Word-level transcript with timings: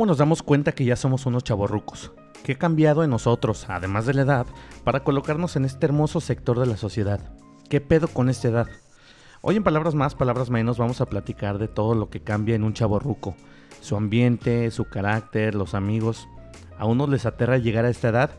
¿Cómo 0.00 0.08
nos 0.08 0.16
damos 0.16 0.42
cuenta 0.42 0.72
que 0.72 0.86
ya 0.86 0.96
somos 0.96 1.26
unos 1.26 1.44
chavorrucos? 1.44 2.12
¿Qué 2.42 2.52
ha 2.52 2.58
cambiado 2.58 3.04
en 3.04 3.10
nosotros, 3.10 3.66
además 3.68 4.06
de 4.06 4.14
la 4.14 4.22
edad, 4.22 4.46
para 4.82 5.04
colocarnos 5.04 5.56
en 5.56 5.66
este 5.66 5.84
hermoso 5.84 6.22
sector 6.22 6.58
de 6.58 6.64
la 6.64 6.78
sociedad? 6.78 7.20
¿Qué 7.68 7.82
pedo 7.82 8.08
con 8.08 8.30
esta 8.30 8.48
edad? 8.48 8.66
Hoy 9.42 9.56
en 9.56 9.62
Palabras 9.62 9.94
Más, 9.94 10.14
Palabras 10.14 10.48
Menos 10.48 10.78
vamos 10.78 11.02
a 11.02 11.04
platicar 11.04 11.58
de 11.58 11.68
todo 11.68 11.94
lo 11.94 12.08
que 12.08 12.22
cambia 12.22 12.54
en 12.54 12.64
un 12.64 12.72
chavorruco. 12.72 13.34
Su 13.82 13.94
ambiente, 13.94 14.70
su 14.70 14.86
carácter, 14.86 15.54
los 15.54 15.74
amigos. 15.74 16.28
A 16.78 16.86
unos 16.86 17.10
les 17.10 17.26
aterra 17.26 17.58
llegar 17.58 17.84
a 17.84 17.90
esta 17.90 18.08
edad 18.08 18.30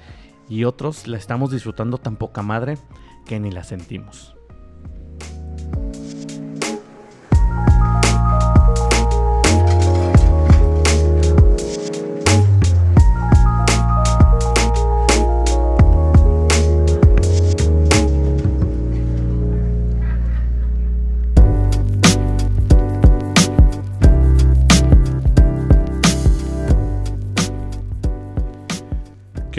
y 0.50 0.64
otros 0.64 1.06
la 1.06 1.18
estamos 1.18 1.52
disfrutando 1.52 2.00
tan 2.00 2.16
poca 2.16 2.42
madre 2.42 2.80
que 3.28 3.40
ni 3.40 3.52
la 3.52 3.64
sentimos. 3.64 4.36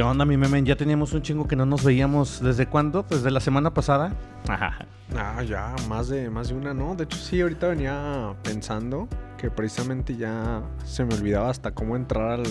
¿Qué 0.02 0.06
onda, 0.06 0.24
mi 0.24 0.36
memen? 0.36 0.66
Ya 0.66 0.74
teníamos 0.74 1.12
un 1.12 1.22
chingo 1.22 1.46
que 1.46 1.54
no 1.54 1.64
nos 1.64 1.84
veíamos. 1.84 2.42
¿Desde 2.42 2.66
cuándo? 2.66 3.06
¿Desde 3.08 3.30
la 3.30 3.38
semana 3.38 3.72
pasada? 3.72 4.12
Ah, 4.48 5.44
ya, 5.44 5.76
más 5.88 6.08
de, 6.08 6.28
más 6.28 6.48
de 6.48 6.54
una, 6.54 6.74
¿no? 6.74 6.96
De 6.96 7.04
hecho, 7.04 7.16
sí, 7.16 7.40
ahorita 7.40 7.68
venía 7.68 8.34
pensando 8.42 9.06
que 9.38 9.48
precisamente 9.48 10.16
ya 10.16 10.60
se 10.84 11.04
me 11.04 11.14
olvidaba 11.14 11.50
hasta 11.50 11.70
cómo 11.70 11.94
entrar 11.94 12.32
al, 12.32 12.42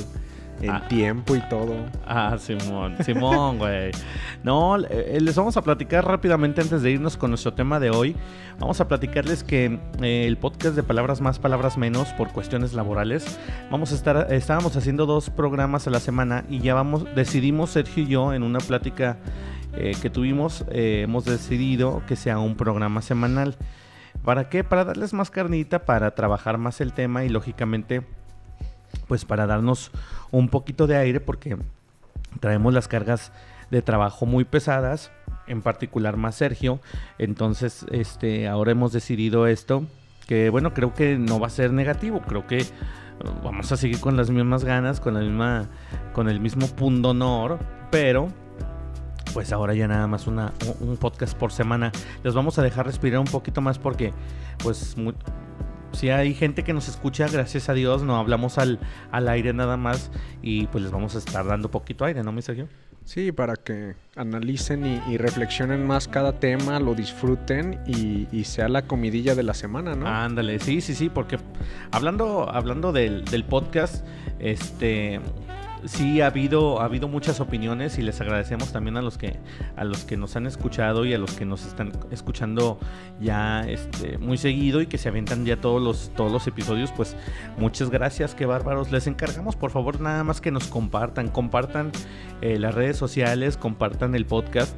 en 0.61 0.69
Ah. 0.69 0.87
tiempo 0.87 1.35
y 1.35 1.41
todo. 1.49 1.75
Ah, 2.05 2.35
Simón, 2.39 2.95
Simón, 3.03 3.57
güey. 3.57 3.91
No, 4.43 4.77
eh, 4.77 5.17
les 5.21 5.35
vamos 5.35 5.57
a 5.57 5.61
platicar 5.61 6.05
rápidamente 6.05 6.61
antes 6.61 6.81
de 6.81 6.91
irnos 6.91 7.17
con 7.17 7.31
nuestro 7.31 7.53
tema 7.53 7.79
de 7.79 7.89
hoy. 7.89 8.15
Vamos 8.59 8.79
a 8.81 8.87
platicarles 8.87 9.43
que 9.43 9.79
eh, 10.01 10.25
el 10.27 10.37
podcast 10.37 10.75
de 10.75 10.83
Palabras 10.83 11.21
Más, 11.21 11.39
Palabras 11.39 11.77
Menos, 11.77 12.09
por 12.13 12.31
cuestiones 12.31 12.73
laborales, 12.73 13.39
vamos 13.71 13.91
a 13.91 13.95
estar, 13.95 14.27
estábamos 14.31 14.75
haciendo 14.77 15.05
dos 15.05 15.29
programas 15.29 15.87
a 15.87 15.89
la 15.89 15.99
semana 15.99 16.45
y 16.49 16.59
ya 16.59 16.75
vamos, 16.75 17.05
decidimos 17.15 17.71
Sergio 17.71 18.03
y 18.03 18.07
yo 18.07 18.33
en 18.33 18.43
una 18.43 18.59
plática 18.59 19.17
eh, 19.73 19.93
que 20.01 20.09
tuvimos, 20.09 20.65
eh, 20.69 21.01
hemos 21.05 21.25
decidido 21.25 22.03
que 22.07 22.15
sea 22.15 22.37
un 22.39 22.55
programa 22.55 23.01
semanal. 23.01 23.55
¿Para 24.23 24.49
qué? 24.49 24.63
Para 24.63 24.83
darles 24.85 25.13
más 25.13 25.31
carnita, 25.31 25.85
para 25.85 26.13
trabajar 26.13 26.57
más 26.59 26.81
el 26.81 26.93
tema 26.93 27.23
y 27.23 27.29
lógicamente, 27.29 28.03
pues 29.11 29.25
para 29.25 29.45
darnos 29.45 29.91
un 30.31 30.47
poquito 30.47 30.87
de 30.87 30.95
aire 30.95 31.19
porque 31.19 31.57
traemos 32.39 32.73
las 32.73 32.87
cargas 32.87 33.33
de 33.69 33.81
trabajo 33.81 34.25
muy 34.25 34.45
pesadas, 34.45 35.11
en 35.47 35.61
particular 35.61 36.15
más 36.15 36.35
Sergio. 36.35 36.79
Entonces, 37.17 37.85
este, 37.91 38.47
ahora 38.47 38.71
hemos 38.71 38.93
decidido 38.93 39.47
esto, 39.47 39.83
que 40.27 40.49
bueno, 40.49 40.73
creo 40.73 40.93
que 40.93 41.17
no 41.17 41.41
va 41.41 41.47
a 41.47 41.49
ser 41.49 41.73
negativo, 41.73 42.21
creo 42.21 42.47
que 42.47 42.59
eh, 42.59 42.67
vamos 43.43 43.69
a 43.73 43.75
seguir 43.75 43.99
con 43.99 44.15
las 44.15 44.29
mismas 44.29 44.63
ganas, 44.63 45.01
con 45.01 45.15
la 45.15 45.19
misma, 45.19 45.65
con 46.13 46.29
el 46.29 46.39
mismo 46.39 46.67
punto 46.67 47.09
honor, 47.09 47.59
pero 47.91 48.29
pues 49.33 49.51
ahora 49.51 49.73
ya 49.73 49.89
nada 49.89 50.07
más 50.07 50.25
una, 50.25 50.53
un 50.79 50.95
podcast 50.95 51.37
por 51.37 51.51
semana. 51.51 51.91
Les 52.23 52.33
vamos 52.33 52.57
a 52.59 52.61
dejar 52.61 52.85
respirar 52.85 53.19
un 53.19 53.27
poquito 53.27 53.59
más 53.59 53.77
porque, 53.77 54.13
pues, 54.63 54.95
mu- 54.97 55.11
si 55.91 56.09
hay 56.09 56.33
gente 56.33 56.63
que 56.63 56.73
nos 56.73 56.87
escucha, 56.87 57.27
gracias 57.27 57.69
a 57.69 57.73
Dios, 57.73 58.03
no 58.03 58.17
hablamos 58.17 58.57
al, 58.57 58.79
al 59.11 59.27
aire 59.29 59.53
nada 59.53 59.77
más 59.77 60.11
y 60.41 60.67
pues 60.67 60.83
les 60.83 60.91
vamos 60.91 61.15
a 61.15 61.19
estar 61.19 61.45
dando 61.45 61.69
poquito 61.71 62.05
aire, 62.05 62.23
¿no, 62.23 62.31
mi 62.31 62.41
Sergio? 62.41 62.67
Sí, 63.03 63.31
para 63.31 63.55
que 63.55 63.95
analicen 64.15 64.85
y, 64.85 65.01
y 65.11 65.17
reflexionen 65.17 65.85
más 65.87 66.07
cada 66.07 66.39
tema, 66.39 66.79
lo 66.79 66.93
disfruten 66.93 67.79
y, 67.87 68.27
y 68.31 68.43
sea 68.43 68.69
la 68.69 68.83
comidilla 68.83 69.33
de 69.33 69.43
la 69.43 69.53
semana, 69.53 69.95
¿no? 69.95 70.07
Ándale, 70.07 70.59
sí, 70.59 70.81
sí, 70.81 70.93
sí, 70.93 71.09
porque 71.09 71.37
hablando, 71.91 72.49
hablando 72.49 72.91
del, 72.91 73.25
del 73.25 73.43
podcast, 73.43 74.05
este 74.39 75.19
sí 75.85 76.21
ha 76.21 76.27
habido, 76.27 76.81
ha 76.81 76.85
habido 76.85 77.07
muchas 77.07 77.39
opiniones 77.39 77.97
y 77.97 78.01
les 78.01 78.19
agradecemos 78.21 78.71
también 78.71 78.97
a 78.97 79.01
los 79.01 79.17
que, 79.17 79.39
a 79.75 79.83
los 79.83 80.03
que 80.03 80.17
nos 80.17 80.35
han 80.35 80.45
escuchado 80.45 81.05
y 81.05 81.13
a 81.13 81.17
los 81.17 81.33
que 81.33 81.45
nos 81.45 81.65
están 81.65 81.91
escuchando 82.11 82.79
ya 83.19 83.61
este, 83.61 84.17
muy 84.17 84.37
seguido 84.37 84.81
y 84.81 84.87
que 84.87 84.97
se 84.97 85.09
avientan 85.09 85.45
ya 85.45 85.59
todos 85.59 85.81
los, 85.81 86.11
todos 86.15 86.31
los 86.31 86.47
episodios, 86.47 86.91
pues 86.91 87.15
muchas 87.57 87.89
gracias, 87.89 88.35
qué 88.35 88.45
bárbaros. 88.45 88.91
Les 88.91 89.07
encargamos 89.07 89.55
por 89.55 89.71
favor 89.71 89.99
nada 90.01 90.23
más 90.23 90.41
que 90.41 90.51
nos 90.51 90.67
compartan, 90.67 91.29
compartan 91.29 91.91
eh, 92.41 92.59
las 92.59 92.75
redes 92.75 92.97
sociales, 92.97 93.57
compartan 93.57 94.15
el 94.15 94.25
podcast 94.25 94.75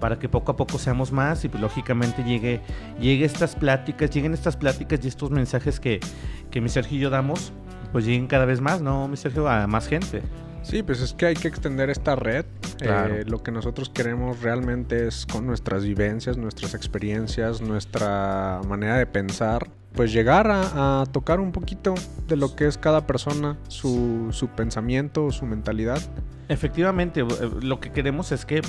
para 0.00 0.18
que 0.18 0.28
poco 0.28 0.52
a 0.52 0.56
poco 0.56 0.78
seamos 0.78 1.12
más 1.12 1.44
y 1.44 1.48
pues, 1.48 1.60
lógicamente 1.60 2.22
llegue, 2.22 2.60
llegue 3.00 3.24
estas 3.24 3.56
pláticas, 3.56 4.10
lleguen 4.10 4.34
estas 4.34 4.56
pláticas 4.56 5.04
y 5.04 5.08
estos 5.08 5.30
mensajes 5.30 5.80
que, 5.80 6.00
que 6.50 6.60
mi 6.60 6.68
Sergio 6.68 6.98
y 6.98 7.00
yo 7.00 7.10
damos, 7.10 7.52
pues 7.92 8.04
lleguen 8.04 8.26
cada 8.26 8.44
vez 8.44 8.60
más, 8.60 8.80
¿no, 8.80 9.08
mi 9.08 9.16
Sergio? 9.16 9.48
A 9.48 9.66
más 9.66 9.88
gente. 9.88 10.22
Sí, 10.66 10.82
pues 10.82 11.00
es 11.00 11.12
que 11.12 11.26
hay 11.26 11.34
que 11.34 11.46
extender 11.46 11.90
esta 11.90 12.16
red. 12.16 12.44
Claro. 12.78 13.14
Eh, 13.14 13.24
lo 13.24 13.40
que 13.40 13.52
nosotros 13.52 13.88
queremos 13.88 14.42
realmente 14.42 15.06
es 15.06 15.24
con 15.24 15.46
nuestras 15.46 15.84
vivencias, 15.84 16.36
nuestras 16.36 16.74
experiencias, 16.74 17.60
nuestra 17.60 18.60
manera 18.66 18.98
de 18.98 19.06
pensar, 19.06 19.70
pues 19.92 20.12
llegar 20.12 20.50
a, 20.50 21.02
a 21.02 21.06
tocar 21.06 21.38
un 21.38 21.52
poquito 21.52 21.94
de 22.26 22.34
lo 22.34 22.56
que 22.56 22.66
es 22.66 22.78
cada 22.78 23.06
persona, 23.06 23.56
su, 23.68 24.28
su 24.32 24.48
pensamiento, 24.48 25.30
su 25.30 25.46
mentalidad. 25.46 26.02
Efectivamente, 26.48 27.20
eh, 27.20 27.26
lo 27.62 27.78
que 27.78 27.92
queremos 27.92 28.32
es 28.32 28.44
que 28.44 28.60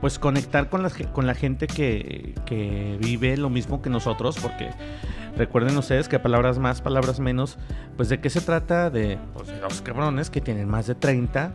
pues 0.00 0.18
conectar 0.18 0.68
con 0.68 0.82
la, 0.82 0.90
con 1.12 1.26
la 1.26 1.34
gente 1.34 1.66
que, 1.66 2.34
que 2.44 2.98
vive 3.00 3.36
lo 3.36 3.50
mismo 3.50 3.82
que 3.82 3.90
nosotros, 3.90 4.36
porque 4.40 4.70
recuerden 5.36 5.76
ustedes 5.76 6.08
que 6.08 6.18
palabras 6.18 6.58
más, 6.58 6.80
palabras 6.80 7.20
menos, 7.20 7.58
pues 7.96 8.08
de 8.08 8.20
qué 8.20 8.30
se 8.30 8.40
trata 8.40 8.90
de, 8.90 9.18
pues, 9.34 9.48
dos 9.60 9.80
cabrones 9.82 10.30
que 10.30 10.40
tienen 10.40 10.68
más 10.68 10.86
de 10.86 10.94
30. 10.94 11.52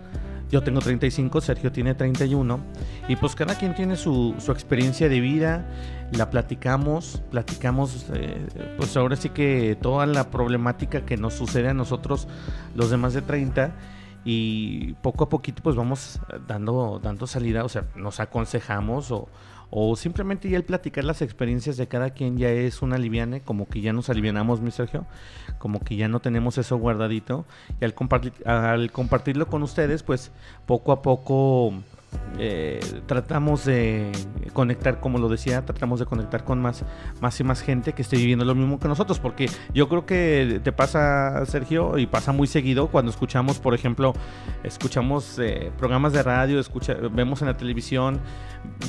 Yo 0.50 0.62
tengo 0.62 0.82
35, 0.82 1.40
Sergio 1.40 1.72
tiene 1.72 1.96
31. 1.96 2.60
Y 3.08 3.16
pues 3.16 3.36
cada 3.36 3.56
quien 3.56 3.74
tiene 3.74 3.96
su, 3.96 4.36
su 4.38 4.52
experiencia 4.52 5.08
de 5.08 5.22
vida, 5.22 5.66
la 6.12 6.30
platicamos, 6.30 7.24
platicamos, 7.32 8.08
eh, 8.14 8.74
pues 8.76 8.98
ahora 8.98 9.16
sí 9.16 9.30
que 9.30 9.78
toda 9.82 10.06
la 10.06 10.30
problemática 10.30 11.06
que 11.06 11.16
nos 11.16 11.36
sucede 11.36 11.70
a 11.70 11.74
nosotros, 11.74 12.28
los 12.76 12.90
de 12.90 12.98
más 12.98 13.14
de 13.14 13.22
30 13.22 13.72
y 14.24 14.94
poco 15.02 15.24
a 15.24 15.30
poquito 15.30 15.64
pues 15.64 15.76
vamos 15.76 16.20
dando, 16.48 17.00
dando 17.02 17.28
salida, 17.28 17.64
o 17.64 17.70
sea, 17.70 17.86
nos 17.96 18.20
aconsejamos 18.20 19.12
o, 19.12 19.28
o 19.72 19.96
simplemente 19.96 20.50
ya 20.50 20.58
el 20.58 20.64
platicar 20.64 21.06
las 21.06 21.22
experiencias 21.22 21.78
de 21.78 21.88
cada 21.88 22.12
quien 22.12 22.38
ya 22.38 22.50
es 22.50 22.82
una 22.82 22.98
aliviane, 22.98 23.42
como 23.42 23.68
que 23.68 23.82
ya 23.82 23.94
nos 23.94 24.10
alivianamos, 24.10 24.62
mi 24.62 24.70
Sergio, 24.70 25.06
como 25.58 25.80
que 25.80 25.96
ya 25.96 26.08
no 26.08 26.20
tenemos 26.20 26.58
eso 26.58 26.78
guardadito 26.78 27.46
y 27.80 27.86
al, 27.86 27.94
compartir, 27.94 28.34
al 28.46 28.92
compartirlo 28.92 29.48
con 29.48 29.64
ustedes 29.64 30.04
pues 30.04 30.32
poco 30.66 30.92
a 30.92 31.02
poco 31.02 31.74
eh, 32.38 32.80
tratamos 33.06 33.66
de 33.66 34.12
conectar, 34.54 35.00
como 35.00 35.18
lo 35.18 35.30
decía, 35.30 35.66
tratamos 35.66 36.00
de 36.00 36.06
conectar 36.06 36.44
con 36.44 36.62
más, 36.62 36.84
más 37.22 37.40
y 37.40 37.44
más 37.44 37.62
gente 37.62 37.94
que 37.94 38.02
esté 38.02 38.18
viviendo 38.18 38.46
lo 38.46 38.56
mismo 38.56 38.80
que 38.80 38.88
nosotros, 38.88 39.20
porque 39.20 39.50
yo 39.74 39.88
creo 39.90 40.06
que 40.06 40.62
te 40.64 40.72
pasa, 40.72 41.46
Sergio, 41.46 41.98
y 41.98 42.08
pasa 42.08 42.32
muy 42.32 42.48
seguido 42.48 42.88
cuando 42.88 43.12
escuchamos, 43.12 43.60
por 43.60 43.74
ejemplo, 43.74 44.14
escuchamos 44.64 45.40
eh, 45.40 45.72
programas 45.78 46.14
de 46.14 46.24
radio, 46.24 46.60
escucha, 46.60 46.94
vemos 46.94 47.42
en 47.42 47.48
la 47.48 47.58
televisión, 47.58 48.20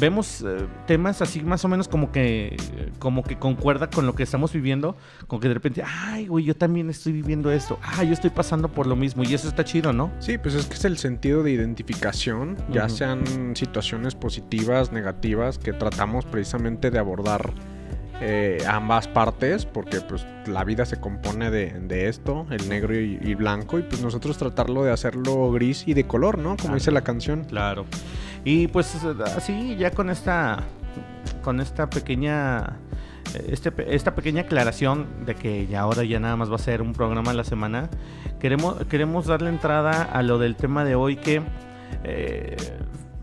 vemos 0.00 0.43
eh, 0.43 0.66
temas 0.87 1.22
así 1.22 1.43
más 1.43 1.65
o 1.65 1.69
menos 1.69 1.89
como 1.89 2.13
que, 2.13 2.57
como 2.98 3.22
que 3.22 3.39
concuerda 3.39 3.91
con 3.91 4.07
lo 4.07 4.15
que 4.15 4.22
estamos 4.22 4.53
viviendo, 4.53 4.97
con 5.27 5.41
que 5.41 5.48
de 5.48 5.54
repente, 5.54 5.83
ay, 5.84 6.27
güey, 6.27 6.45
yo 6.45 6.57
también 6.57 6.91
estoy 6.91 7.13
viviendo 7.13 7.51
esto, 7.51 7.78
ah, 7.83 8.04
yo 8.04 8.13
estoy 8.13 8.30
pasando 8.30 8.68
por 8.68 8.86
lo 8.86 8.97
mismo, 8.97 9.22
y 9.25 9.34
eso 9.34 9.48
está 9.48 9.65
chido, 9.65 9.92
¿no? 9.92 10.10
Sí, 10.21 10.39
pues 10.39 10.54
es 10.54 10.66
que 10.66 10.75
es 10.75 10.84
el 10.84 10.98
sentido 10.98 11.42
de 11.42 11.53
identificación, 11.53 12.57
ya 12.71 12.86
Ujú. 12.86 12.95
Sean 13.12 13.56
situaciones 13.56 14.14
positivas, 14.14 14.92
negativas, 14.92 15.59
que 15.59 15.72
tratamos 15.72 16.24
precisamente 16.24 16.91
de 16.91 16.98
abordar 16.98 17.53
eh, 18.20 18.59
ambas 18.68 19.09
partes, 19.09 19.66
porque 19.66 20.00
pues 20.00 20.26
la 20.47 20.64
vida 20.64 20.84
se 20.84 21.00
compone 21.00 21.50
de, 21.50 21.72
de 21.80 22.09
esto, 22.09 22.47
el 22.50 22.68
negro 22.68 22.98
y, 22.98 23.18
y 23.20 23.34
blanco, 23.34 23.78
y 23.78 23.82
pues 23.82 24.03
nosotros 24.03 24.38
tratarlo 24.38 24.84
de 24.84 24.92
hacerlo 24.92 25.50
gris 25.50 25.86
y 25.86 25.94
de 25.94 26.04
color, 26.04 26.38
¿no? 26.38 26.56
Como 26.56 26.74
dice 26.74 26.91
la 26.92 27.03
canción. 27.03 27.44
Claro. 27.44 27.84
Y 28.44 28.68
pues 28.68 28.94
así 29.36 29.76
ya 29.76 29.91
con 29.91 30.10
esta 30.10 30.62
con 31.42 31.60
esta 31.60 31.88
pequeña 31.88 32.76
este, 33.48 33.72
esta 33.94 34.15
pequeña 34.15 34.42
aclaración 34.42 35.24
de 35.24 35.34
que 35.34 35.66
ya 35.66 35.80
ahora 35.80 36.04
ya 36.04 36.20
nada 36.20 36.36
más 36.36 36.50
va 36.50 36.56
a 36.56 36.58
ser 36.58 36.82
un 36.82 36.92
programa 36.92 37.30
a 37.30 37.34
la 37.34 37.44
semana, 37.44 37.88
queremos 38.41 38.84
queremos 38.86 39.26
darle 39.26 39.48
entrada 39.48 40.03
a 40.03 40.22
lo 40.22 40.38
del 40.38 40.56
tema 40.56 40.84
de 40.84 40.94
hoy 40.94 41.16
que 41.16 41.41
eh, 42.04 42.56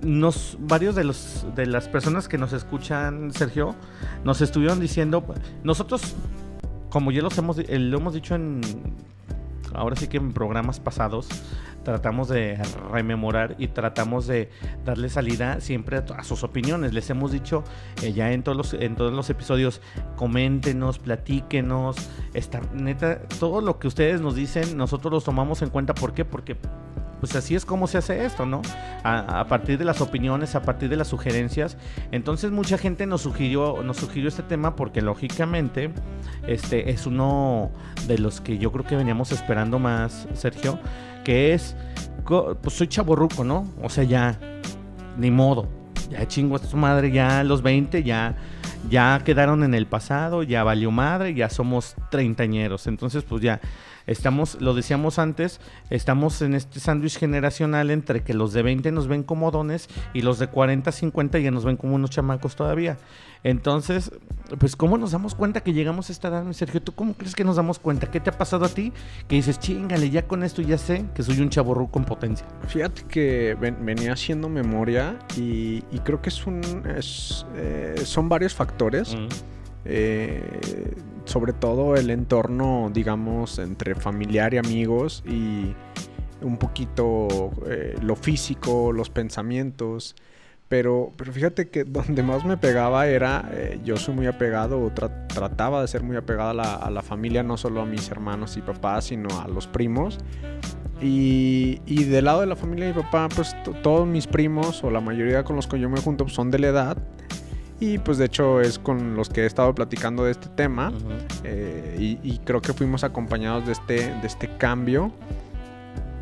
nos 0.01 0.57
varios 0.59 0.95
de 0.95 1.03
los 1.03 1.45
de 1.55 1.65
las 1.65 1.87
personas 1.87 2.27
que 2.27 2.37
nos 2.37 2.53
escuchan, 2.53 3.31
Sergio, 3.31 3.75
nos 4.23 4.41
estuvieron 4.41 4.79
diciendo 4.79 5.25
nosotros 5.63 6.15
como 6.89 7.11
ya 7.11 7.21
los 7.21 7.37
hemos 7.37 7.59
eh, 7.59 7.79
lo 7.79 7.97
hemos 7.97 8.13
dicho 8.13 8.35
en 8.35 8.61
ahora 9.73 9.95
sí 9.95 10.07
que 10.07 10.17
en 10.17 10.33
programas 10.33 10.79
pasados 10.79 11.27
tratamos 11.83 12.27
de 12.27 12.59
rememorar 12.91 13.55
y 13.57 13.67
tratamos 13.69 14.27
de 14.27 14.49
darle 14.85 15.09
salida 15.09 15.61
siempre 15.61 15.97
a, 15.97 16.23
sus 16.23 16.43
opiniones. 16.43 16.93
Les 16.93 17.09
hemos 17.09 17.31
dicho 17.31 17.63
eh, 18.03 18.13
ya 18.13 18.31
en 18.31 18.43
todos, 18.43 18.57
los, 18.57 18.73
en 18.73 18.95
todos 18.95 19.13
los 19.13 19.29
episodios, 19.29 19.81
coméntenos, 20.15 20.99
platíquenos, 20.99 21.97
esta, 22.33 22.61
neta, 22.73 23.21
todo 23.39 23.61
lo 23.61 23.79
que 23.79 23.87
ustedes 23.87 24.21
nos 24.21 24.35
dicen, 24.35 24.77
nosotros 24.77 25.11
los 25.11 25.23
tomamos 25.23 25.61
en 25.61 25.69
cuenta. 25.69 25.95
¿Por 25.95 26.13
qué? 26.13 26.25
Porque 26.25 26.57
pues 27.19 27.35
así 27.35 27.55
es 27.55 27.65
como 27.65 27.87
se 27.87 27.97
hace 27.97 28.25
esto, 28.25 28.45
¿no? 28.45 28.61
A, 29.03 29.45
partir 29.47 29.77
de 29.77 29.85
las 29.85 30.01
opiniones, 30.01 30.55
a 30.55 30.61
partir 30.61 30.89
de 30.89 30.95
las 30.95 31.07
sugerencias. 31.07 31.77
Entonces 32.11 32.51
mucha 32.51 32.77
gente 32.77 33.05
nos 33.05 33.21
sugirió, 33.21 33.81
nos 33.83 33.97
sugirió 33.97 34.29
este 34.29 34.43
tema 34.43 34.75
porque 34.75 35.01
lógicamente 35.01 35.91
este 36.47 36.91
es 36.91 37.05
uno 37.05 37.71
de 38.07 38.17
los 38.17 38.41
que 38.41 38.57
yo 38.57 38.71
creo 38.71 38.85
que 38.85 38.95
veníamos 38.95 39.31
esperando 39.31 39.79
más, 39.79 40.27
Sergio, 40.33 40.79
que 41.23 41.53
es, 41.53 41.75
pues 42.61 42.75
soy 42.75 42.87
chaborruco, 42.87 43.43
¿no? 43.43 43.67
O 43.81 43.89
sea, 43.89 44.03
ya, 44.03 44.39
ni 45.17 45.31
modo, 45.31 45.67
ya 46.09 46.27
chingo 46.27 46.55
a 46.55 46.59
su 46.59 46.77
madre, 46.77 47.11
ya 47.11 47.43
los 47.43 47.61
20, 47.61 48.03
ya, 48.03 48.35
ya 48.89 49.21
quedaron 49.25 49.63
en 49.63 49.73
el 49.73 49.85
pasado, 49.85 50.43
ya 50.43 50.63
valió 50.63 50.91
madre, 50.91 51.33
ya 51.33 51.49
somos 51.49 51.95
treintañeros. 52.09 52.87
Entonces, 52.87 53.23
pues 53.23 53.41
ya 53.41 53.59
Estamos, 54.09 54.59
lo 54.59 54.73
decíamos 54.73 55.19
antes, 55.19 55.61
estamos 55.91 56.41
en 56.41 56.55
este 56.55 56.79
sándwich 56.79 57.19
generacional 57.19 57.91
entre 57.91 58.23
que 58.23 58.33
los 58.33 58.53
de 58.53 58.63
20 58.63 58.91
nos 58.91 59.07
ven 59.07 59.21
como 59.21 59.51
dones 59.51 59.87
y 60.15 60.23
los 60.23 60.39
de 60.39 60.47
40, 60.47 60.91
50 60.91 61.37
ya 61.37 61.51
nos 61.51 61.63
ven 61.63 61.77
como 61.77 61.93
unos 61.93 62.09
chamacos 62.09 62.55
todavía. 62.55 62.97
Entonces, 63.43 64.11
pues, 64.57 64.75
¿cómo 64.75 64.97
nos 64.97 65.11
damos 65.11 65.35
cuenta 65.35 65.61
que 65.61 65.73
llegamos 65.73 66.09
a 66.09 66.13
esta 66.13 66.29
edad, 66.29 66.51
Sergio? 66.53 66.81
¿Tú 66.81 66.93
cómo 66.93 67.13
crees 67.13 67.35
que 67.35 67.43
nos 67.43 67.55
damos 67.55 67.77
cuenta? 67.77 68.09
¿Qué 68.09 68.19
te 68.19 68.31
ha 68.31 68.37
pasado 68.37 68.65
a 68.65 68.69
ti? 68.69 68.91
Que 69.27 69.35
dices, 69.35 69.59
chingale, 69.59 70.09
ya 70.09 70.27
con 70.27 70.43
esto 70.43 70.63
ya 70.63 70.79
sé 70.79 71.05
que 71.13 71.21
soy 71.21 71.39
un 71.39 71.51
chaborru 71.51 71.91
con 71.91 72.03
potencia. 72.03 72.47
Fíjate 72.67 73.03
que 73.03 73.55
venía 73.59 74.13
haciendo 74.13 74.49
memoria 74.49 75.19
y, 75.37 75.81
creo 76.03 76.19
que 76.19 76.29
es 76.29 76.47
un, 76.47 76.61
eh, 76.85 78.01
son 78.03 78.27
varios 78.27 78.55
factores. 78.55 79.15
Eh, 79.85 80.95
sobre 81.29 81.53
todo 81.53 81.95
el 81.95 82.09
entorno, 82.09 82.89
digamos, 82.93 83.59
entre 83.59 83.95
familiar 83.95 84.53
y 84.53 84.57
amigos 84.57 85.23
y 85.27 85.73
un 86.41 86.57
poquito 86.57 87.51
eh, 87.67 87.95
lo 88.01 88.15
físico, 88.15 88.91
los 88.91 89.09
pensamientos. 89.09 90.15
Pero, 90.67 91.11
pero 91.17 91.31
fíjate 91.31 91.69
que 91.69 91.83
donde 91.85 92.23
más 92.23 92.45
me 92.45 92.57
pegaba 92.57 93.07
era, 93.07 93.49
eh, 93.53 93.79
yo 93.83 93.97
soy 93.97 94.15
muy 94.15 94.27
apegado, 94.27 94.81
o 94.81 94.91
trataba 94.91 95.81
de 95.81 95.87
ser 95.87 96.03
muy 96.03 96.17
apegado 96.17 96.49
a 96.61 96.89
la, 96.89 97.01
familia, 97.01 97.43
no 97.43 97.57
solo 97.57 97.81
a 97.81 97.85
mis 97.85 98.09
hermanos 98.09 98.57
y 98.57 98.61
papás, 98.61 99.05
sino 99.05 99.29
a 99.39 99.47
los 99.47 99.67
primos. 99.67 100.17
Y, 101.01 101.79
y 101.85 102.03
del 102.05 102.25
lado 102.25 102.41
de 102.41 102.47
la 102.47 102.55
familia 102.55 102.87
de 102.87 102.93
mi 102.93 103.01
papá, 103.03 103.29
pues 103.33 103.55
todos 103.83 104.07
mis 104.07 104.27
primos, 104.27 104.83
o 104.83 104.89
la 104.89 104.99
mayoría 104.99 105.43
con 105.43 105.55
los 105.55 105.67
que 105.67 105.79
yo 105.79 105.89
me 105.89 106.01
junto, 106.01 106.25
pues, 106.25 106.35
son 106.35 106.51
de 106.51 106.59
la 106.59 106.67
edad. 106.67 106.97
Y 107.79 107.97
pues 107.97 108.17
de 108.17 108.25
hecho 108.25 108.59
es 108.59 108.77
con 108.77 109.15
los 109.15 109.29
que 109.29 109.43
he 109.43 109.45
estado 109.45 109.73
platicando 109.73 110.25
de 110.25 110.31
este 110.31 110.49
tema. 110.49 110.91
Eh, 111.43 112.17
y, 112.23 112.37
creo 112.39 112.61
que 112.61 112.73
fuimos 112.73 113.03
acompañados 113.03 113.65
de 113.65 113.71
este, 113.71 114.13
de 114.13 114.27
este 114.27 114.49
cambio. 114.57 115.11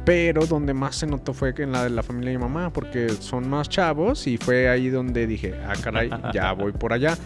Pero 0.06 0.46
donde 0.46 0.74
más 0.74 0.96
se 0.96 1.08
notó 1.08 1.34
fue 1.34 1.54
en 1.58 1.74
la 1.74 1.84
de 1.84 1.90
la 1.90 2.02
familia 2.02 2.32
de 2.32 2.38
mi 2.38 2.44
mamá, 2.44 2.72
porque 2.72 3.10
son 3.10 3.50
más 3.50 3.68
chavos 3.68 4.26
y 4.26 4.38
fue 4.38 4.70
ahí 4.70 4.90
donde 4.90 5.28
dije, 5.28 5.54
ah, 5.68 5.74
caray, 5.84 6.10
ya 6.34 6.54
voy 6.54 6.72
por 6.72 6.94
allá 6.94 7.18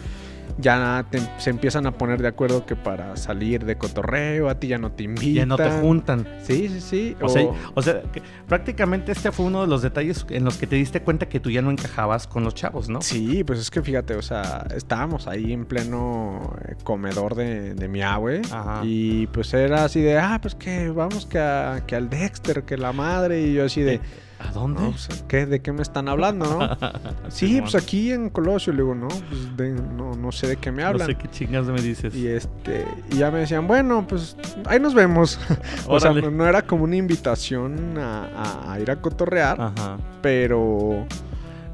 ya 0.58 1.06
se 1.38 1.50
empiezan 1.50 1.86
a 1.86 1.92
poner 1.92 2.22
de 2.22 2.28
acuerdo 2.28 2.66
que 2.66 2.76
para 2.76 3.16
salir 3.16 3.64
de 3.64 3.76
cotorreo 3.76 4.48
a 4.48 4.56
ti 4.56 4.68
ya 4.68 4.78
no 4.78 4.92
te 4.92 5.04
invitan. 5.04 5.34
Ya 5.34 5.46
no 5.46 5.56
te 5.56 5.70
juntan. 5.70 6.26
Sí, 6.42 6.68
sí, 6.68 6.80
sí. 6.80 7.16
O, 7.20 7.82
sea, 7.82 8.02
prácticamente 8.46 9.12
este 9.12 9.32
fue 9.32 9.46
uno 9.46 9.62
de 9.62 9.66
los 9.66 9.82
detalles 9.82 10.26
en 10.30 10.44
los 10.44 10.56
que 10.58 10.66
te 10.66 10.76
diste 10.76 11.02
cuenta 11.02 11.28
que 11.28 11.40
tú 11.40 11.50
ya 11.50 11.62
no 11.62 11.70
encajabas 11.70 12.26
con 12.26 12.44
los 12.44 12.54
chavos, 12.54 12.88
¿no? 12.88 13.02
Sí, 13.02 13.44
pues 13.44 13.58
es 13.58 13.70
que 13.70 13.82
fíjate, 13.82 14.14
o 14.14 14.22
sea, 14.22 14.66
estábamos 14.74 15.26
ahí 15.26 15.52
en 15.52 15.64
pleno 15.64 16.54
eh, 16.66 16.76
comedor 16.84 17.34
de, 17.34 17.74
de 17.74 17.88
mi 17.88 18.02
abue 18.02 18.42
y 18.82 19.26
pues 19.28 19.52
era 19.54 19.84
así 19.84 20.00
de, 20.00 20.18
ah, 20.18 20.38
pues 20.40 20.54
que 20.54 20.90
vamos 20.90 21.26
que, 21.26 21.38
que 21.86 21.96
al 21.96 22.08
Dexter, 22.08 22.64
que 22.64 22.76
la 22.76 22.92
madre 22.92 23.42
y 23.42 23.54
yo 23.54 23.64
así 23.64 23.82
de... 23.82 24.00
¿A 24.48 24.52
dónde? 24.52 24.82
¿qué, 25.28 25.46
¿De 25.46 25.60
qué 25.60 25.72
me 25.72 25.82
están 25.82 26.08
hablando, 26.08 26.46
no? 26.46 26.90
sí, 27.28 27.60
pues 27.60 27.74
aquí 27.74 28.12
en 28.12 28.30
Colosio. 28.30 28.72
Le 28.72 28.82
digo, 28.82 28.94
no, 28.94 29.08
pues 29.08 29.72
no, 30.18 30.32
sé 30.32 30.48
de 30.48 30.56
qué 30.56 30.72
me 30.72 30.82
hablan. 30.82 31.06
No 31.06 31.12
sé 31.12 31.18
qué 31.18 31.28
chingas 31.28 31.66
me 31.66 31.80
dices. 31.80 32.14
Y 32.14 32.26
este, 32.26 32.86
y 33.10 33.18
ya 33.18 33.30
me 33.30 33.40
decían, 33.40 33.66
bueno, 33.66 34.06
pues 34.06 34.36
ahí 34.66 34.80
nos 34.80 34.94
vemos. 34.94 35.38
o 35.86 36.00
sea, 36.00 36.12
no, 36.12 36.46
era 36.46 36.62
como 36.62 36.84
una 36.84 36.96
invitación 36.96 37.96
a, 37.98 38.78
ir 38.80 38.90
a 38.90 39.00
cotorrear, 39.00 39.60
Ajá. 39.60 39.98
pero... 40.20 41.06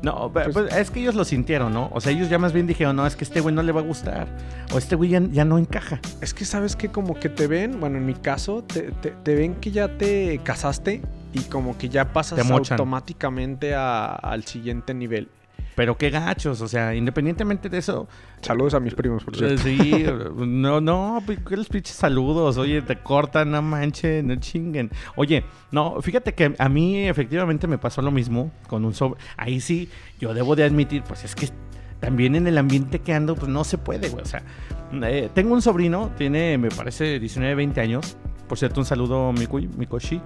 No, 0.01 0.31
pues, 0.33 0.51
pues, 0.53 0.73
es 0.73 0.93
que 0.93 1.01
ellos 1.01 1.17
lo 1.17 1.25
sintieron, 1.25 1.73
¿no? 1.73 1.91
O 1.93 2.01
sea, 2.01 2.13
ellos 2.13 2.29
ya 2.29 2.39
más 2.39 2.53
bien 2.53 2.69
dijeron, 2.69 2.95
no, 2.95 3.05
es 3.05 3.17
que 3.17 3.25
este 3.25 3.41
güey 3.41 3.53
no 3.53 3.65
le 3.65 3.73
va 3.73 3.81
a 3.81 3.85
gustar. 3.85 4.29
O 4.73 4.79
este 4.79 4.95
güey 4.95 5.11
ya, 5.11 5.45
no 5.45 5.59
encaja. 5.59 6.01
Es 6.21 6.35
que 6.35 6.45
sabes 6.45 6.77
que 6.77 6.89
como 6.89 7.15
que 7.15 7.29
te 7.29 7.49
ven, 7.49 7.81
bueno, 7.81 7.99
en 7.99 8.07
mi 8.07 8.15
caso, 8.15 8.63
te, 8.63 8.93
te 8.93 9.35
ven 9.35 9.57
que 9.57 9.73
ya 9.73 9.89
te 9.89 10.41
casaste 10.45 11.03
y 11.33 11.41
como 11.43 11.77
que 11.77 11.89
ya 11.89 12.13
pasas 12.13 12.51
automáticamente 12.51 13.75
al 13.75 14.45
siguiente 14.45 14.95
nivel. 14.95 15.29
Pero 15.79 15.97
qué 15.97 16.11
gachos, 16.11 16.61
o 16.61 16.67
sea, 16.67 16.93
independientemente 16.97 17.69
de 17.69 17.79
eso. 17.79 18.09
Saludos 18.41 18.75
a 18.75 18.81
mis 18.81 18.95
primos, 18.95 19.23
por 19.23 19.37
cierto. 19.37 19.63
Sí, 19.63 20.05
no, 20.37 20.81
no, 20.81 21.23
qué 21.49 21.57
los 21.57 21.69
pinches 21.69 21.95
saludos. 21.95 22.59
Oye, 22.59 22.83
te 22.83 22.97
cortan, 22.97 23.53
no 23.53 23.63
manchen, 23.63 24.27
no 24.27 24.35
chinguen. 24.37 24.91
Oye, 25.15 25.45
no, 25.71 26.03
fíjate 26.03 26.35
que 26.35 26.53
a 26.59 26.69
mí 26.69 27.07
efectivamente 27.07 27.69
me 27.69 27.79
pasó 27.79 28.03
lo 28.03 28.11
mismo 28.11 28.51
con 28.67 28.85
un 28.85 28.93
sobre. 28.93 29.21
Ahí 29.37 29.61
sí, 29.61 29.89
yo 30.19 30.35
debo 30.35 30.57
de 30.57 30.65
admitir, 30.65 31.05
pues 31.05 31.23
es 31.25 31.37
que 31.37 31.49
también 32.01 32.35
en 32.35 32.49
el 32.49 32.59
ambiente 32.59 32.99
que 32.99 33.15
ando, 33.15 33.37
pues 33.37 33.49
no 33.49 33.63
se 33.63 33.79
puede, 33.79 34.09
güey. 34.09 34.25
O 34.25 34.27
sea, 34.27 34.43
eh, 35.05 35.31
tengo 35.33 35.55
un 35.55 35.63
sobrino, 35.63 36.11
tiene, 36.19 36.59
me 36.59 36.71
parece, 36.71 37.21
19, 37.21 37.55
20 37.55 37.81
años. 37.81 38.17
Por 38.49 38.59
cierto, 38.59 38.81
un 38.81 38.87
saludo, 38.87 39.33
Mikui, 39.33 39.69
Mikoshi. 39.77 40.21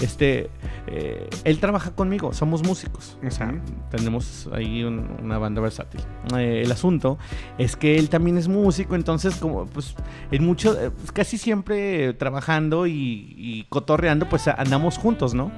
Este, 0.00 0.50
eh, 0.86 1.28
él 1.44 1.58
trabaja 1.58 1.90
conmigo, 1.90 2.32
somos 2.32 2.62
músicos. 2.62 3.18
O 3.24 3.30
sea, 3.30 3.54
tenemos 3.90 4.48
ahí 4.52 4.82
una 4.82 5.38
banda 5.38 5.60
versátil. 5.60 6.00
Eh, 6.36 6.62
el 6.64 6.72
asunto 6.72 7.18
es 7.58 7.76
que 7.76 7.98
él 7.98 8.08
también 8.08 8.38
es 8.38 8.48
músico, 8.48 8.94
entonces, 8.94 9.36
como, 9.36 9.66
pues, 9.66 9.94
en 10.30 10.44
mucho, 10.44 10.78
eh, 10.80 10.90
pues, 10.90 11.12
casi 11.12 11.38
siempre 11.38 12.14
trabajando 12.14 12.86
y, 12.86 13.66
cotorreando, 13.68 14.28
pues 14.28 14.48
andamos 14.48 14.98
juntos, 14.98 15.34
¿no? 15.34 15.50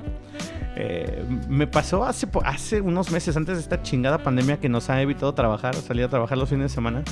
me 1.48 1.66
pasó 1.66 2.04
hace, 2.04 2.28
hace 2.44 2.80
unos 2.80 3.10
meses 3.10 3.37
antes 3.37 3.56
de 3.56 3.62
esta 3.62 3.82
chingada 3.82 4.18
pandemia 4.18 4.60
que 4.60 4.68
nos 4.68 4.90
ha 4.90 5.02
evitado 5.02 5.34
trabajar, 5.34 5.75
salir 5.75 6.04
a 6.04 6.08
trabajar 6.08 6.38
los 6.38 6.48
fines 6.48 6.70
de 6.70 6.75
semana. 6.75 7.02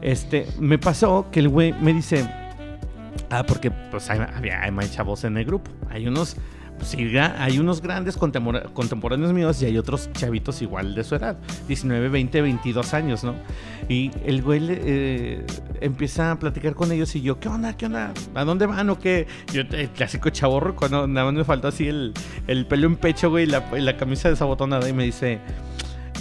Este, 0.00 0.46
me 0.58 0.78
pasó 0.78 1.26
que 1.30 1.40
el 1.40 1.50
güey 1.50 1.74
me 1.74 1.92
dice, 1.92 2.26
Ah, 3.30 3.44
porque 3.46 3.70
pues 3.70 4.10
hay, 4.10 4.20
hay 4.20 4.88
chavos 4.90 5.24
en 5.24 5.36
el 5.36 5.44
grupo. 5.44 5.70
Hay 5.88 6.06
unos, 6.06 6.36
hay 7.38 7.58
unos 7.58 7.80
grandes 7.80 8.16
contemporáneos 8.16 9.32
míos 9.32 9.60
y 9.62 9.66
hay 9.66 9.78
otros 9.78 10.10
chavitos 10.12 10.62
igual 10.62 10.94
de 10.94 11.04
su 11.04 11.14
edad, 11.14 11.36
19, 11.68 12.08
20, 12.08 12.40
22 12.40 12.94
años, 12.94 13.24
¿no? 13.24 13.34
Y 13.88 14.10
el 14.24 14.42
güey 14.42 14.66
eh, 14.68 15.46
empieza 15.80 16.32
a 16.32 16.38
platicar 16.38 16.74
con 16.74 16.90
ellos 16.92 17.14
y 17.16 17.22
yo, 17.22 17.38
¿qué 17.38 17.48
onda? 17.48 17.76
¿Qué 17.76 17.86
onda? 17.86 18.12
¿A 18.34 18.44
dónde 18.44 18.66
van 18.66 18.88
o 18.90 18.98
qué? 18.98 19.26
Yo, 19.52 19.62
el 19.62 19.90
clásico 19.90 20.30
chaborro, 20.30 20.74
cuando 20.74 21.06
nada 21.06 21.26
más 21.26 21.34
me 21.34 21.44
faltó 21.44 21.68
así 21.68 21.88
el, 21.88 22.14
el 22.46 22.66
pelo 22.66 22.86
en 22.86 22.96
pecho, 22.96 23.30
güey, 23.30 23.46
la, 23.46 23.64
la 23.72 23.96
camisa 23.96 24.28
desabotonada 24.28 24.88
y 24.88 24.92
me 24.92 25.04
dice, 25.04 25.38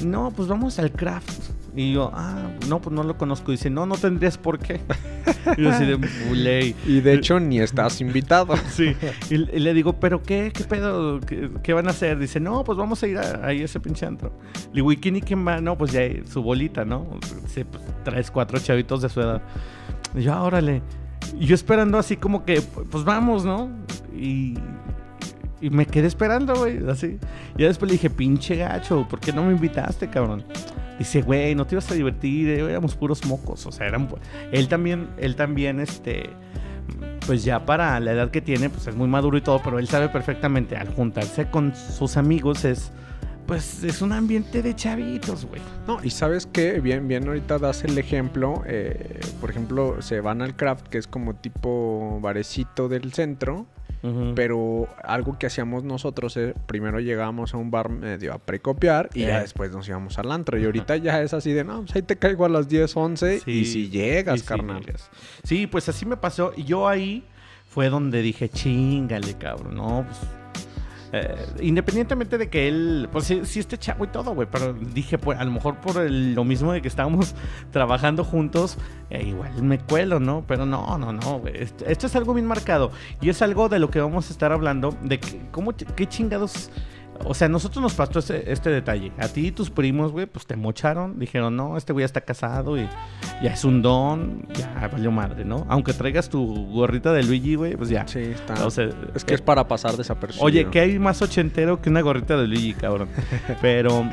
no, 0.03 0.31
pues 0.31 0.47
vamos 0.47 0.79
al 0.79 0.91
craft. 0.91 1.58
Y 1.75 1.93
yo, 1.93 2.11
ah, 2.13 2.49
no, 2.67 2.81
pues 2.81 2.93
no 2.95 3.03
lo 3.03 3.17
conozco. 3.17 3.51
dice, 3.51 3.69
no, 3.69 3.85
no 3.85 3.95
tendrías 3.95 4.37
por 4.37 4.59
qué. 4.59 4.81
y 5.57 5.63
yo 5.63 5.69
así 5.69 5.85
de, 5.85 6.75
Y 6.85 7.01
de 7.01 7.13
hecho 7.13 7.39
ni 7.39 7.59
estás 7.59 8.01
invitado. 8.01 8.55
sí. 8.69 8.95
Y, 9.29 9.37
le 9.37 9.73
digo, 9.73 9.93
¿pero 9.93 10.21
qué? 10.21 10.51
¿Qué 10.53 10.63
pedo? 10.63 11.19
¿Qué, 11.19 11.73
van 11.73 11.87
a 11.87 11.91
hacer? 11.91 12.19
Dice, 12.19 12.39
no, 12.39 12.63
pues 12.63 12.77
vamos 12.77 13.01
a 13.03 13.07
ir 13.07 13.17
a, 13.17 13.45
a 13.45 13.51
ese 13.51 13.79
pinche 13.79 14.05
antro. 14.05 14.31
Le 14.67 14.75
digo, 14.75 14.91
¿y 14.91 14.97
quién 14.97 15.15
y 15.15 15.21
quién 15.21 15.45
va? 15.47 15.61
No, 15.61 15.77
pues 15.77 15.91
ya 15.91 16.01
su 16.25 16.41
bolita, 16.41 16.85
¿no? 16.85 17.07
Dice, 17.43 17.65
pues, 17.65 17.83
traes 18.03 18.31
cuatro 18.31 18.59
chavitos 18.59 19.01
de 19.01 19.09
su 19.09 19.21
edad. 19.21 19.41
Y 20.15 20.23
yo, 20.23 20.33
ah, 20.33 20.43
órale. 20.43 20.81
Y 21.39 21.45
yo 21.45 21.55
esperando 21.55 21.97
así 21.97 22.17
como 22.17 22.45
que, 22.45 22.61
pues 22.61 23.03
vamos, 23.03 23.45
¿no? 23.45 23.69
Y 24.15 24.55
y 25.61 25.69
me 25.69 25.85
quedé 25.85 26.07
esperando, 26.07 26.55
güey, 26.55 26.79
así. 26.89 27.19
Y 27.57 27.63
después 27.63 27.89
le 27.89 27.93
dije, 27.93 28.09
pinche 28.09 28.55
gacho, 28.55 29.07
¿por 29.07 29.19
qué 29.19 29.33
no 29.33 29.43
me 29.43 29.51
invitaste, 29.51 30.09
cabrón? 30.09 30.43
Dice, 30.99 31.21
güey, 31.21 31.55
no 31.55 31.65
te 31.65 31.75
ibas 31.75 31.89
a 31.89 31.93
divertir, 31.93 32.49
eh, 32.49 32.59
éramos 32.59 32.93
puros 32.93 33.25
mocos. 33.25 33.65
O 33.65 33.71
sea, 33.71 33.87
eran. 33.87 34.09
Él 34.51 34.67
también, 34.67 35.07
él 35.17 35.35
también, 35.35 35.79
este. 35.79 36.29
Pues 37.25 37.43
ya 37.43 37.65
para 37.65 37.99
la 37.99 38.11
edad 38.11 38.31
que 38.31 38.41
tiene, 38.41 38.69
pues 38.69 38.87
es 38.87 38.95
muy 38.95 39.07
maduro 39.07 39.37
y 39.37 39.41
todo, 39.41 39.61
pero 39.63 39.79
él 39.79 39.87
sabe 39.87 40.09
perfectamente, 40.09 40.75
al 40.75 40.93
juntarse 40.93 41.49
con 41.49 41.73
sus 41.73 42.17
amigos 42.17 42.65
es. 42.65 42.91
Pues 43.47 43.83
es 43.83 44.03
un 44.03 44.11
ambiente 44.11 44.61
de 44.61 44.75
chavitos, 44.75 45.45
güey. 45.45 45.61
No, 45.87 46.03
y 46.03 46.11
sabes 46.11 46.45
que 46.45 46.79
bien, 46.81 47.07
bien, 47.07 47.27
ahorita 47.27 47.57
das 47.57 47.83
el 47.83 47.97
ejemplo. 47.97 48.61
Eh, 48.67 49.21
por 49.41 49.49
ejemplo, 49.49 50.01
se 50.01 50.21
van 50.21 50.43
al 50.43 50.55
craft, 50.55 50.87
que 50.87 50.99
es 50.99 51.07
como 51.07 51.33
tipo 51.35 52.19
barecito 52.21 52.89
del 52.89 53.11
centro 53.13 53.65
Pero 54.35 54.87
algo 55.03 55.37
que 55.37 55.47
hacíamos 55.47 55.83
nosotros 55.83 56.37
es 56.37 56.53
primero 56.65 56.99
llegábamos 56.99 57.53
a 57.53 57.57
un 57.57 57.69
bar 57.71 57.89
medio 57.89 58.33
a 58.33 58.37
precopiar 58.37 59.09
y 59.13 59.21
ya 59.21 59.39
Eh. 59.39 59.41
después 59.41 59.71
nos 59.71 59.87
íbamos 59.89 60.17
al 60.19 60.31
antro. 60.31 60.57
Y 60.57 60.65
ahorita 60.65 60.95
ya 60.97 61.21
es 61.21 61.33
así 61.33 61.51
de, 61.51 61.63
no, 61.63 61.81
pues 61.81 61.95
ahí 61.95 62.01
te 62.01 62.17
caigo 62.17 62.45
a 62.45 62.49
las 62.49 62.69
10, 62.69 62.95
11 62.95 63.39
Sí. 63.39 63.51
y 63.51 63.65
si 63.65 63.89
llegas, 63.89 64.37
Y 64.37 64.39
sí 64.39 64.45
carnal. 64.45 64.85
llegas. 64.85 65.09
Sí, 65.43 65.67
pues 65.67 65.89
así 65.89 66.05
me 66.05 66.15
pasó. 66.17 66.53
Y 66.55 66.63
yo 66.63 66.87
ahí 66.87 67.23
fue 67.67 67.89
donde 67.89 68.21
dije, 68.21 68.49
chingale, 68.49 69.33
cabrón, 69.35 69.75
no, 69.75 70.05
pues. 70.07 70.19
Eh, 71.11 71.45
independientemente 71.61 72.37
de 72.37 72.49
que 72.49 72.67
él, 72.67 73.09
pues 73.11 73.25
sí, 73.25 73.41
sí 73.43 73.59
esté 73.59 73.77
chavo 73.77 74.05
y 74.05 74.07
todo, 74.07 74.33
güey, 74.33 74.47
pero 74.51 74.73
dije, 74.73 75.17
pues 75.17 75.39
a 75.39 75.43
lo 75.43 75.51
mejor 75.51 75.77
por 75.77 76.09
lo 76.09 76.43
mismo 76.43 76.71
de 76.71 76.81
que 76.81 76.87
estábamos 76.87 77.35
trabajando 77.71 78.23
juntos, 78.23 78.77
eh, 79.09 79.23
igual 79.23 79.63
me 79.63 79.79
cuelo, 79.79 80.19
¿no? 80.19 80.43
Pero 80.47 80.65
no, 80.65 80.97
no, 80.97 81.11
no, 81.11 81.39
güey. 81.39 81.53
Esto, 81.57 82.07
es 82.07 82.15
algo 82.15 82.33
bien 82.33 82.45
marcado 82.45 82.91
y 83.21 83.29
es 83.29 83.41
algo 83.41 83.69
de 83.69 83.79
lo 83.79 83.89
que 83.89 83.99
vamos 83.99 84.29
a 84.29 84.31
estar 84.31 84.51
hablando, 84.51 84.95
de 85.03 85.19
que, 85.19 85.41
cómo, 85.51 85.73
qué 85.75 86.07
chingados. 86.07 86.69
O 87.25 87.33
sea, 87.33 87.49
nosotros 87.49 87.81
nos 87.81 87.93
pasó 87.93 88.19
este, 88.19 88.51
este 88.51 88.69
detalle. 88.69 89.11
A 89.17 89.27
ti 89.27 89.47
y 89.47 89.51
tus 89.51 89.69
primos, 89.69 90.11
güey, 90.11 90.25
pues 90.25 90.45
te 90.45 90.55
mocharon. 90.55 91.19
Dijeron, 91.19 91.55
no, 91.55 91.77
este 91.77 91.93
güey 91.93 92.03
ya 92.03 92.05
está 92.07 92.21
casado 92.21 92.77
y 92.77 92.87
ya 93.41 93.53
es 93.53 93.63
un 93.63 93.81
don. 93.81 94.47
Ya 94.53 94.89
valió 94.91 95.11
madre, 95.11 95.45
¿no? 95.45 95.65
Aunque 95.69 95.93
traigas 95.93 96.29
tu 96.29 96.67
gorrita 96.71 97.11
de 97.13 97.23
Luigi, 97.23 97.55
güey, 97.55 97.75
pues 97.75 97.89
ya. 97.89 98.07
Sí, 98.07 98.19
está. 98.19 98.65
O 98.65 98.71
sea, 98.71 98.89
es 99.13 99.25
que 99.25 99.33
eh, 99.33 99.35
es 99.35 99.41
para 99.41 99.67
pasar 99.67 99.97
desapercibido. 99.97 100.45
Oye, 100.45 100.67
¿qué 100.71 100.79
hay 100.79 100.99
más 100.99 101.21
ochentero 101.21 101.81
que 101.81 101.89
una 101.89 102.01
gorrita 102.01 102.37
de 102.37 102.47
Luigi, 102.47 102.73
cabrón? 102.73 103.09
Pero 103.61 104.05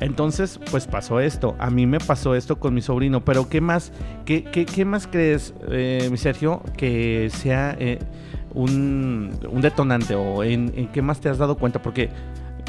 entonces, 0.00 0.58
pues 0.70 0.86
pasó 0.86 1.20
esto. 1.20 1.56
A 1.58 1.70
mí 1.70 1.86
me 1.86 1.98
pasó 1.98 2.34
esto 2.34 2.58
con 2.58 2.74
mi 2.74 2.82
sobrino. 2.82 3.24
Pero 3.24 3.48
¿qué 3.48 3.60
más, 3.60 3.92
qué, 4.24 4.44
qué, 4.44 4.66
qué 4.66 4.84
más 4.84 5.06
crees, 5.06 5.54
eh, 5.70 6.08
mi 6.10 6.16
Sergio, 6.16 6.62
que 6.76 7.30
sea 7.30 7.76
eh, 7.78 7.98
un, 8.52 9.38
un 9.50 9.60
detonante? 9.60 10.14
¿O 10.14 10.42
en, 10.42 10.72
en 10.76 10.88
qué 10.88 11.02
más 11.02 11.20
te 11.20 11.28
has 11.28 11.38
dado 11.38 11.56
cuenta? 11.56 11.80
Porque 11.80 12.10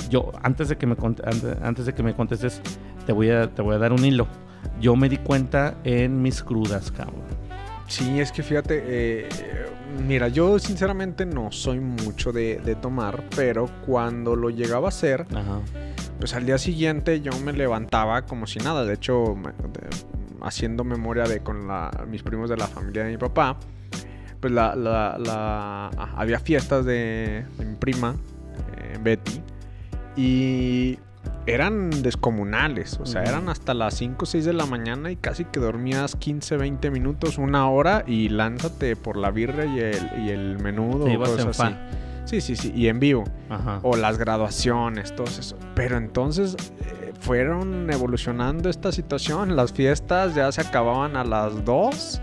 yo, 0.10 0.32
antes 0.44 0.70
de 0.70 0.78
que 0.78 0.86
me, 0.88 0.96
antes, 1.62 1.86
de 1.86 1.94
que 1.94 2.04
me 2.04 2.14
contestes, 2.14 2.62
te 3.06 3.14
voy, 3.14 3.30
a, 3.30 3.48
te 3.48 3.62
voy 3.62 3.76
a 3.76 3.78
dar 3.80 3.94
un 3.94 4.04
hilo. 4.06 4.28
Yo 4.80 4.96
me 4.96 5.10
di 5.10 5.18
cuenta 5.18 5.76
en 5.84 6.22
mis 6.22 6.44
crudas, 6.44 6.92
cabrón. 6.92 7.24
Sí, 7.88 8.20
es 8.20 8.32
que 8.32 8.42
fíjate, 8.42 8.82
eh, 8.86 9.30
mira, 10.08 10.28
yo 10.28 10.58
sinceramente 10.58 11.26
no 11.26 11.52
soy 11.52 11.80
mucho 11.80 12.32
de, 12.32 12.60
de 12.66 12.76
tomar, 12.76 13.24
pero 13.36 13.70
cuando 13.86 14.36
lo 14.36 14.50
llegaba 14.50 14.88
a 14.88 14.90
hacer, 14.90 15.28
Ajá. 15.36 15.60
pues 16.20 16.34
al 16.34 16.48
día 16.48 16.58
siguiente 16.58 17.22
yo 17.22 17.32
me 17.44 17.54
levantaba 17.54 18.24
como 18.24 18.48
si 18.48 18.58
nada. 18.60 18.84
De 18.86 18.96
hecho, 18.96 19.36
me- 19.36 19.52
de- 19.52 19.88
haciendo 20.42 20.84
memoria 20.84 21.24
de 21.26 21.42
con 21.42 21.68
la- 21.68 21.92
mis 22.10 22.24
primos 22.24 22.50
de 22.50 22.58
la 22.58 22.68
familia 22.68 23.04
de 23.04 23.12
mi 23.12 23.18
papá, 23.18 23.58
pues 24.40 24.52
la, 24.52 24.76
la- 24.76 25.18
la- 25.20 25.88
había 26.18 26.40
fiestas 26.40 26.86
de, 26.86 27.46
de 27.58 27.66
mi 27.66 27.76
prima, 27.76 28.16
eh, 28.78 28.98
Betty, 29.02 29.42
y 30.16 31.00
eran 31.46 31.90
descomunales. 32.02 33.00
O 33.02 33.06
sea, 33.06 33.24
eran 33.24 33.50
hasta 33.50 33.74
las 33.74 33.96
5 33.96 34.24
o 34.24 34.26
6 34.26 34.46
de 34.46 34.54
la 34.54 34.66
mañana 34.66 35.12
y 35.12 35.16
casi 35.16 35.46
que 35.46 35.60
dormías 35.60 36.16
15, 36.16 36.58
20 36.58 36.92
minutos, 36.92 37.38
una 37.38 37.70
hora 37.70 38.04
y 38.08 38.30
lánzate 38.30 38.96
por 38.96 39.18
la 39.18 39.32
birra 39.32 39.66
y 39.66 39.80
el, 39.80 40.26
y 40.26 40.30
el 40.30 40.60
menudo. 40.60 41.08
En 41.08 41.18
cosas 41.18 41.60
así. 41.60 41.76
Sí, 42.26 42.42
sí, 42.42 42.56
sí, 42.56 42.74
y 42.76 42.88
en 42.88 43.00
vivo 43.00 43.24
Ajá. 43.50 43.80
o 43.84 43.96
las 43.96 44.18
graduaciones, 44.18 45.16
todo 45.16 45.28
eso. 45.28 45.58
Pero 45.76 45.98
entonces 45.98 46.58
eh, 46.80 47.14
fueron 47.20 47.92
evolucionando 47.92 48.68
esta 48.68 48.92
situación. 48.92 49.56
Las 49.56 49.72
fiestas 49.72 50.34
ya 50.34 50.52
se 50.52 50.62
acababan 50.62 51.18
a 51.18 51.24
las 51.24 51.64
2 51.64 52.22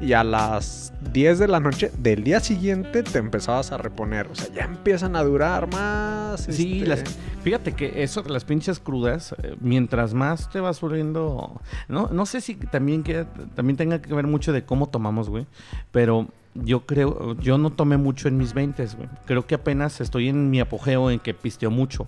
y 0.00 0.12
a 0.12 0.24
las 0.24 0.92
10 1.12 1.38
de 1.38 1.48
la 1.48 1.60
noche 1.60 1.90
del 1.98 2.24
día 2.24 2.40
siguiente 2.40 3.02
te 3.02 3.18
empezabas 3.18 3.72
a 3.72 3.78
reponer. 3.78 4.26
O 4.28 4.34
sea, 4.34 4.52
ya 4.54 4.64
empiezan 4.64 5.16
a 5.16 5.22
durar 5.22 5.70
más. 5.72 6.40
Sí, 6.42 6.78
este, 6.78 6.86
las, 6.86 7.04
fíjate 7.42 7.72
que 7.72 8.02
eso 8.02 8.22
de 8.22 8.30
las 8.30 8.44
pinches 8.44 8.78
crudas, 8.78 9.34
eh, 9.42 9.56
mientras 9.60 10.14
más 10.14 10.50
te 10.50 10.60
vas 10.60 10.80
volviendo, 10.80 11.60
no, 11.88 12.08
no 12.12 12.26
sé 12.26 12.40
si 12.40 12.54
también 12.54 13.02
que 13.02 13.26
también 13.54 13.76
tenga 13.76 14.00
que 14.00 14.14
ver 14.14 14.26
mucho 14.26 14.52
de 14.52 14.64
cómo 14.64 14.88
tomamos, 14.88 15.28
güey, 15.28 15.46
pero 15.90 16.28
yo 16.54 16.86
creo, 16.86 17.36
yo 17.40 17.58
no 17.58 17.70
tomé 17.70 17.96
mucho 17.96 18.28
en 18.28 18.36
mis 18.36 18.54
20, 18.54 18.86
güey. 18.96 19.08
Creo 19.26 19.46
que 19.46 19.54
apenas 19.54 20.00
estoy 20.00 20.28
en 20.28 20.50
mi 20.50 20.60
apogeo 20.60 21.10
en 21.10 21.20
que 21.20 21.34
pisteo 21.34 21.70
mucho. 21.70 22.06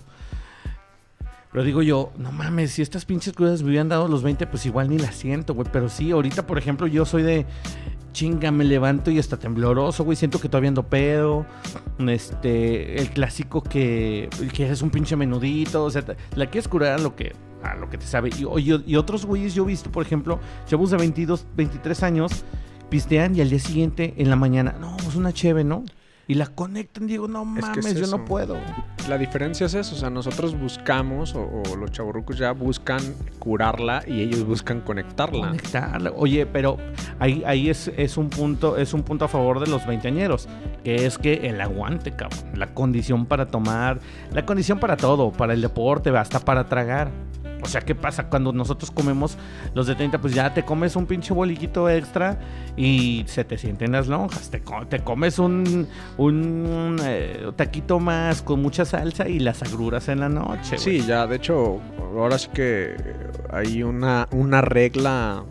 Pero 1.51 1.63
digo 1.65 1.81
yo, 1.81 2.11
no 2.17 2.31
mames, 2.31 2.71
si 2.71 2.81
estas 2.81 3.03
pinches 3.03 3.33
crudas 3.33 3.61
me 3.61 3.69
hubieran 3.69 3.89
dado 3.89 4.07
los 4.07 4.23
20, 4.23 4.47
pues 4.47 4.65
igual 4.65 4.89
ni 4.89 4.97
las 4.97 5.15
siento, 5.15 5.53
güey. 5.53 5.67
Pero 5.71 5.89
sí, 5.89 6.11
ahorita, 6.11 6.47
por 6.47 6.57
ejemplo, 6.57 6.87
yo 6.87 7.05
soy 7.05 7.23
de 7.23 7.45
chinga, 8.13 8.51
me 8.51 8.63
levanto 8.63 9.11
y 9.11 9.19
está 9.19 9.37
tembloroso, 9.37 10.05
güey. 10.05 10.15
Siento 10.15 10.39
que 10.39 10.47
todavía 10.47 10.69
ando 10.69 10.83
pedo. 10.83 11.45
Este, 12.07 13.01
el 13.01 13.09
clásico 13.09 13.61
que, 13.61 14.29
que 14.53 14.69
es 14.69 14.81
un 14.81 14.91
pinche 14.91 15.17
menudito. 15.17 15.83
O 15.83 15.91
sea, 15.91 16.05
la 16.35 16.45
quieres 16.45 16.69
curar 16.69 16.99
a 16.99 17.01
lo 17.01 17.17
que, 17.17 17.33
a 17.63 17.75
lo 17.75 17.89
que 17.89 17.97
te 17.97 18.05
sabe. 18.05 18.29
Y, 18.37 18.95
otros 18.95 19.25
güeyes, 19.25 19.53
yo 19.53 19.63
he 19.63 19.67
visto, 19.67 19.91
por 19.91 20.05
ejemplo, 20.05 20.39
chavos 20.67 20.91
de 20.91 20.97
22, 20.97 21.47
23 21.55 22.03
años, 22.03 22.45
pistean 22.89 23.35
y 23.35 23.41
al 23.41 23.49
día 23.49 23.59
siguiente, 23.59 24.13
en 24.17 24.29
la 24.29 24.37
mañana, 24.37 24.75
no, 24.79 24.95
pues 25.03 25.15
una 25.15 25.33
cheve, 25.33 25.63
¿no? 25.65 25.83
Y 26.27 26.35
la 26.35 26.45
conectan, 26.47 27.07
digo, 27.07 27.27
no 27.27 27.41
Es 27.57 27.65
que 27.65 27.81
mames, 27.81 27.85
es 27.87 28.09
yo 28.09 28.17
no 28.17 28.23
puedo. 28.23 28.57
La 29.09 29.17
diferencia 29.17 29.65
es 29.65 29.73
eso. 29.73 29.95
O 29.95 29.97
sea, 29.97 30.09
nosotros 30.09 30.57
buscamos, 30.57 31.35
o, 31.35 31.41
o 31.41 31.75
los 31.75 31.91
chavorrucos 31.91 32.37
ya 32.37 32.51
buscan 32.53 33.01
curarla 33.39 34.03
y 34.07 34.21
ellos 34.21 34.45
buscan 34.45 34.81
conectarla. 34.81 35.47
Conectarla. 35.47 36.11
Oye, 36.15 36.45
pero 36.45 36.77
ahí, 37.19 37.43
ahí 37.45 37.69
es, 37.69 37.91
es 37.97 38.15
un 38.17 38.29
punto, 38.29 38.77
es 38.77 38.93
un 38.93 39.03
punto 39.03 39.25
a 39.25 39.27
favor 39.27 39.59
de 39.59 39.67
los 39.67 39.85
veinteañeros, 39.85 40.47
que 40.83 41.05
es 41.05 41.17
que 41.17 41.49
el 41.49 41.59
aguante, 41.59 42.11
cabrón, 42.11 42.39
la 42.55 42.73
condición 42.73 43.25
para 43.25 43.47
tomar, 43.47 43.99
la 44.31 44.45
condición 44.45 44.79
para 44.79 44.95
todo, 44.95 45.31
para 45.31 45.53
el 45.53 45.61
deporte, 45.61 46.09
hasta 46.11 46.39
para 46.39 46.69
tragar. 46.69 47.11
O 47.61 47.67
sea, 47.67 47.81
¿qué 47.81 47.95
pasa 47.95 48.29
cuando 48.29 48.51
nosotros 48.51 48.91
comemos 48.91 49.37
los 49.73 49.87
de 49.87 49.95
30? 49.95 50.19
Pues 50.19 50.33
ya 50.33 50.53
te 50.53 50.63
comes 50.63 50.95
un 50.95 51.05
pinche 51.05 51.33
boliquito 51.33 51.89
extra 51.89 52.39
y 52.75 53.23
se 53.27 53.43
te 53.43 53.57
sienten 53.57 53.91
las 53.91 54.07
lonjas. 54.07 54.49
Te, 54.49 54.61
te 54.89 54.99
comes 54.99 55.39
un, 55.39 55.87
un 56.17 56.97
eh, 57.03 57.51
taquito 57.55 57.99
más 57.99 58.41
con 58.41 58.61
mucha 58.61 58.85
salsa 58.85 59.27
y 59.27 59.39
las 59.39 59.61
agruras 59.61 60.09
en 60.09 60.19
la 60.19 60.29
noche. 60.29 60.77
Sí, 60.77 61.01
ya, 61.01 61.27
de 61.27 61.35
hecho, 61.35 61.79
ahora 61.99 62.37
sí 62.37 62.49
que 62.53 62.95
hay 63.51 63.83
una, 63.83 64.27
una 64.31 64.61
regla 64.61 65.43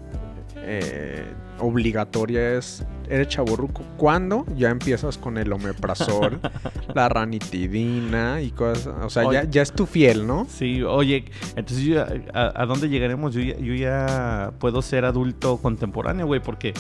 eh, 0.57 1.25
obligatoria 1.59 2.57
es, 2.57 2.85
eres 3.11 3.29
chaborruco. 3.29 3.83
¿Cuándo? 3.97 4.47
Ya 4.57 4.71
empiezas 4.71 5.19
con 5.19 5.37
el 5.39 5.53
omeprazol, 5.53 6.41
la 6.95 7.09
ranitidina 7.09 8.41
y 8.41 8.51
cosas, 8.51 8.95
o 9.03 9.11
sea, 9.11 9.25
ya, 9.25 9.29
Oye. 9.29 9.49
ya 9.51 9.63
es 9.63 9.73
tu 9.73 9.87
fiel, 9.87 10.27
¿no? 10.27 10.47
Sí, 10.49 10.83
oye, 10.83 11.25
entonces 11.57 11.85
yo 11.85 12.03
a, 12.03 12.63
a 12.63 12.67
dónde 12.67 12.89
llegaremos? 12.89 13.35
Yo 13.35 13.41
ya, 13.41 13.57
yo 13.59 13.75
ya 13.75 14.53
puedo 14.59 14.83
ser 14.83 15.05
adulto 15.05 15.59
contemporáneo, 15.59 16.27
güey, 16.27 16.41
porque 16.41 16.73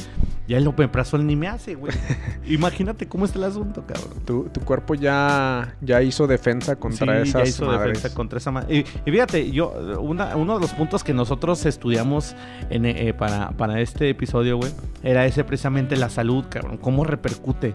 ya 0.48 0.58
el 0.58 0.66
omeprazol 0.66 1.26
ni 1.26 1.36
me 1.36 1.48
hace, 1.48 1.74
güey. 1.74 1.92
Imagínate 2.46 3.06
cómo 3.06 3.24
está 3.24 3.38
el 3.38 3.44
asunto, 3.44 3.84
cabrón. 3.86 4.18
Tu, 4.24 4.44
tu 4.52 4.60
cuerpo 4.60 4.94
ya, 4.94 5.74
ya 5.80 6.02
hizo 6.02 6.26
defensa 6.26 6.76
contra 6.76 7.22
Sí, 7.24 7.30
esas 7.30 7.42
ya 7.42 7.48
hizo 7.48 7.66
madres. 7.66 7.94
defensa 7.94 8.14
contra 8.14 8.38
esa 8.38 8.50
y, 8.68 8.78
y 8.78 9.10
fíjate, 9.10 9.50
yo, 9.52 9.70
una- 10.00 10.34
uno 10.36 10.54
de 10.54 10.60
los 10.60 10.72
puntos 10.72 11.04
que 11.04 11.14
nosotros 11.14 11.64
estudiamos 11.66 12.34
en, 12.68 12.84
eh, 12.84 13.14
para, 13.14 13.50
para 13.52 13.80
este 13.80 14.08
episodio, 14.10 14.56
güey, 14.56 14.72
era 15.02 15.24
ese 15.26 15.44
precisamente 15.44 15.96
la 15.96 16.08
salud, 16.20 16.44
cabrón. 16.48 16.76
Cómo 16.78 17.04
repercute. 17.04 17.74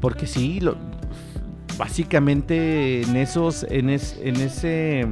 Porque 0.00 0.26
sí, 0.26 0.60
lo, 0.60 0.76
básicamente 1.78 3.02
en 3.02 3.16
esos, 3.16 3.64
en, 3.70 3.88
es- 3.90 4.18
en 4.22 4.36
ese, 4.36 5.06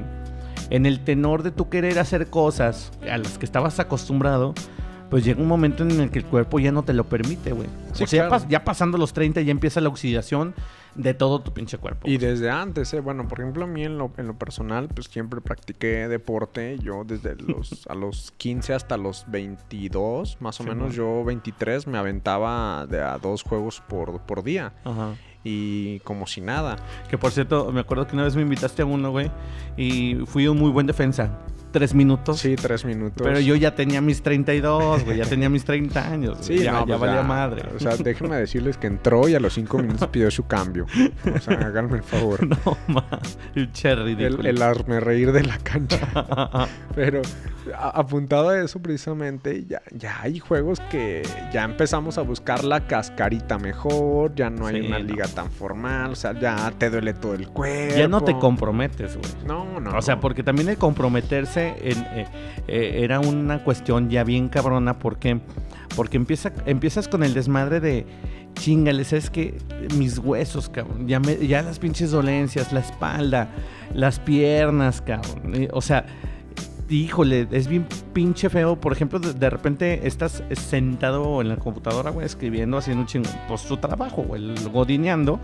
en 0.70 0.86
el 0.86 1.00
tenor 1.00 1.42
de 1.42 1.50
tu 1.50 1.68
querer 1.68 1.98
hacer 1.98 2.28
cosas 2.28 2.90
a 3.10 3.18
las 3.18 3.38
que 3.38 3.44
estabas 3.46 3.78
acostumbrado, 3.80 4.54
pues 5.12 5.24
llega 5.24 5.40
un 5.42 5.46
momento 5.46 5.82
en 5.84 5.90
el 6.00 6.10
que 6.10 6.18
el 6.20 6.24
cuerpo 6.24 6.58
ya 6.58 6.72
no 6.72 6.82
te 6.82 6.92
lo 6.94 7.04
permite, 7.04 7.52
güey. 7.52 7.68
Sí, 7.92 8.02
o 8.04 8.06
sea, 8.06 8.24
ya 8.24 8.30
pas- 8.34 8.48
ya 8.48 8.64
pasando 8.64 8.96
los 8.98 9.12
30 9.12 9.42
ya 9.42 9.50
empieza 9.52 9.80
la 9.82 9.90
oxidación 9.90 10.54
de 10.94 11.12
todo 11.14 11.40
tu 11.42 11.52
pinche 11.52 11.76
cuerpo. 11.78 12.08
Y 12.08 12.16
desde 12.18 12.50
antes, 12.50 12.92
¿eh? 12.94 13.00
bueno, 13.00 13.28
por 13.28 13.40
ejemplo, 13.40 13.64
a 13.64 13.66
mí 13.66 13.84
en 13.84 13.98
lo, 13.98 14.10
en 14.16 14.26
lo 14.26 14.34
personal, 14.38 14.88
pues 14.88 15.06
siempre 15.08 15.40
practiqué 15.42 16.08
deporte. 16.08 16.78
Yo 16.80 17.04
desde 17.04 17.36
los, 17.46 17.86
a 17.88 17.94
los 17.94 18.32
15 18.38 18.72
hasta 18.74 18.96
los 18.96 19.24
22, 19.28 20.38
más 20.40 20.58
o 20.60 20.64
Sí, 20.64 20.68
menos, 20.70 20.88
man. 20.88 20.92
yo 20.96 21.24
23 21.24 21.86
me 21.86 21.98
aventaba 21.98 22.86
de 22.86 23.02
a 23.02 23.18
dos 23.18 23.42
juegos 23.42 23.82
por, 23.86 24.20
por 24.22 24.42
día. 24.42 24.72
Ajá. 24.84 25.14
Y 25.44 25.98
como 26.00 26.26
si 26.26 26.40
nada. 26.40 26.76
Que 27.10 27.18
por 27.18 27.32
cierto, 27.32 27.70
me 27.72 27.80
acuerdo 27.80 28.06
que 28.06 28.14
una 28.14 28.24
vez 28.24 28.36
me 28.36 28.42
invitaste 28.42 28.82
a 28.82 28.86
uno, 28.86 29.10
güey, 29.10 29.30
y 29.76 30.16
fui 30.26 30.46
un 30.46 30.58
muy 30.58 30.70
buen 30.70 30.86
defensa. 30.86 31.30
Tres 31.72 31.94
minutos. 31.94 32.38
Sí, 32.38 32.54
tres 32.56 32.84
minutos. 32.84 33.26
Pero 33.26 33.40
yo 33.40 33.56
ya 33.56 33.74
tenía 33.74 34.00
mis 34.00 34.22
32, 34.22 35.04
güey, 35.04 35.16
ya 35.18 35.24
tenía 35.24 35.48
mis 35.48 35.64
30 35.64 36.08
años. 36.12 36.38
Sí, 36.42 36.58
ya, 36.58 36.72
no, 36.72 36.80
ya 36.86 36.98
pues 36.98 37.00
valía 37.10 37.22
madre. 37.22 37.62
O 37.74 37.80
sea, 37.80 37.96
déjenme 37.96 38.36
decirles 38.36 38.76
que 38.76 38.86
entró 38.86 39.28
y 39.28 39.34
a 39.34 39.40
los 39.40 39.54
cinco 39.54 39.78
minutos 39.78 40.08
pidió 40.10 40.30
su 40.30 40.46
cambio. 40.46 40.86
O 41.34 41.38
sea, 41.40 41.54
háganme 41.54 41.96
el 41.96 42.02
favor. 42.02 42.40
No, 42.64 42.76
ma, 42.86 43.04
el 43.54 43.72
cherry 43.72 44.12
El, 44.12 44.44
el 44.46 44.62
hazme 44.62 45.00
reír 45.00 45.32
de 45.32 45.42
la 45.42 45.58
cancha. 45.58 46.68
Pero 46.94 47.22
a- 47.76 47.88
apuntado 48.00 48.50
a 48.50 48.60
eso 48.60 48.80
precisamente, 48.80 49.64
ya, 49.66 49.80
ya 49.90 50.20
hay 50.20 50.38
juegos 50.38 50.80
que 50.90 51.22
ya 51.52 51.64
empezamos 51.64 52.18
a 52.18 52.22
buscar 52.22 52.62
la 52.64 52.86
cascarita 52.86 53.58
mejor, 53.58 54.34
ya 54.34 54.50
no 54.50 54.66
hay 54.66 54.80
Sí, 54.82 54.86
una 54.86 54.98
no. 54.98 55.04
liga 55.04 55.26
tan 55.28 55.50
formal, 55.50 56.12
o 56.12 56.14
sea, 56.16 56.38
ya 56.38 56.70
te 56.76 56.90
duele 56.90 57.14
todo 57.14 57.34
el 57.34 57.48
cuerpo. 57.48 57.96
ya 57.96 58.08
no 58.08 58.20
te 58.22 58.36
comprometes, 58.38 59.16
güey. 59.16 59.30
No, 59.46 59.80
no. 59.80 59.96
O 59.96 60.02
sea, 60.02 60.20
porque 60.20 60.42
también 60.42 60.68
el 60.68 60.76
comprometerse 60.76 61.61
eh, 61.68 62.26
eh, 62.68 63.00
era 63.02 63.20
una 63.20 63.62
cuestión 63.64 64.10
ya 64.10 64.24
bien 64.24 64.48
cabrona. 64.48 64.98
¿Por 64.98 65.18
qué? 65.18 65.40
Porque 65.96 66.16
empieza, 66.16 66.52
empiezas 66.66 67.08
con 67.08 67.22
el 67.22 67.34
desmadre 67.34 67.80
de 67.80 68.06
chingales, 68.54 69.12
es 69.12 69.30
que 69.30 69.58
mis 69.96 70.18
huesos, 70.18 70.68
cabrón. 70.68 71.06
Ya, 71.08 71.62
las 71.62 71.78
pinches 71.78 72.10
dolencias, 72.10 72.72
la 72.72 72.80
espalda, 72.80 73.48
las 73.94 74.18
piernas, 74.18 75.00
cabrón. 75.00 75.68
O 75.72 75.80
sea, 75.80 76.06
híjole, 76.88 77.48
es 77.50 77.68
bien 77.68 77.86
pinche 78.12 78.48
feo. 78.50 78.80
Por 78.80 78.92
ejemplo, 78.92 79.18
de, 79.18 79.32
de 79.32 79.50
repente 79.50 80.06
estás 80.06 80.42
sentado 80.52 81.40
en 81.40 81.48
la 81.48 81.56
computadora, 81.56 82.10
güey, 82.10 82.26
escribiendo, 82.26 82.78
haciendo 82.78 83.02
un 83.02 83.06
chingo, 83.06 83.30
pues 83.48 83.64
tu 83.64 83.76
trabajo, 83.76 84.22
güey, 84.22 84.54
godineando. 84.72 85.40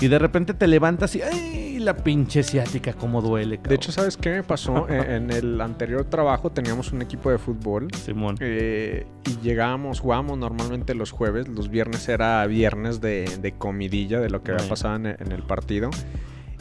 Y 0.00 0.08
de 0.08 0.18
repente 0.18 0.54
te 0.54 0.66
levantas 0.66 1.14
y, 1.16 1.22
¡ay! 1.22 1.59
La 1.80 1.96
pinche 1.96 2.42
ciática, 2.42 2.92
cómo 2.92 3.22
duele, 3.22 3.56
cabrón. 3.56 3.70
De 3.70 3.74
hecho, 3.76 3.90
¿sabes 3.90 4.16
qué 4.16 4.30
me 4.30 4.42
pasó? 4.42 4.86
Eh, 4.90 5.16
en 5.16 5.30
el 5.30 5.60
anterior 5.60 6.04
trabajo 6.04 6.50
teníamos 6.50 6.92
un 6.92 7.00
equipo 7.00 7.30
de 7.30 7.38
fútbol 7.38 7.88
Simón. 7.94 8.36
eh, 8.40 9.06
y 9.26 9.40
llegábamos, 9.42 10.00
jugábamos 10.00 10.36
normalmente 10.38 10.94
los 10.94 11.10
jueves, 11.10 11.48
los 11.48 11.68
viernes 11.70 12.08
era 12.08 12.44
viernes 12.46 13.00
de, 13.00 13.24
de 13.40 13.52
comidilla 13.52 14.20
de 14.20 14.30
lo 14.30 14.42
que 14.42 14.52
había 14.52 14.68
pasado 14.68 14.96
en, 14.96 15.06
en 15.06 15.32
el 15.32 15.42
partido. 15.42 15.90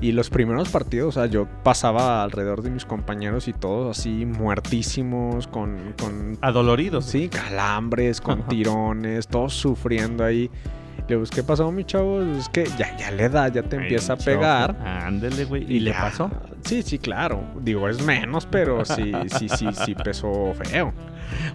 Y 0.01 0.13
los 0.13 0.29
primeros 0.29 0.69
partidos, 0.69 1.17
o 1.17 1.19
sea, 1.19 1.29
yo 1.29 1.47
pasaba 1.63 2.23
alrededor 2.23 2.61
de 2.61 2.69
mis 2.69 2.85
compañeros 2.85 3.49
y 3.49 3.53
todos 3.53 3.97
así 3.99 4.25
muertísimos, 4.25 5.47
con, 5.47 5.93
con 6.01 6.37
Adoloridos. 6.41 7.05
sí, 7.05 7.27
calambres, 7.27 8.21
con 8.21 8.47
tirones, 8.47 9.27
todos 9.27 9.53
sufriendo 9.53 10.23
ahí. 10.23 10.49
Le 11.09 11.15
digo, 11.15 11.27
¿qué 11.33 11.41
pasó, 11.43 11.71
mi 11.71 11.83
chavo? 11.85 12.21
Es 12.21 12.47
que 12.49 12.65
ya, 12.77 12.95
ya 12.95 13.09
le 13.11 13.29
da, 13.29 13.47
ya 13.47 13.63
te 13.63 13.77
empieza 13.77 14.13
a 14.13 14.15
pegar. 14.17 14.77
Ándele, 14.85 15.45
güey. 15.45 15.65
¿Y 15.67 15.79
le 15.79 15.91
pasó? 15.91 16.29
Sí, 16.63 16.83
sí, 16.83 16.99
claro. 16.99 17.43
Digo, 17.61 17.89
es 17.89 18.03
menos, 18.05 18.45
pero 18.45 18.85
sí, 18.85 19.11
sí, 19.37 19.49
sí, 19.49 19.67
sí 19.85 19.95
pesó 19.95 20.53
feo. 20.53 20.93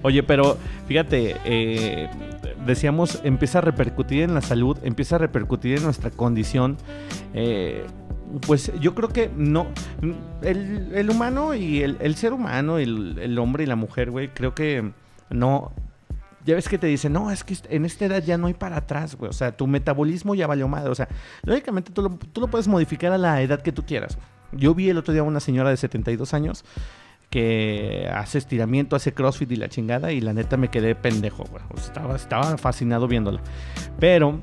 Oye, 0.03 0.23
pero 0.25 0.59
fíjate, 0.89 1.37
eh, 1.45 2.09
decíamos, 2.67 3.21
empieza 3.23 3.59
a 3.59 3.61
repercutir 3.61 4.23
en 4.25 4.35
la 4.35 4.41
salud, 4.41 4.77
empieza 4.83 5.17
a 5.17 5.19
repercutir 5.19 5.79
en 5.79 5.85
nuestra 5.85 6.11
condición. 6.11 6.77
eh, 7.33 7.85
pues 8.47 8.73
yo 8.81 8.97
creo 8.97 9.11
que 9.11 9.31
no. 9.37 9.69
El, 10.43 10.91
el 10.95 11.11
humano 11.11 11.55
y 11.55 11.83
el, 11.83 11.97
el 12.01 12.17
ser 12.17 12.33
humano, 12.33 12.79
el, 12.79 13.19
el 13.23 13.39
hombre 13.39 13.63
y 13.63 13.67
la 13.69 13.77
mujer, 13.77 14.11
güey, 14.11 14.29
creo 14.35 14.55
que 14.55 14.91
no. 15.31 15.73
Ya 16.45 16.55
ves 16.55 16.69
que 16.69 16.77
te 16.79 16.87
dicen, 16.87 17.13
no, 17.13 17.31
es 17.31 17.43
que 17.43 17.57
en 17.71 17.85
esta 17.87 18.05
edad 18.05 18.23
ya 18.23 18.37
no 18.37 18.47
hay 18.49 18.55
para 18.55 18.77
atrás, 18.77 19.17
güey. 19.17 19.31
O 19.31 19.33
sea, 19.33 19.57
tu 19.57 19.67
metabolismo 19.67 20.35
ya 20.35 20.47
valió 20.47 20.69
madre. 20.69 20.91
O 20.91 20.95
sea, 20.95 21.09
lógicamente 21.43 21.91
tú 21.93 22.03
lo, 22.03 22.11
tú 22.11 22.41
lo 22.41 22.49
puedes 22.49 22.69
modificar 22.69 23.13
a 23.13 23.19
la 23.19 23.41
edad 23.41 23.63
que 23.63 23.73
tú 23.73 23.85
quieras. 23.87 24.19
Yo 24.53 24.75
vi 24.75 24.91
el 24.91 24.99
otro 24.99 25.13
día 25.13 25.23
a 25.23 25.25
una 25.25 25.41
señora 25.41 25.71
de 25.71 25.77
72 25.79 26.35
años 26.35 26.65
que 27.31 28.09
hace 28.15 28.39
estiramiento, 28.39 28.95
hace 28.95 29.13
crossfit 29.13 29.51
y 29.53 29.57
la 29.57 29.69
chingada, 29.69 30.13
y 30.13 30.21
la 30.21 30.33
neta 30.33 30.57
me 30.57 30.69
quedé 30.69 30.95
pendejo, 30.95 31.45
güey. 31.51 31.63
Estaba, 31.77 32.15
estaba 32.15 32.57
fascinado 32.59 33.09
viéndola. 33.09 33.41
Pero, 33.99 34.39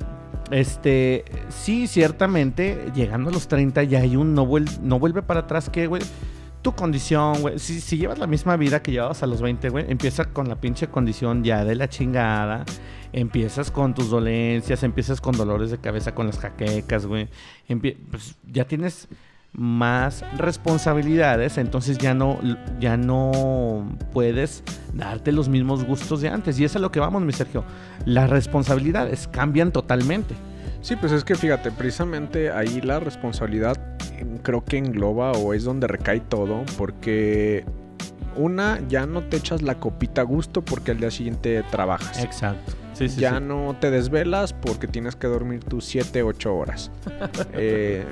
este, 0.49 1.23
sí, 1.49 1.87
ciertamente, 1.87 2.91
llegando 2.93 3.29
a 3.29 3.33
los 3.33 3.47
30 3.47 3.83
ya 3.83 3.99
hay 3.99 4.15
un 4.15 4.33
no, 4.33 4.45
vuel- 4.45 4.79
no 4.79 4.99
vuelve 4.99 5.21
para 5.21 5.41
atrás 5.41 5.69
que, 5.69 5.87
güey. 5.87 6.01
Tu 6.61 6.73
condición, 6.73 7.41
güey. 7.41 7.59
Si, 7.59 7.81
si 7.81 7.97
llevas 7.97 8.19
la 8.19 8.27
misma 8.27 8.55
vida 8.55 8.81
que 8.81 8.91
llevabas 8.91 9.23
a 9.23 9.27
los 9.27 9.41
20, 9.41 9.69
güey, 9.69 9.85
empieza 9.89 10.25
con 10.25 10.47
la 10.47 10.55
pinche 10.61 10.87
condición 10.87 11.43
ya 11.43 11.65
de 11.65 11.75
la 11.75 11.89
chingada. 11.89 12.65
Empiezas 13.13 13.71
con 13.71 13.93
tus 13.93 14.09
dolencias, 14.09 14.83
empiezas 14.83 15.19
con 15.19 15.35
dolores 15.35 15.71
de 15.71 15.79
cabeza, 15.79 16.13
con 16.13 16.27
las 16.27 16.39
jaquecas, 16.39 17.05
güey. 17.05 17.29
Pues, 18.09 18.35
ya 18.45 18.65
tienes 18.65 19.07
más 19.53 20.23
responsabilidades, 20.37 21.57
entonces 21.57 21.97
ya 21.97 22.13
no, 22.13 22.39
ya 22.79 22.95
no 22.95 23.85
puedes 24.13 24.63
darte 24.93 25.33
los 25.33 25.49
mismos 25.49 25.83
gustos 25.83 26.21
de 26.21 26.29
antes. 26.29 26.59
Y 26.59 26.63
eso 26.63 26.73
es 26.73 26.75
a 26.77 26.79
lo 26.79 26.91
que 26.91 26.99
vamos, 26.99 27.21
mi 27.23 27.33
Sergio. 27.33 27.65
Las 28.05 28.29
responsabilidades 28.29 29.27
cambian 29.27 29.71
totalmente. 29.71 30.35
Sí, 30.81 30.95
pues 30.95 31.11
es 31.11 31.23
que 31.23 31.35
fíjate, 31.35 31.71
precisamente 31.71 32.51
ahí 32.51 32.81
la 32.81 32.99
responsabilidad 32.99 33.90
creo 34.43 34.63
que 34.63 34.77
engloba 34.77 35.31
o 35.31 35.53
es 35.53 35.63
donde 35.63 35.87
recae 35.87 36.19
todo, 36.19 36.63
porque 36.77 37.65
una, 38.35 38.79
ya 38.87 39.05
no 39.05 39.23
te 39.23 39.37
echas 39.37 39.61
la 39.61 39.75
copita 39.75 40.21
a 40.21 40.23
gusto 40.23 40.61
porque 40.61 40.91
al 40.91 40.99
día 40.99 41.11
siguiente 41.11 41.63
trabajas. 41.71 42.23
Exacto. 42.23 42.73
Sí, 42.93 43.09
sí, 43.09 43.21
ya 43.21 43.37
sí. 43.37 43.43
no 43.43 43.75
te 43.79 43.89
desvelas 43.89 44.53
porque 44.53 44.87
tienes 44.87 45.15
que 45.15 45.27
dormir 45.27 45.63
tus 45.63 45.85
7, 45.85 46.23
8 46.23 46.55
horas. 46.55 46.91
Eh, 47.53 48.05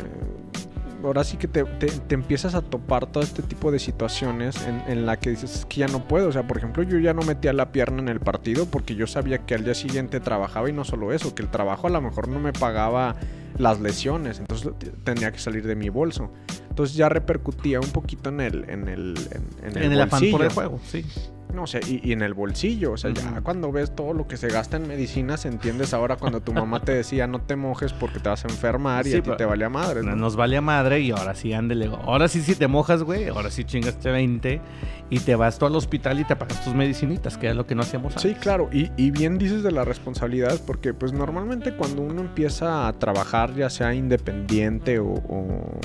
ahora 1.03 1.23
sí 1.23 1.37
que 1.37 1.47
te, 1.47 1.63
te- 1.63 1.87
te 1.87 2.15
empiezas 2.15 2.55
a 2.55 2.61
topar 2.61 3.05
todo 3.07 3.23
este 3.23 3.41
tipo 3.41 3.71
de 3.71 3.79
situaciones 3.79 4.55
en, 4.65 4.81
en 4.87 5.05
la 5.05 5.17
que 5.17 5.29
dices 5.31 5.55
"Es 5.55 5.65
que 5.65 5.77
ya 5.81 5.87
no 5.87 6.07
puedo. 6.07 6.27
O 6.27 6.31
sea, 6.31 6.45
por 6.47 6.57
ejemplo, 6.57 6.83
yo 6.83 6.97
ya 6.99 7.13
no 7.13 7.21
metía 7.21 7.53
la 7.53 7.71
pierna 7.71 7.99
en 7.99 8.09
el 8.09 8.19
partido 8.19 8.65
porque 8.65 8.95
yo 8.95 9.07
sabía 9.07 9.39
que 9.39 9.55
al 9.55 9.63
día 9.63 9.73
siguiente 9.75 10.19
trabajaba 10.19 10.69
y 10.69 10.73
no 10.73 10.83
solo 10.83 11.11
eso, 11.13 11.33
que 11.35 11.41
el 11.41 11.49
trabajo 11.49 11.87
a 11.87 11.89
lo 11.89 12.01
mejor 12.01 12.27
no 12.27 12.39
me 12.39 12.53
pagaba 12.53 13.15
las 13.57 13.79
lesiones, 13.81 14.39
entonces 14.39 14.71
tenía 15.03 15.31
que 15.31 15.39
salir 15.39 15.65
de 15.65 15.75
mi 15.75 15.89
bolso. 15.89 16.31
Entonces 16.69 16.95
ya 16.95 17.09
repercutía 17.09 17.79
un 17.79 17.89
poquito 17.89 18.29
en 18.29 18.39
el, 18.41 18.69
en 18.69 18.87
el, 18.87 19.15
en, 19.31 19.67
en 19.67 19.77
el 19.77 19.83
en 19.83 19.91
el 19.93 20.01
afán 20.01 20.19
por 20.31 20.41
el 20.41 20.47
juego, 20.53 20.79
sí. 20.85 21.05
No 21.53 21.65
sé, 21.65 21.79
y, 21.87 22.07
y 22.07 22.11
en 22.13 22.21
el 22.21 22.35
bolsillo, 22.35 22.91
o 22.91 22.97
sea, 22.97 23.11
ya 23.11 23.41
cuando 23.41 23.71
ves 23.71 23.95
todo 23.95 24.13
lo 24.13 24.27
que 24.27 24.37
se 24.37 24.49
gasta 24.49 24.77
en 24.77 24.87
medicinas, 24.87 25.45
entiendes 25.45 25.93
ahora 25.95 26.15
cuando 26.15 26.41
tu 26.41 26.53
mamá 26.53 26.79
te 26.81 26.91
decía 26.91 27.25
no 27.25 27.41
te 27.41 27.55
mojes 27.55 27.91
porque 27.91 28.19
te 28.19 28.29
vas 28.29 28.45
a 28.45 28.47
enfermar 28.49 29.07
y 29.07 29.11
Sí, 29.11 29.17
a 29.17 29.23
ti 29.23 29.31
te 29.35 29.45
valía 29.45 29.67
madre. 29.67 30.03
¿no? 30.03 30.15
Nos 30.15 30.35
vale 30.35 30.57
a 30.57 30.61
madre 30.61 30.99
y 30.99 31.09
ahora 31.11 31.33
sí, 31.33 31.51
ándele. 31.53 31.89
Ahora 32.05 32.27
sí, 32.27 32.41
si 32.41 32.53
te 32.55 32.67
mojas, 32.67 33.01
güey. 33.01 33.27
Ahora 33.29 33.49
sí 33.49 33.63
chingaste 33.63 34.11
20 34.11 34.61
y 35.09 35.19
te 35.21 35.35
vas 35.35 35.57
tú 35.57 35.65
al 35.65 35.75
hospital 35.75 36.19
y 36.19 36.23
te 36.23 36.35
pagas 36.35 36.63
tus 36.63 36.75
medicinitas, 36.75 37.35
que 37.37 37.49
es 37.49 37.55
lo 37.55 37.65
que 37.65 37.73
no 37.73 37.81
hacíamos 37.81 38.13
Sí, 38.17 38.27
antes. 38.27 38.43
claro, 38.43 38.69
y, 38.71 38.91
y 38.95 39.09
bien 39.09 39.39
dices 39.39 39.63
de 39.63 39.71
las 39.71 39.87
responsabilidades 39.87 40.59
porque 40.59 40.93
pues 40.93 41.13
normalmente 41.13 41.73
cuando 41.75 42.03
uno 42.03 42.21
empieza 42.21 42.87
a 42.87 42.93
trabajar 42.93 43.55
ya 43.55 43.71
sea 43.71 43.95
independiente 43.95 44.99
o, 44.99 45.07
o- 45.13 45.79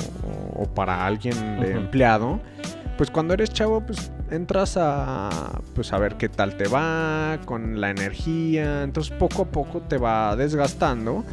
o 0.56 0.66
para 0.74 1.06
alguien 1.06 1.58
de 1.60 1.72
empleado, 1.72 2.38
pues 2.96 3.10
cuando 3.10 3.34
eres 3.34 3.52
chavo 3.52 3.80
pues 3.80 4.12
entras 4.30 4.76
a 4.76 5.60
pues 5.74 5.92
a 5.92 5.98
ver 5.98 6.16
qué 6.16 6.28
tal 6.28 6.56
te 6.56 6.68
va 6.68 7.38
con 7.44 7.80
la 7.80 7.90
energía, 7.90 8.82
entonces 8.82 9.14
poco 9.16 9.42
a 9.42 9.46
poco 9.46 9.80
te 9.80 9.98
va 9.98 10.36
desgastando. 10.36 11.24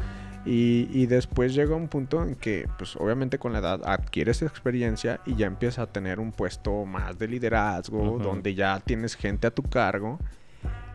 Y, 0.44 0.90
y 0.92 1.06
después 1.06 1.54
llega 1.54 1.76
un 1.76 1.88
punto 1.88 2.24
en 2.24 2.34
que 2.34 2.68
pues 2.80 2.96
obviamente 2.96 3.38
con 3.38 3.54
la 3.54 3.60
edad 3.60 3.82
adquieres 3.86 4.42
experiencia 4.42 5.20
y 5.28 5.36
ya 5.36 5.46
empiezas 5.46 5.78
a 5.80 5.86
tener 5.86 6.20
un 6.20 6.32
puesto 6.32 6.84
más 6.86 7.20
de 7.20 7.28
liderazgo 7.28 8.18
donde 8.18 8.56
ya 8.56 8.80
tienes 8.80 9.16
gente 9.16 9.46
a 9.46 9.52
tu 9.52 9.62
cargo. 9.62 10.20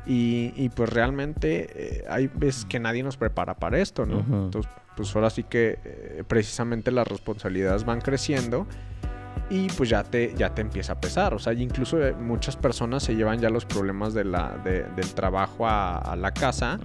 Y, 0.05 0.53
y, 0.55 0.69
pues 0.69 0.89
realmente 0.91 1.67
eh, 1.75 2.05
hay 2.09 2.29
veces 2.29 2.65
que 2.65 2.79
nadie 2.79 3.03
nos 3.03 3.17
prepara 3.17 3.55
para 3.55 3.81
esto, 3.81 4.07
¿no? 4.07 4.21
Entonces, 4.21 4.71
pues 4.97 5.15
ahora 5.17 5.31
sí 5.31 5.43
que 5.43 5.81
eh, 5.85 6.23
precisamente 6.27 6.93
las 6.93 7.09
responsabilidades 7.09 7.85
van 7.85 8.01
creciendo 8.01 8.69
y 9.51 9.69
pues 9.69 9.89
ya 9.89 10.03
te, 10.03 10.35
ya 10.37 10.55
te 10.55 10.61
empieza 10.63 10.95
a 10.95 11.01
pesar. 11.01 11.35
O 11.35 11.39
sea, 11.39 11.53
incluso 11.53 12.03
eh, 12.05 12.15
muchas 12.15 12.57
personas 12.57 13.03
se 13.03 13.15
llevan 13.15 13.39
ya 13.39 13.51
los 13.51 13.65
problemas 13.65 14.13
de 14.15 14.25
la, 14.25 14.57
de- 14.65 14.85
del 14.97 15.15
trabajo 15.15 15.67
a, 15.67 15.99
a 15.99 16.17
la 16.17 16.33
casa. 16.33 16.79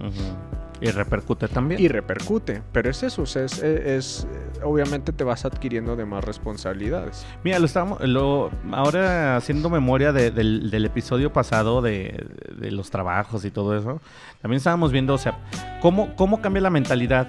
Y 0.80 0.90
repercute 0.90 1.46
también. 1.46 1.80
y 1.80 1.86
repercute. 1.86 2.60
Pero 2.72 2.90
es 2.90 3.04
eso, 3.04 3.22
es, 3.22 3.36
es- 3.62 4.26
obviamente 4.64 5.12
te 5.12 5.22
vas 5.22 5.44
adquiriendo 5.44 5.94
de 5.94 6.04
más 6.04 6.24
responsabilidades. 6.24 7.24
Mira, 7.44 7.60
lo 7.60 7.66
estábamos, 7.66 8.00
lo, 8.00 8.50
ahora 8.72 9.36
haciendo 9.36 9.70
memoria 9.70 10.12
de- 10.12 10.32
del, 10.32 10.70
del 10.72 10.84
episodio 10.84 11.32
pasado 11.32 11.82
de, 11.82 12.26
de 12.58 12.70
los 12.72 12.90
trabajos 12.90 13.44
y 13.44 13.50
todo 13.52 13.76
eso, 13.78 14.00
también 14.40 14.56
estábamos 14.58 14.90
viendo, 14.90 15.14
o 15.14 15.18
sea, 15.18 15.38
cómo, 15.80 16.16
cómo 16.16 16.40
cambia 16.40 16.62
la 16.62 16.70
mentalidad 16.70 17.28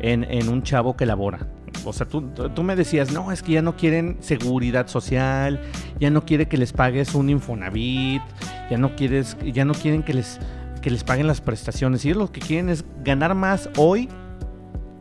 en, 0.00 0.24
en 0.24 0.48
un 0.48 0.62
chavo 0.62 0.96
que 0.96 1.04
labora. 1.04 1.40
O 1.84 1.92
sea, 1.92 2.06
tú, 2.06 2.22
tú 2.54 2.62
me 2.62 2.76
decías, 2.76 3.12
no, 3.12 3.32
es 3.32 3.42
que 3.42 3.52
ya 3.52 3.62
no 3.62 3.76
quieren 3.76 4.16
seguridad 4.20 4.86
social, 4.88 5.60
ya 6.00 6.10
no 6.10 6.24
quiere 6.24 6.46
que 6.46 6.56
les 6.56 6.72
pagues 6.72 7.14
un 7.14 7.30
Infonavit, 7.30 8.22
ya 8.70 8.78
no 8.78 8.96
quieres, 8.96 9.36
ya 9.44 9.64
no 9.64 9.74
quieren 9.74 10.02
que 10.02 10.14
les, 10.14 10.38
que 10.82 10.90
les 10.90 11.04
paguen 11.04 11.26
las 11.26 11.40
prestaciones. 11.40 12.04
Ellos 12.04 12.16
lo 12.16 12.32
que 12.32 12.40
quieren 12.40 12.68
es 12.68 12.84
ganar 13.02 13.34
más 13.34 13.68
hoy 13.76 14.08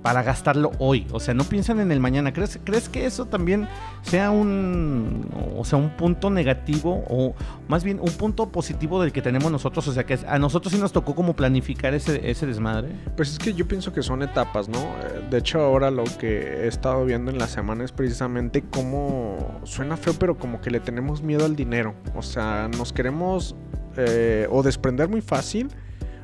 para 0.04 0.22
gastarlo 0.22 0.72
hoy. 0.78 1.08
O 1.12 1.20
sea, 1.20 1.34
no 1.34 1.46
piensan 1.46 1.80
en 1.80 1.92
el 1.92 2.00
mañana. 2.00 2.34
¿Crees, 2.34 2.60
¿Crees 2.64 2.90
que 2.90 3.06
eso 3.06 3.26
también 3.26 3.68
sea 4.04 4.30
un, 4.30 5.30
o 5.58 5.64
sea, 5.66 5.80
un 5.80 5.92
punto 5.92 6.30
negativo 6.30 7.04
o 7.10 7.34
más 7.70 7.84
bien 7.84 8.00
un 8.02 8.12
punto 8.12 8.50
positivo 8.50 9.02
del 9.02 9.14
que 9.14 9.22
tenemos 9.22 9.52
nosotros? 9.52 9.88
O 9.88 9.94
sea, 9.94 10.06
que 10.06 10.20
a 10.28 10.38
nosotros 10.38 10.74
sí 10.74 10.80
nos 10.80 10.92
tocó 10.92 11.16
como 11.16 11.36
planificar 11.36 11.94
ese, 11.94 12.30
ese 12.30 12.46
desmadre. 12.46 12.90
Pues 13.16 13.32
es 13.32 13.40
que 13.40 13.54
yo 13.54 13.66
pienso 13.66 13.94
que 13.94 14.04
son 14.04 14.22
etapas, 14.22 14.68
¿no? 14.68 14.80
Eh, 14.80 15.26
de 15.32 15.38
hecho, 15.38 15.62
ahora 15.62 15.90
lo 15.90 16.04
que 16.04 16.64
he 16.64 16.68
estado 16.68 17.06
viendo 17.06 17.32
en 17.32 17.40
la 17.40 17.48
semana 17.48 17.86
es 17.86 17.94
precisamente 17.94 18.62
cómo 18.62 19.62
suena 19.64 19.96
feo, 19.96 20.14
pero 20.20 20.38
como 20.38 20.60
que 20.60 20.70
le 20.70 20.82
tenemos 20.82 21.24
miedo 21.24 21.46
al 21.46 21.56
dinero. 21.56 21.96
O 22.14 22.22
sea, 22.22 22.70
nos 22.78 22.92
queremos 22.92 23.56
eh, 23.96 24.48
o 24.52 24.64
desprender 24.64 25.08
muy 25.08 25.22
fácil 25.22 25.70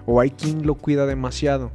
o 0.10 0.20
hay 0.20 0.32
quien 0.32 0.66
lo 0.66 0.74
cuida 0.74 1.06
demasiado. 1.06 1.72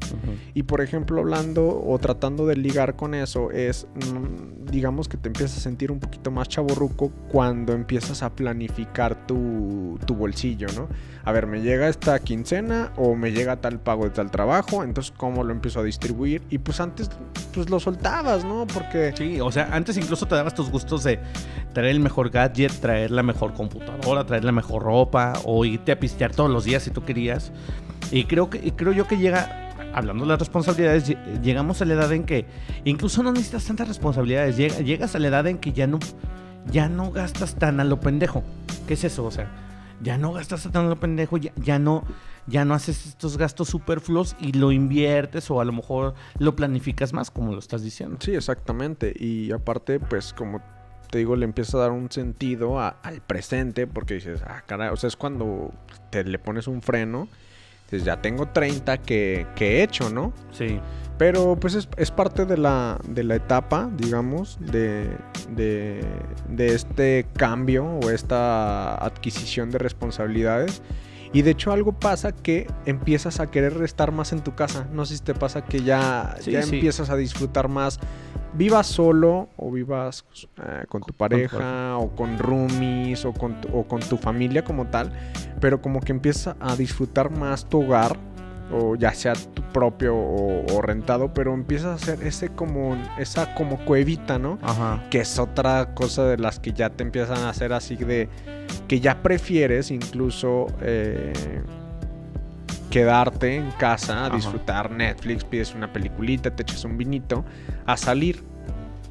Y 0.54 0.64
por 0.64 0.80
ejemplo, 0.80 1.20
hablando 1.20 1.84
o 1.86 1.96
tratando 2.00 2.46
de 2.46 2.56
ligar 2.56 2.96
con 2.96 3.14
eso, 3.14 3.52
es, 3.52 3.86
mm, 3.94 4.70
digamos 4.72 5.08
que 5.08 5.16
te 5.16 5.28
empiezas 5.28 5.58
a 5.58 5.60
sentir 5.60 5.92
un 5.92 6.00
poquito 6.00 6.32
más 6.32 6.48
chaborruco 6.48 7.12
cuando 7.30 7.72
empiezas 7.72 8.24
a 8.24 8.34
planificar 8.34 9.24
tu, 9.28 10.00
tu 10.04 10.16
bolsillo, 10.16 10.66
¿no? 10.74 10.88
A 11.24 11.30
ver, 11.30 11.46
me 11.46 11.62
llega 11.62 11.88
esta 11.88 12.18
quincena 12.18 12.92
o 12.96 13.14
me 13.14 13.30
llega 13.30 13.60
tal 13.60 13.78
pago 13.78 14.04
de 14.04 14.10
tal 14.10 14.32
trabajo, 14.32 14.82
entonces 14.82 15.14
cómo 15.16 15.44
lo 15.44 15.52
empiezo 15.52 15.78
a 15.78 15.84
distribuir. 15.84 16.42
Y 16.50 16.58
pues 16.58 16.80
antes, 16.80 17.10
pues 17.54 17.70
lo 17.70 17.78
soltabas, 17.78 18.44
¿no? 18.44 18.66
Porque... 18.66 19.14
Sí, 19.16 19.40
o 19.40 19.52
sea, 19.52 19.68
antes 19.70 19.96
incluso 19.96 20.26
te 20.26 20.34
dabas 20.34 20.54
tus 20.54 20.70
gustos 20.70 21.04
de 21.04 21.20
traer 21.72 21.90
el 21.90 22.00
mejor 22.00 22.30
gadget, 22.30 22.72
traer 22.80 23.12
la 23.12 23.22
mejor 23.22 23.54
computadora, 23.54 24.26
traer 24.26 24.44
la 24.44 24.52
mejor 24.52 24.82
ropa 24.82 25.34
o 25.44 25.64
irte 25.64 25.92
a 25.92 26.00
pistear 26.00 26.34
todos 26.34 26.50
los 26.50 26.64
días 26.64 26.82
si 26.82 26.90
tú 26.90 27.04
querías. 27.04 27.52
Y 28.10 28.24
creo, 28.24 28.50
que, 28.50 28.72
creo 28.72 28.92
yo 28.92 29.06
que 29.06 29.18
llega, 29.18 29.70
hablando 29.94 30.24
de 30.24 30.28
las 30.28 30.38
responsabilidades, 30.38 31.16
llegamos 31.42 31.82
a 31.82 31.84
la 31.84 31.94
edad 31.94 32.12
en 32.12 32.24
que 32.24 32.46
incluso 32.84 33.22
no 33.22 33.32
necesitas 33.32 33.64
tantas 33.64 33.88
responsabilidades. 33.88 34.56
llegas 34.56 35.14
a 35.14 35.18
la 35.18 35.28
edad 35.28 35.46
en 35.46 35.58
que 35.58 35.72
ya 35.72 35.86
no, 35.86 35.98
ya 36.70 36.88
no 36.88 37.10
gastas 37.10 37.56
tan 37.56 37.80
a 37.80 37.84
lo 37.84 38.00
pendejo. 38.00 38.42
¿Qué 38.86 38.94
es 38.94 39.04
eso? 39.04 39.24
O 39.24 39.30
sea, 39.30 39.50
ya 40.02 40.18
no 40.18 40.32
gastas 40.32 40.62
tan 40.70 40.86
a 40.86 40.88
lo 40.88 41.00
pendejo, 41.00 41.36
ya, 41.36 41.52
ya 41.56 41.78
no 41.78 42.04
ya 42.46 42.64
no 42.64 42.74
haces 42.74 43.06
estos 43.06 43.38
gastos 43.38 43.68
superfluos 43.68 44.36
y 44.38 44.52
lo 44.52 44.72
inviertes 44.72 45.50
o 45.50 45.60
a 45.60 45.64
lo 45.64 45.72
mejor 45.72 46.14
lo 46.38 46.54
planificas 46.54 47.12
más, 47.12 47.30
como 47.30 47.52
lo 47.52 47.58
estás 47.58 47.82
diciendo. 47.82 48.18
Sí, 48.20 48.34
exactamente. 48.34 49.14
Y 49.16 49.52
aparte, 49.52 50.00
pues 50.00 50.32
como 50.32 50.60
te 51.10 51.18
digo, 51.18 51.36
le 51.36 51.44
empieza 51.44 51.76
a 51.76 51.80
dar 51.80 51.92
un 51.92 52.10
sentido 52.10 52.80
al 52.80 53.22
presente 53.26 53.86
porque 53.86 54.14
dices, 54.14 54.42
ah, 54.46 54.62
caray, 54.66 54.90
o 54.90 54.96
sea, 54.96 55.08
es 55.08 55.16
cuando 55.16 55.72
te 56.10 56.24
le 56.24 56.38
pones 56.38 56.66
un 56.66 56.82
freno 56.82 57.28
ya 57.90 58.20
tengo 58.20 58.46
30 58.48 58.98
que, 58.98 59.46
he 59.58 59.82
hecho, 59.82 60.10
¿no? 60.10 60.32
Sí. 60.52 60.80
Pero 61.18 61.56
pues 61.60 61.74
es, 61.96 62.10
parte 62.10 62.44
de 62.44 62.56
la, 62.56 62.98
de 63.06 63.22
la, 63.22 63.36
etapa, 63.36 63.88
digamos, 63.96 64.58
de, 64.60 65.16
de, 65.50 66.04
de, 66.48 66.74
este 66.74 67.26
cambio 67.36 67.86
o 68.02 68.10
esta 68.10 68.96
adquisición 68.96 69.70
de 69.70 69.78
responsabilidades. 69.78 70.82
Y 71.32 71.42
de 71.42 71.50
hecho 71.50 71.72
algo 71.72 71.92
pasa 71.92 72.32
que 72.32 72.68
empiezas 72.86 73.40
a 73.40 73.50
querer 73.50 73.76
restar 73.76 74.12
más 74.12 74.32
en 74.32 74.40
tu 74.40 74.54
casa. 74.54 74.88
No 74.92 75.04
sé 75.04 75.16
si 75.16 75.22
te 75.22 75.34
pasa 75.34 75.64
que 75.64 75.82
ya, 75.82 76.36
ya 76.44 76.60
empiezas 76.60 77.10
a 77.10 77.16
disfrutar 77.16 77.68
más 77.68 77.98
vivas 78.54 78.86
solo 78.86 79.48
o 79.56 79.70
vivas 79.70 80.24
eh, 80.62 80.84
con 80.88 81.02
tu 81.02 81.12
pareja 81.12 81.96
o 81.98 82.14
con 82.14 82.38
roomies 82.38 83.24
o 83.24 83.32
con, 83.32 83.60
tu, 83.60 83.68
o 83.76 83.84
con 83.84 84.00
tu 84.00 84.16
familia 84.16 84.64
como 84.64 84.86
tal, 84.86 85.12
pero 85.60 85.80
como 85.80 86.00
que 86.00 86.12
empiezas 86.12 86.56
a 86.60 86.76
disfrutar 86.76 87.30
más 87.30 87.68
tu 87.68 87.82
hogar 87.82 88.16
o 88.72 88.96
ya 88.96 89.12
sea 89.12 89.34
tu 89.34 89.62
propio 89.62 90.16
o, 90.16 90.80
rentado, 90.82 91.32
pero 91.34 91.52
empiezas 91.54 91.86
a 91.86 91.94
hacer 91.94 92.26
ese 92.26 92.48
como 92.48 92.96
esa 93.18 93.54
como 93.54 93.84
cuevita, 93.84 94.38
¿no? 94.38 94.58
Ajá. 94.62 95.04
Que 95.10 95.20
es 95.20 95.38
otra 95.38 95.94
cosa 95.94 96.24
de 96.24 96.38
las 96.38 96.60
que 96.60 96.72
ya 96.72 96.90
te 96.90 97.02
empiezan 97.02 97.38
a 97.38 97.50
hacer 97.50 97.72
así 97.72 97.96
de 97.96 98.28
que 98.88 99.00
ya 99.00 99.22
prefieres 99.22 99.90
incluso 99.90 100.66
eh, 100.80 101.32
quedarte 102.94 103.56
en 103.56 103.72
casa 103.72 104.26
a 104.26 104.30
disfrutar 104.30 104.88
Netflix, 104.88 105.42
pides 105.42 105.74
una 105.74 105.92
peliculita, 105.92 106.54
te 106.54 106.62
echas 106.62 106.84
un 106.84 106.96
vinito, 106.96 107.44
a 107.86 107.96
salir. 107.96 108.40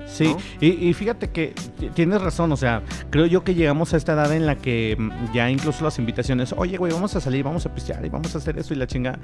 Sí, 0.06 0.34
y, 0.62 0.94
fíjate 0.94 1.32
que 1.32 1.54
tienes 1.94 2.22
razón, 2.22 2.52
o 2.54 2.58
sea, 2.58 2.82
creo 3.10 3.26
yo 3.26 3.44
que 3.44 3.56
llegamos 3.56 3.94
a 3.94 3.98
esta 3.98 4.14
edad 4.14 4.32
en 4.32 4.46
la 4.46 4.56
que 4.56 4.96
mm, 4.98 5.34
ya 5.34 5.50
incluso 5.50 5.84
las 5.84 6.00
invitaciones, 6.00 6.54
oye, 6.56 6.78
güey, 6.78 6.94
vamos 6.94 7.16
a 7.18 7.20
salir, 7.22 7.44
vamos 7.44 7.66
a 7.66 7.74
pistear 7.74 8.06
y 8.06 8.10
vamos 8.10 8.34
a 8.36 8.38
hacer 8.38 8.58
eso 8.58 8.74
y 8.74 8.78
la 8.78 8.88
chinga, 8.88 9.20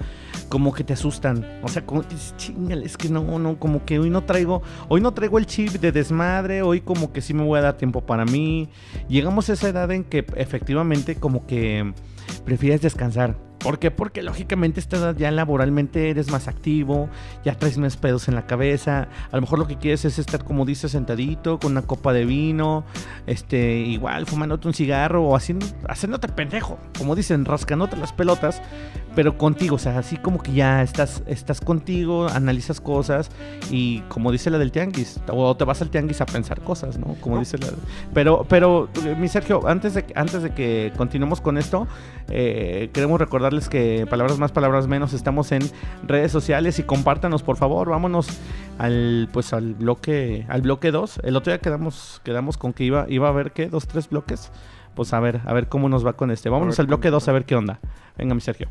como 0.49 0.73
que 0.73 0.83
te 0.83 0.91
asustan. 0.91 1.45
O 1.63 1.69
sea, 1.69 1.85
como 1.85 2.01
que 2.01 2.15
chingale, 2.35 2.85
es 2.85 2.97
que 2.97 3.07
no, 3.07 3.39
no, 3.39 3.57
como 3.59 3.85
que 3.85 3.97
hoy 3.97 4.09
no 4.09 4.25
traigo, 4.25 4.61
hoy 4.89 4.99
no 4.99 5.13
traigo 5.13 5.37
el 5.37 5.45
chip 5.45 5.71
de 5.73 5.93
desmadre, 5.93 6.63
hoy 6.63 6.81
como 6.81 7.13
que 7.13 7.21
sí 7.21 7.33
me 7.33 7.43
voy 7.43 7.59
a 7.59 7.61
dar 7.61 7.77
tiempo 7.77 8.01
para 8.01 8.25
mí. 8.25 8.67
Llegamos 9.07 9.49
a 9.49 9.53
esa 9.53 9.69
edad 9.69 9.89
en 9.91 10.03
que 10.03 10.25
efectivamente 10.35 11.15
como 11.15 11.47
que 11.47 11.93
prefieres 12.43 12.81
descansar. 12.81 13.48
¿Por 13.59 13.77
qué? 13.77 13.91
Porque 13.91 14.23
lógicamente 14.23 14.79
esta 14.79 14.97
edad 14.97 15.15
ya 15.17 15.31
laboralmente 15.31 16.09
eres 16.09 16.31
más 16.31 16.47
activo, 16.47 17.09
ya 17.43 17.55
traes 17.55 17.77
más 17.77 17.97
pedos 17.97 18.29
en 18.29 18.35
la 18.35 18.47
cabeza, 18.47 19.09
a 19.31 19.35
lo 19.35 19.41
mejor 19.41 19.59
lo 19.59 19.67
que 19.67 19.77
quieres 19.77 20.05
es 20.05 20.17
estar 20.17 20.45
como 20.45 20.65
dices 20.65 20.91
sentadito 20.91 21.59
con 21.59 21.73
una 21.73 21.81
copa 21.81 22.13
de 22.13 22.23
vino, 22.25 22.85
este, 23.27 23.79
igual 23.79 24.25
fumándote 24.27 24.67
un 24.67 24.73
cigarro 24.73 25.25
o 25.25 25.35
haciendo, 25.35 25.65
haciéndote 25.89 26.29
pendejo, 26.29 26.79
como 26.97 27.15
dicen, 27.15 27.43
rascándote 27.43 27.97
las 27.97 28.13
pelotas, 28.13 28.61
pero 29.15 29.37
contigo, 29.37 29.75
o 29.75 29.79
sea, 29.79 29.99
así 29.99 30.15
como 30.15 30.41
que 30.41 30.53
ya 30.53 30.81
estás, 30.81 31.23
estás 31.27 31.59
contigo, 31.59 32.27
analizas 32.29 32.79
cosas 32.79 33.29
y 33.69 33.99
como 34.01 34.31
dice 34.31 34.49
la 34.49 34.57
del 34.57 34.71
tianguis, 34.71 35.19
o 35.29 35.57
te 35.57 35.65
vas 35.65 35.81
al 35.81 35.89
tianguis 35.89 36.21
a 36.21 36.25
pensar 36.25 36.61
cosas, 36.61 36.97
¿no? 36.97 37.15
Como 37.19 37.39
dice 37.39 37.57
la... 37.57 37.67
Pero, 38.13 38.45
pero, 38.47 38.87
mi 39.17 39.27
Sergio, 39.27 39.67
antes 39.67 39.95
de, 39.95 40.05
antes 40.15 40.43
de 40.43 40.51
que 40.51 40.93
continuemos 40.95 41.41
con 41.41 41.57
esto, 41.57 41.87
eh, 42.29 42.89
queremos 42.93 43.19
recordarles 43.49 43.69
que 43.69 44.05
palabras 44.07 44.37
más, 44.37 44.51
palabras 44.51 44.87
menos, 44.87 45.13
estamos 45.13 45.51
en 45.51 45.61
redes 46.03 46.31
sociales 46.31 46.79
y 46.79 46.83
compártanos, 46.83 47.43
por 47.43 47.57
favor, 47.57 47.89
vámonos 47.89 48.27
al 48.77 49.27
pues 49.31 49.53
al 49.53 49.73
bloque 49.73 50.45
al 50.49 50.61
bloque 50.61 50.91
2. 50.91 51.21
El 51.23 51.35
otro 51.35 51.51
día 51.51 51.59
quedamos 51.59 52.21
quedamos 52.23 52.57
con 52.57 52.73
que 52.73 52.83
iba 52.83 53.05
iba 53.09 53.27
a 53.27 53.31
haber 53.31 53.51
qué, 53.51 53.67
dos 53.67 53.87
tres 53.87 54.09
bloques. 54.09 54.51
Pues 54.95 55.13
a 55.13 55.19
ver, 55.19 55.41
a 55.45 55.53
ver 55.53 55.67
cómo 55.67 55.89
nos 55.89 56.05
va 56.05 56.13
con 56.13 56.31
este. 56.31 56.49
Vámonos 56.49 56.79
al 56.79 56.87
bloque 56.87 57.09
2 57.09 57.27
a 57.27 57.31
ver 57.31 57.45
qué 57.45 57.55
onda. 57.55 57.79
Venga, 58.17 58.35
mi 58.35 58.41
Sergio. 58.41 58.69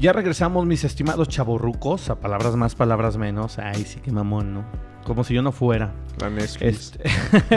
Ya 0.00 0.14
regresamos, 0.14 0.64
mis 0.64 0.82
estimados 0.84 1.28
chaborrucos, 1.28 2.08
a 2.08 2.18
palabras 2.18 2.56
más, 2.56 2.74
palabras 2.74 3.18
menos. 3.18 3.58
Ay, 3.58 3.84
sí, 3.84 4.00
que 4.00 4.10
mamón, 4.10 4.54
¿no? 4.54 4.64
Como 5.04 5.24
si 5.24 5.34
yo 5.34 5.42
no 5.42 5.52
fuera. 5.52 5.92
La 6.18 6.28
este... 6.38 7.04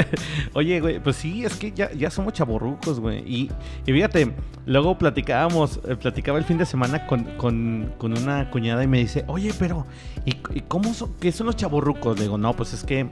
Oye, 0.54 0.82
güey, 0.82 1.02
pues 1.02 1.16
sí, 1.16 1.46
es 1.46 1.56
que 1.56 1.72
ya, 1.72 1.90
ya 1.94 2.10
somos 2.10 2.34
chaborrucos, 2.34 3.00
güey. 3.00 3.20
Y, 3.20 3.50
y, 3.86 3.94
fíjate, 3.94 4.36
luego 4.66 4.98
platicábamos, 4.98 5.80
eh, 5.88 5.96
platicaba 5.96 6.38
el 6.38 6.44
fin 6.44 6.58
de 6.58 6.66
semana 6.66 7.08
con, 7.08 7.24
con, 7.38 7.94
con, 7.98 8.18
una 8.18 8.52
cuñada 8.52 8.84
y 8.84 8.88
me 8.88 8.98
dice, 8.98 9.24
oye, 9.28 9.54
pero, 9.58 9.86
¿y, 10.26 10.34
cómo 10.68 10.94
son, 10.94 11.14
qué 11.22 11.32
son 11.32 11.48
los 11.48 11.56
chaborrucos? 11.56 12.18
Le 12.18 12.24
digo, 12.24 12.38
no, 12.38 12.54
pues 12.58 12.74
es 12.74 12.84
que 12.84 13.10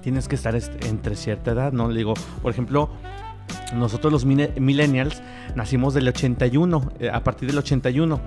tienes 0.00 0.26
que 0.26 0.34
estar 0.34 0.58
entre 0.80 1.14
cierta 1.14 1.52
edad, 1.52 1.70
¿no? 1.72 1.86
Le 1.88 1.98
digo, 1.98 2.14
por 2.42 2.50
ejemplo, 2.50 2.90
nosotros 3.74 4.12
los 4.12 4.24
millennials 4.24 5.22
nacimos 5.54 5.94
del 5.94 6.08
81, 6.08 6.92
eh, 6.98 7.10
a 7.10 7.22
partir 7.24 7.48
del 7.48 7.58
81. 7.58 8.20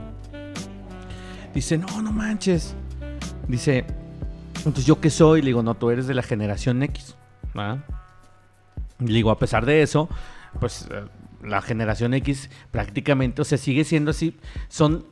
Dice, 1.53 1.77
no, 1.77 2.01
no 2.01 2.11
manches. 2.11 2.75
Dice, 3.47 3.85
entonces 4.57 4.85
yo 4.85 4.99
qué 4.99 5.09
soy? 5.09 5.41
Le 5.41 5.47
digo, 5.47 5.63
no, 5.63 5.75
tú 5.75 5.89
eres 5.89 6.07
de 6.07 6.13
la 6.13 6.23
generación 6.23 6.81
X. 6.83 7.15
Le 8.99 9.13
digo, 9.13 9.31
a 9.31 9.39
pesar 9.39 9.65
de 9.65 9.81
eso, 9.81 10.09
pues 10.59 10.87
eh, 10.91 11.05
la 11.43 11.61
generación 11.61 12.13
X 12.15 12.49
prácticamente, 12.71 13.41
o 13.41 13.45
sea, 13.45 13.57
sigue 13.57 13.83
siendo 13.83 14.11
así. 14.11 14.37
Son 14.67 15.05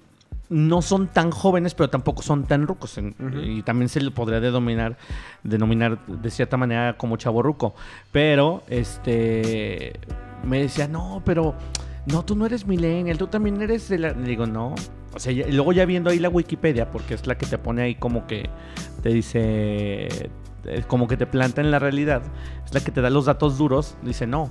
no 0.54 0.84
son 0.84 1.08
tan 1.08 1.32
jóvenes, 1.32 1.74
pero 1.74 1.90
tampoco 1.90 2.22
son 2.22 2.46
tan 2.46 2.68
rucos. 2.68 3.00
Y 3.44 3.64
también 3.64 3.90
se 3.90 4.00
le 4.00 4.12
podría 4.12 4.40
denominar, 4.40 4.98
denominar 5.42 6.06
de 6.06 6.30
cierta 6.30 6.58
manera 6.58 6.96
como 6.96 7.18
chaborruco. 7.18 7.74
Pero, 8.12 8.64
este, 8.70 9.94
me 10.44 10.62
decía, 10.62 10.88
no, 10.88 11.24
pero, 11.26 11.56
no, 12.06 12.24
tú 12.24 12.36
no 12.36 12.46
eres 12.46 12.68
millennial, 12.68 13.18
tú 13.18 13.28
también 13.28 13.60
eres 13.64 13.90
de 13.90 13.98
la... 13.98 14.12
Le 14.12 14.28
digo, 14.28 14.46
no. 14.46 14.76
O 15.16 15.20
sea, 15.20 15.32
y 15.32 15.52
luego 15.52 15.74
ya 15.74 15.86
viendo 15.86 16.12
ahí 16.12 16.20
la 16.20 16.30
Wikipedia, 16.30 16.92
porque 16.92 17.16
es 17.16 17.26
la 17.26 17.36
que 17.36 17.48
te 17.48 17.58
pone 17.58 17.82
ahí 17.82 17.96
como 17.96 18.28
que 18.28 18.48
te 19.02 19.10
dice, 19.10 20.30
como 20.88 21.08
que 21.08 21.18
te 21.18 21.26
planta 21.26 21.62
en 21.62 21.72
la 21.72 21.80
realidad, 21.80 22.22
es 22.66 22.74
la 22.74 22.82
que 22.82 22.92
te 22.92 23.02
da 23.02 23.10
los 23.10 23.26
datos 23.26 23.58
duros, 23.58 23.96
dice, 24.02 24.28
no, 24.28 24.50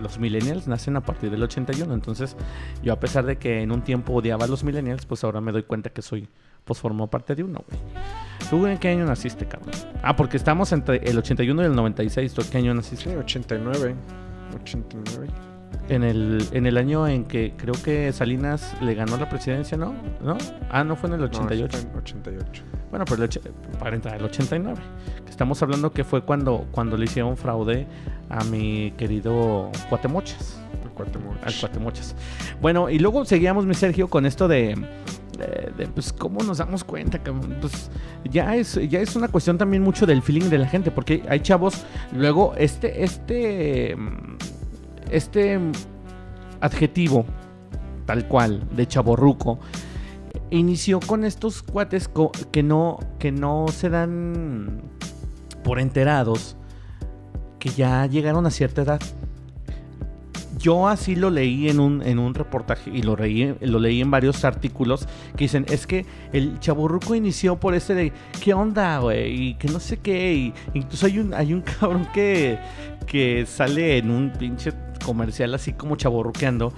los 0.00 0.18
millennials 0.18 0.66
nacen 0.66 0.96
a 0.96 1.02
partir 1.02 1.30
del 1.30 1.42
81. 1.42 1.92
Entonces, 1.92 2.36
yo 2.82 2.92
a 2.92 3.00
pesar 3.00 3.26
de 3.26 3.36
que 3.36 3.62
en 3.62 3.72
un 3.72 3.82
tiempo 3.82 4.14
odiaba 4.14 4.44
a 4.44 4.48
los 4.48 4.64
millennials, 4.64 5.06
pues 5.06 5.24
ahora 5.24 5.40
me 5.40 5.52
doy 5.52 5.62
cuenta 5.62 5.90
que 5.90 6.02
soy, 6.02 6.28
pues 6.64 6.78
formo 6.78 7.08
parte 7.08 7.34
de 7.34 7.44
uno, 7.44 7.64
güey. 7.68 7.80
¿Tú 8.48 8.66
en 8.66 8.78
qué 8.78 8.88
año 8.88 9.04
naciste, 9.04 9.46
cabrón? 9.46 9.70
Ah, 10.02 10.16
porque 10.16 10.36
estamos 10.36 10.72
entre 10.72 10.96
el 11.08 11.18
81 11.18 11.62
y 11.62 11.66
el 11.66 11.74
96. 11.74 12.34
¿Tú 12.34 12.42
qué 12.50 12.58
año 12.58 12.74
naciste? 12.74 13.10
Sí, 13.10 13.16
89. 13.16 13.94
89. 14.62 15.49
En 15.90 16.04
el, 16.04 16.46
en 16.52 16.66
el 16.66 16.76
año 16.76 17.08
en 17.08 17.24
que 17.24 17.52
creo 17.56 17.74
que 17.74 18.12
Salinas 18.12 18.76
le 18.80 18.94
ganó 18.94 19.16
la 19.16 19.28
presidencia, 19.28 19.76
¿no? 19.76 19.92
¿No? 20.22 20.38
Ah, 20.70 20.84
no 20.84 20.94
fue 20.94 21.08
en 21.08 21.16
el 21.16 21.24
88. 21.24 21.78
No, 21.82 21.90
en 21.90 21.96
88. 21.98 22.62
Bueno, 22.90 23.04
pero 23.08 23.24
el, 23.24 23.30
para 23.76 23.96
entrar 23.96 24.16
el 24.16 24.24
89. 24.24 24.80
Que 25.24 25.30
Estamos 25.30 25.60
hablando 25.62 25.92
que 25.92 26.04
fue 26.04 26.22
cuando, 26.22 26.66
cuando 26.70 26.96
le 26.96 27.06
hicieron 27.06 27.36
fraude 27.36 27.88
a 28.28 28.44
mi 28.44 28.92
querido 28.92 29.70
Cuatemochas. 29.88 30.60
El 30.84 30.90
Cuauhtémoc. 30.90 31.34
Al 31.42 31.54
Cuatemochas. 31.54 32.14
Bueno, 32.60 32.88
y 32.88 33.00
luego 33.00 33.24
seguíamos, 33.24 33.66
mi 33.66 33.74
Sergio, 33.74 34.08
con 34.08 34.26
esto 34.26 34.46
de, 34.46 34.76
de, 35.38 35.72
de, 35.76 35.86
pues, 35.88 36.12
cómo 36.12 36.42
nos 36.44 36.58
damos 36.58 36.84
cuenta, 36.84 37.18
cabrón? 37.18 37.56
Pues 37.60 37.90
ya 38.30 38.54
es, 38.54 38.78
ya 38.88 39.00
es 39.00 39.16
una 39.16 39.28
cuestión 39.28 39.58
también 39.58 39.82
mucho 39.82 40.06
del 40.06 40.22
feeling 40.22 40.50
de 40.50 40.58
la 40.58 40.68
gente, 40.68 40.90
porque 40.90 41.24
hay 41.28 41.40
chavos, 41.40 41.84
luego 42.12 42.54
este, 42.56 43.02
este, 43.02 43.96
mm, 43.96 44.36
este 45.10 45.58
adjetivo, 46.60 47.24
tal 48.06 48.26
cual, 48.28 48.62
de 48.74 48.86
chaborruco, 48.86 49.58
inició 50.50 51.00
con 51.00 51.24
estos 51.24 51.62
cuates 51.62 52.10
que 52.50 52.62
no, 52.62 52.98
que 53.18 53.32
no 53.32 53.66
se 53.68 53.88
dan 53.88 54.82
por 55.62 55.78
enterados 55.78 56.56
que 57.58 57.70
ya 57.70 58.06
llegaron 58.06 58.46
a 58.46 58.50
cierta 58.50 58.82
edad. 58.82 59.00
Yo 60.58 60.88
así 60.88 61.16
lo 61.16 61.30
leí 61.30 61.70
en 61.70 61.80
un, 61.80 62.02
en 62.02 62.18
un 62.18 62.34
reportaje 62.34 62.90
y 62.90 63.00
lo 63.00 63.16
leí 63.16 64.00
en 64.02 64.10
varios 64.10 64.44
artículos 64.44 65.06
que 65.34 65.44
dicen, 65.44 65.64
es 65.70 65.86
que 65.86 66.04
el 66.32 66.60
chaburruco 66.60 67.14
inició 67.14 67.58
por 67.58 67.74
ese 67.74 67.94
de, 67.94 68.12
¿qué 68.42 68.52
onda, 68.52 68.98
güey? 68.98 69.48
Y 69.48 69.54
que 69.54 69.68
no 69.68 69.80
sé 69.80 69.98
qué. 69.98 70.34
Y 70.34 70.54
incluso 70.74 71.06
hay 71.06 71.18
un, 71.18 71.32
hay 71.32 71.54
un 71.54 71.62
cabrón 71.80 72.06
que, 72.12 72.58
que 73.06 73.46
sale 73.46 73.98
en 73.98 74.10
un 74.10 74.32
pinche 74.32 74.72
comercial 75.04 75.54
así 75.54 75.72
como 75.72 75.96
chaborruqueando. 75.96 76.72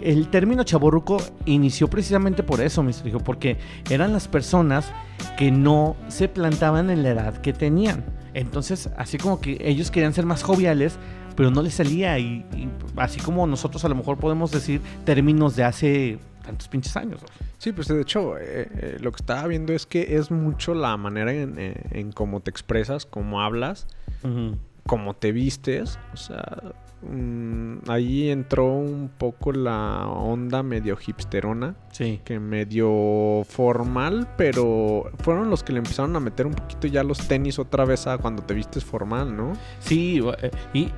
El 0.00 0.28
término 0.28 0.62
chaborruco 0.62 1.18
inició 1.44 1.88
precisamente 1.88 2.42
por 2.42 2.60
eso, 2.60 2.82
mi 2.82 2.92
hijo, 3.04 3.18
porque 3.18 3.56
eran 3.90 4.12
las 4.12 4.28
personas 4.28 4.92
que 5.36 5.50
no 5.50 5.96
se 6.08 6.28
plantaban 6.28 6.90
en 6.90 7.02
la 7.02 7.10
edad 7.10 7.38
que 7.38 7.52
tenían. 7.52 8.04
Entonces, 8.34 8.90
así 8.96 9.18
como 9.18 9.40
que 9.40 9.58
ellos 9.60 9.90
querían 9.90 10.14
ser 10.14 10.24
más 10.24 10.42
joviales, 10.42 10.98
pero 11.34 11.50
no 11.50 11.62
les 11.62 11.74
salía. 11.74 12.18
Y, 12.18 12.46
y 12.56 12.68
así 12.96 13.18
como 13.20 13.46
nosotros 13.46 13.84
a 13.84 13.88
lo 13.88 13.96
mejor 13.96 14.18
podemos 14.18 14.52
decir 14.52 14.80
términos 15.04 15.56
de 15.56 15.64
hace 15.64 16.18
tantos 16.48 16.68
pinches 16.68 16.96
años. 16.96 17.20
Sí, 17.58 17.72
pues 17.72 17.88
de 17.88 18.00
hecho, 18.00 18.38
eh, 18.38 18.68
eh, 18.70 18.96
lo 19.00 19.12
que 19.12 19.16
estaba 19.16 19.46
viendo 19.46 19.72
es 19.74 19.84
que 19.84 20.16
es 20.16 20.30
mucho 20.30 20.72
la 20.74 20.96
manera 20.96 21.32
en, 21.32 21.56
eh, 21.58 21.74
en 21.90 22.12
cómo 22.12 22.40
te 22.40 22.50
expresas, 22.50 23.04
cómo 23.04 23.42
hablas, 23.42 23.86
cómo 24.86 25.14
te 25.14 25.32
vistes. 25.32 25.98
O 26.14 26.16
sea, 26.16 26.72
mm, 27.02 27.88
ahí 27.88 28.30
entró 28.30 28.66
un 28.74 29.10
poco 29.16 29.52
la 29.52 30.06
onda 30.08 30.62
medio 30.62 30.96
hipsterona, 31.04 31.74
Sí. 31.92 32.20
que 32.24 32.38
medio 32.40 33.44
formal, 33.44 34.28
pero 34.36 35.10
fueron 35.22 35.50
los 35.50 35.62
que 35.62 35.72
le 35.72 35.78
empezaron 35.78 36.14
a 36.16 36.20
meter 36.20 36.46
un 36.46 36.54
poquito 36.54 36.86
ya 36.86 37.02
los 37.02 37.18
tenis 37.28 37.58
otra 37.58 37.84
vez 37.84 38.06
a 38.06 38.18
cuando 38.18 38.42
te 38.42 38.54
vistes 38.54 38.84
formal, 38.84 39.36
¿no? 39.36 39.52
Sí, 39.80 40.20
eh, 40.42 40.50
y 40.72 40.90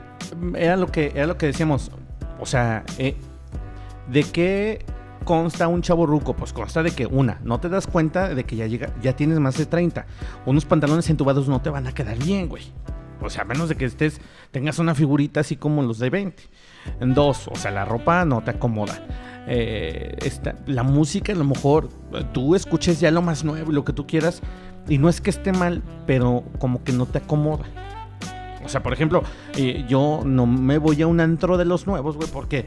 era 0.54 0.76
lo 0.76 0.86
que, 0.86 1.12
era 1.14 1.26
lo 1.26 1.36
que 1.36 1.46
decíamos. 1.46 1.90
O 2.38 2.46
sea, 2.46 2.84
eh, 2.98 3.16
¿de 4.10 4.22
qué 4.24 4.84
consta 5.24 5.68
un 5.68 5.82
chavo 5.82 6.06
ruco? 6.06 6.34
Pues 6.34 6.52
consta 6.52 6.82
de 6.82 6.90
que, 6.92 7.06
una, 7.06 7.38
no 7.44 7.60
te 7.60 7.68
das 7.68 7.86
cuenta 7.86 8.34
de 8.34 8.44
que 8.44 8.56
ya, 8.56 8.66
llega, 8.66 8.92
ya 9.02 9.14
tienes 9.14 9.38
más 9.38 9.58
de 9.58 9.66
30. 9.66 10.06
Unos 10.46 10.64
pantalones 10.64 11.08
entubados 11.10 11.48
no 11.48 11.60
te 11.60 11.68
van 11.70 11.86
a 11.86 11.92
quedar 11.92 12.16
bien, 12.18 12.48
güey. 12.48 12.62
O 13.22 13.30
sea, 13.30 13.42
a 13.42 13.44
menos 13.44 13.68
de 13.68 13.76
que 13.76 13.84
estés, 13.84 14.20
tengas 14.50 14.78
una 14.78 14.94
figurita 14.94 15.40
así 15.40 15.56
como 15.56 15.82
los 15.82 15.98
de 15.98 16.10
20. 16.10 16.42
En 17.00 17.14
dos, 17.14 17.48
o 17.48 17.54
sea, 17.56 17.70
la 17.70 17.84
ropa 17.84 18.24
no 18.24 18.42
te 18.42 18.50
acomoda. 18.52 19.04
Eh, 19.46 20.16
esta- 20.24 20.54
la 20.66 20.82
música, 20.82 21.32
a 21.32 21.36
lo 21.36 21.44
mejor 21.44 21.88
eh, 22.14 22.24
tú 22.32 22.54
escuches 22.54 23.00
ya 23.00 23.10
lo 23.10 23.22
más 23.22 23.44
nuevo 23.44 23.72
lo 23.72 23.84
que 23.84 23.92
tú 23.92 24.06
quieras. 24.06 24.40
Y 24.88 24.98
no 24.98 25.08
es 25.08 25.20
que 25.20 25.30
esté 25.30 25.52
mal, 25.52 25.82
pero 26.06 26.42
como 26.58 26.82
que 26.82 26.92
no 26.92 27.06
te 27.06 27.18
acomoda. 27.18 27.64
O 28.64 28.68
sea, 28.68 28.82
por 28.82 28.92
ejemplo, 28.92 29.22
eh, 29.56 29.84
yo 29.88 30.22
no 30.24 30.46
me 30.46 30.78
voy 30.78 31.00
a 31.02 31.06
un 31.06 31.20
antro 31.20 31.56
de 31.58 31.64
los 31.64 31.86
nuevos, 31.86 32.16
güey, 32.16 32.28
porque 32.30 32.66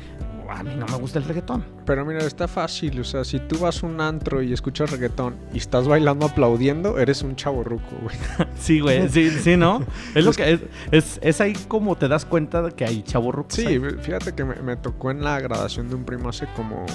a 0.50 0.64
mí 0.64 0.72
no 0.78 0.86
me 0.86 0.98
gusta 0.98 1.20
el 1.20 1.26
reggaetón. 1.26 1.66
Pero 1.86 2.06
mira, 2.06 2.20
está 2.20 2.48
fácil, 2.48 3.00
o 3.00 3.04
sea, 3.04 3.24
si 3.24 3.40
tú 3.40 3.60
vas 3.60 3.84
a 3.84 3.88
un 3.88 4.00
antro 4.02 4.42
y 4.42 4.54
escuchas 4.54 4.92
reggaetón 4.92 5.36
y 5.54 5.58
estás 5.58 5.88
bailando 5.88 6.26
aplaudiendo, 6.26 7.00
eres 7.00 7.22
un 7.22 7.36
chavo 7.36 7.64
ruco, 7.64 7.96
güey. 8.02 8.16
Sí, 8.60 8.80
güey, 8.80 9.10
sí, 9.10 9.30
sí, 9.30 9.58
¿no? 9.58 9.86
Es 10.16 10.26
lo 10.26 10.32
que 10.32 10.54
es, 10.54 10.60
es, 10.92 11.20
es 11.22 11.42
ahí 11.42 11.54
como 11.68 11.96
te 11.96 12.08
das 12.08 12.26
cuenta 12.26 12.62
de 12.62 12.72
que 12.72 12.86
hay 12.86 13.04
chavorrucos. 13.04 13.54
Sí, 13.56 13.66
ahí. 13.66 13.80
fíjate 14.02 14.34
que 14.34 14.44
me, 14.44 14.56
me 14.56 14.76
tocó 14.78 15.12
en 15.12 15.24
la 15.24 15.40
graduación 15.40 15.90
de 15.90 15.96
un 15.96 16.06
primo 16.06 16.30
hace 16.30 16.48
como 16.56 16.86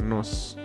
unos, 0.00 0.58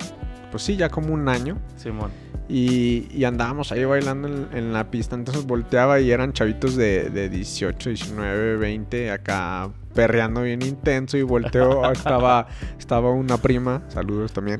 pues 0.52 0.64
sí, 0.64 0.76
ya 0.76 0.90
como 0.90 1.14
un 1.14 1.30
año. 1.30 1.58
Simón. 1.78 2.12
Y, 2.50 3.08
y 3.12 3.24
andábamos 3.24 3.72
ahí 3.72 3.86
bailando 3.86 4.28
en, 4.28 4.48
en 4.54 4.74
la 4.74 4.92
pista. 4.92 5.16
Entonces 5.16 5.46
volteaba 5.46 6.00
y 6.02 6.12
eran 6.12 6.34
chavitos 6.34 6.76
de, 6.76 7.10
de 7.10 7.30
18, 7.30 7.90
19, 7.90 8.58
20, 8.58 9.12
acá 9.12 9.72
perreando 9.93 10.41
bien 10.41 10.62
intenso. 10.62 11.17
Y 11.17 11.23
volteo, 11.23 11.91
estaba, 11.91 12.47
estaba 12.77 13.12
una 13.12 13.38
prima, 13.38 13.82
saludos 13.89 14.34
también, 14.34 14.60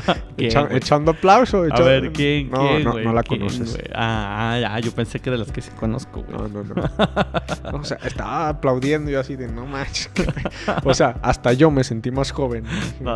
echando 0.36 1.12
aplauso. 1.12 1.64
A 1.70 1.80
ver, 1.82 2.12
¿quién? 2.12 2.50
No, 2.50 2.68
quién, 2.68 2.84
no, 2.84 2.98
no 2.98 3.12
la 3.12 3.22
¿Quién, 3.22 3.40
conoces. 3.40 3.78
Ah, 3.94 4.52
ah, 4.52 4.58
ya, 4.60 4.78
yo 4.80 4.92
pensé 4.92 5.20
que 5.20 5.30
de 5.30 5.38
las 5.38 5.50
que 5.52 5.60
sí 5.62 5.70
conozco, 5.78 6.22
güey. 6.22 6.36
No, 6.38 6.48
no, 6.48 6.64
no. 6.64 6.74
No, 7.72 7.78
O 7.78 7.84
sea, 7.84 7.98
estaba 8.04 8.48
aplaudiendo 8.48 9.10
y 9.10 9.14
yo 9.14 9.20
así 9.20 9.36
de 9.36 9.46
no 9.48 9.66
manches. 9.66 10.08
qué 10.14 10.24
pe-". 10.24 10.42
O 10.84 10.94
sea, 10.94 11.16
hasta 11.22 11.52
yo 11.52 11.70
me 11.70 11.84
sentí 11.84 12.10
más 12.10 12.30
joven. 12.30 12.64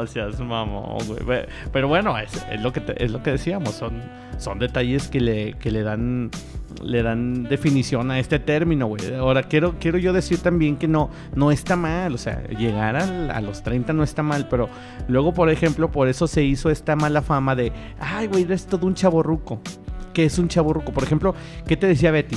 Seas 0.06 0.38
mamón, 0.40 0.98
güey. 1.24 1.46
Pero 1.72 1.88
bueno, 1.88 2.18
es, 2.18 2.44
es 2.50 2.60
lo 2.60 2.72
que 2.72 2.80
te- 2.80 3.02
es 3.04 3.10
lo 3.10 3.22
que 3.22 3.32
decíamos, 3.32 3.74
son, 3.74 4.02
son 4.38 4.58
detalles 4.58 5.08
que 5.08 5.20
le, 5.20 5.54
que 5.54 5.70
le 5.70 5.82
dan 5.82 6.30
le 6.82 7.02
dan 7.02 7.44
definición 7.44 8.10
a 8.10 8.18
este 8.18 8.38
término, 8.38 8.86
güey. 8.86 9.14
Ahora 9.14 9.42
quiero 9.42 9.76
quiero 9.78 9.98
yo 9.98 10.12
decir 10.12 10.38
también 10.38 10.76
que 10.76 10.88
no 10.88 11.10
no 11.34 11.50
está 11.50 11.76
mal, 11.76 12.14
o 12.14 12.18
sea, 12.18 12.46
llegar 12.48 12.96
a 12.96 13.40
los 13.40 13.62
30 13.62 13.92
no 13.92 14.02
está 14.02 14.22
mal, 14.22 14.48
pero 14.48 14.68
luego, 15.08 15.32
por 15.34 15.50
ejemplo, 15.50 15.90
por 15.90 16.08
eso 16.08 16.26
se 16.26 16.44
hizo 16.44 16.70
esta 16.70 16.96
mala 16.96 17.22
fama 17.22 17.54
de, 17.54 17.72
ay, 17.98 18.26
güey, 18.26 18.44
eres 18.44 18.66
todo 18.66 18.86
un 18.86 18.94
chaborruco. 18.94 19.60
¿Qué 20.12 20.24
es 20.24 20.38
un 20.38 20.48
chaborruco? 20.48 20.92
Por 20.92 21.02
ejemplo, 21.02 21.34
¿qué 21.66 21.76
te 21.76 21.86
decía 21.86 22.12
Betty? 22.12 22.36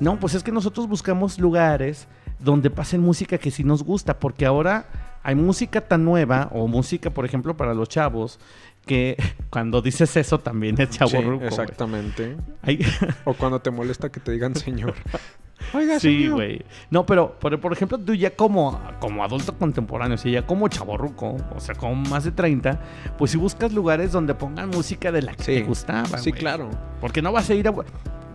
No, 0.00 0.18
pues 0.18 0.34
es 0.34 0.42
que 0.42 0.52
nosotros 0.52 0.88
buscamos 0.88 1.38
lugares 1.38 2.08
donde 2.38 2.70
pasen 2.70 3.02
música 3.02 3.36
que 3.36 3.50
sí 3.50 3.64
nos 3.64 3.82
gusta, 3.82 4.18
porque 4.18 4.46
ahora 4.46 4.86
hay 5.22 5.34
música 5.34 5.80
tan 5.82 6.04
nueva, 6.04 6.48
o 6.52 6.66
música, 6.66 7.10
por 7.10 7.24
ejemplo, 7.24 7.56
para 7.56 7.74
los 7.74 7.88
chavos, 7.88 8.38
que 8.86 9.16
cuando 9.50 9.82
dices 9.82 10.16
eso 10.16 10.38
también 10.38 10.80
es 10.80 10.90
chaborruco. 10.90 11.40
Sí, 11.40 11.46
exactamente. 11.48 12.36
Hay- 12.62 12.80
O 13.24 13.34
cuando 13.34 13.60
te 13.60 13.70
molesta 13.70 14.10
que 14.10 14.20
te 14.20 14.32
digan 14.32 14.54
señor. 14.54 14.94
Oiga, 15.74 16.00
Sí, 16.00 16.26
güey. 16.28 16.64
No, 16.88 17.04
pero, 17.04 17.36
pero 17.38 17.60
por 17.60 17.70
ejemplo, 17.74 17.98
tú 17.98 18.14
ya 18.14 18.34
como, 18.34 18.80
como 18.98 19.22
adulto 19.22 19.54
contemporáneo, 19.58 20.14
o 20.14 20.18
sea, 20.18 20.32
ya 20.32 20.46
como 20.46 20.66
chaborruco, 20.68 21.36
o 21.54 21.60
sea, 21.60 21.74
como 21.74 21.94
más 21.96 22.24
de 22.24 22.32
30, 22.32 22.80
pues 23.18 23.32
si 23.32 23.36
buscas 23.36 23.70
lugares 23.74 24.10
donde 24.10 24.34
pongan 24.34 24.70
música 24.70 25.12
de 25.12 25.20
la 25.20 25.34
que 25.34 25.44
Sí. 25.44 25.54
te 25.56 25.62
gustaba. 25.62 26.16
Sí, 26.16 26.32
claro. 26.32 26.70
Porque 27.02 27.20
no 27.20 27.30
vas 27.30 27.50
a 27.50 27.54
ir 27.54 27.68
a. 27.68 27.74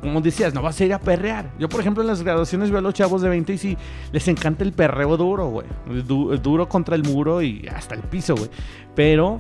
Como 0.02 0.22
decías, 0.22 0.54
no 0.54 0.62
vas 0.62 0.80
a 0.80 0.86
ir 0.86 0.94
a 0.94 1.00
perrear. 1.00 1.52
Yo, 1.58 1.68
por 1.68 1.80
ejemplo, 1.80 2.04
en 2.04 2.08
las 2.08 2.22
graduaciones 2.22 2.70
veo 2.70 2.80
a 2.80 2.82
los 2.82 2.94
chavos 2.94 3.22
de 3.22 3.30
20 3.30 3.54
y 3.54 3.58
sí, 3.58 3.78
les 4.12 4.28
encanta 4.28 4.64
el 4.64 4.72
perreo 4.72 5.18
duro, 5.18 5.48
güey. 5.48 5.68
Du- 6.06 6.38
duro 6.38 6.70
contra 6.70 6.96
el 6.96 7.04
muro 7.04 7.42
y 7.42 7.68
hasta 7.68 7.96
el 7.96 8.02
piso, 8.02 8.36
güey. 8.36 8.50
Pero, 8.94 9.38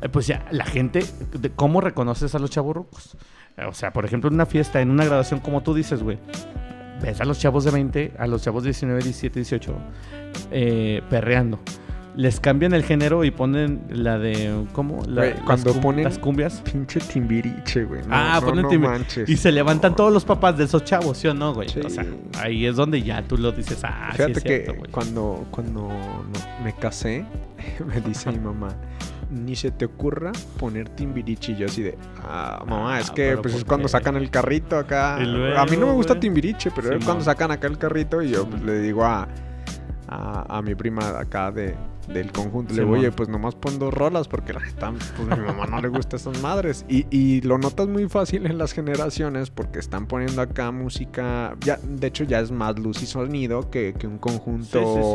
eh, 0.00 0.08
pues 0.08 0.26
ya, 0.26 0.44
la 0.50 0.64
gente, 0.64 1.04
¿cómo 1.54 1.80
reconoces 1.80 2.34
a 2.34 2.38
los 2.40 2.50
chavos 2.50 2.74
rucos? 2.74 3.16
O 3.68 3.72
sea, 3.74 3.92
por 3.92 4.04
ejemplo, 4.04 4.28
en 4.28 4.34
una 4.34 4.46
fiesta, 4.46 4.80
en 4.80 4.90
una 4.90 5.04
graduación, 5.04 5.38
como 5.40 5.62
tú 5.62 5.72
dices, 5.74 6.02
güey. 6.02 6.18
Ves 7.00 7.20
a 7.20 7.24
los 7.24 7.38
chavos 7.38 7.64
de 7.64 7.70
20, 7.72 8.12
a 8.18 8.26
los 8.26 8.42
chavos 8.42 8.62
de 8.62 8.68
19, 8.70 9.02
17, 9.02 9.38
18, 9.40 9.74
eh, 10.50 11.02
perreando. 11.10 11.58
Les 12.14 12.40
cambian 12.40 12.74
el 12.74 12.82
género 12.84 13.24
y 13.24 13.30
ponen 13.30 13.84
la 13.88 14.18
de. 14.18 14.66
¿Cómo? 14.74 15.02
La- 15.06 15.24
las 15.30 15.40
cuando 15.40 15.72
cum- 15.72 15.82
ponen- 15.82 16.04
Las 16.04 16.18
cumbias. 16.18 16.60
Pinche 16.60 17.00
timbiriche, 17.00 17.84
güey. 17.84 18.02
No, 18.02 18.08
Ah, 18.10 18.38
no, 18.40 18.46
ponen 18.48 18.62
no 18.64 18.70
timbi- 18.70 18.86
manches. 18.88 19.28
Y 19.30 19.36
se 19.38 19.50
levantan 19.50 19.96
todos 19.96 20.12
los 20.12 20.24
papás 20.24 20.58
de 20.58 20.64
esos 20.64 20.84
chavos, 20.84 21.16
¿sí 21.16 21.28
o 21.28 21.32
no, 21.34 21.54
güey? 21.54 21.70
Sí. 21.70 21.80
O 21.80 21.88
sea, 21.88 22.04
ahí 22.38 22.66
es 22.66 22.76
donde 22.76 23.02
ya 23.02 23.22
tú 23.22 23.38
lo 23.38 23.50
dices, 23.52 23.80
ah, 23.84 24.08
sí 24.10 24.16
Fíjate 24.18 24.32
es 24.32 24.42
cierto, 24.42 24.72
que 24.72 24.78
güey. 24.78 24.90
cuando, 24.90 25.46
cuando 25.50 25.88
me 26.62 26.74
casé, 26.74 27.24
me 27.86 28.00
dice 28.02 28.30
mi 28.30 28.40
mamá, 28.40 28.68
ni 29.30 29.56
se 29.56 29.70
te 29.70 29.86
ocurra 29.86 30.32
poner 30.58 30.90
timbiriche. 30.90 31.52
Y 31.52 31.56
yo 31.56 31.66
así 31.66 31.80
de, 31.82 31.96
ah, 32.24 32.62
mamá, 32.68 32.96
Ah, 32.96 33.00
es 33.00 33.10
que 33.10 33.38
pues 33.38 33.52
¿por 33.54 33.60
es 33.60 33.64
cuando 33.64 33.88
sacan 33.88 34.16
el 34.16 34.28
carrito 34.28 34.76
acá. 34.76 35.18
Luego, 35.18 35.58
a 35.58 35.64
mí 35.64 35.78
no 35.78 35.86
me 35.86 35.92
gusta 35.92 36.20
timbiriche, 36.20 36.70
pero 36.76 36.94
es 36.94 37.02
cuando 37.06 37.24
sacan 37.24 37.50
acá 37.52 37.68
el 37.68 37.78
carrito 37.78 38.20
y 38.20 38.28
yo 38.32 38.46
pues, 38.46 38.62
le 38.62 38.80
digo 38.80 39.02
a, 39.02 39.26
a, 40.08 40.58
a 40.58 40.60
mi 40.60 40.74
prima 40.74 41.18
acá 41.18 41.50
de, 41.50 41.74
del 42.08 42.32
conjunto. 42.32 42.74
Le 42.74 42.82
digo, 42.82 42.94
oye, 42.94 43.10
pues 43.12 43.28
nomás 43.28 43.54
pon 43.54 43.78
dos 43.78 43.92
rolas 43.92 44.28
porque 44.28 44.52
están, 44.66 44.96
pues 45.16 45.30
a 45.30 45.36
mi 45.36 45.46
mamá 45.46 45.66
no 45.66 45.80
le 45.80 45.88
gusta 45.88 46.16
esas 46.16 46.40
madres. 46.40 46.84
Y, 46.88 47.06
y, 47.10 47.40
lo 47.42 47.58
notas 47.58 47.88
muy 47.88 48.08
fácil 48.08 48.46
en 48.46 48.58
las 48.58 48.72
generaciones 48.72 49.50
porque 49.50 49.78
están 49.78 50.06
poniendo 50.06 50.42
acá 50.42 50.70
música, 50.70 51.56
ya, 51.60 51.78
de 51.82 52.06
hecho 52.06 52.24
ya 52.24 52.40
es 52.40 52.50
más 52.50 52.78
luz 52.78 53.02
y 53.02 53.06
sonido 53.06 53.70
que, 53.70 53.94
que 53.98 54.06
un 54.06 54.18
conjunto 54.18 55.14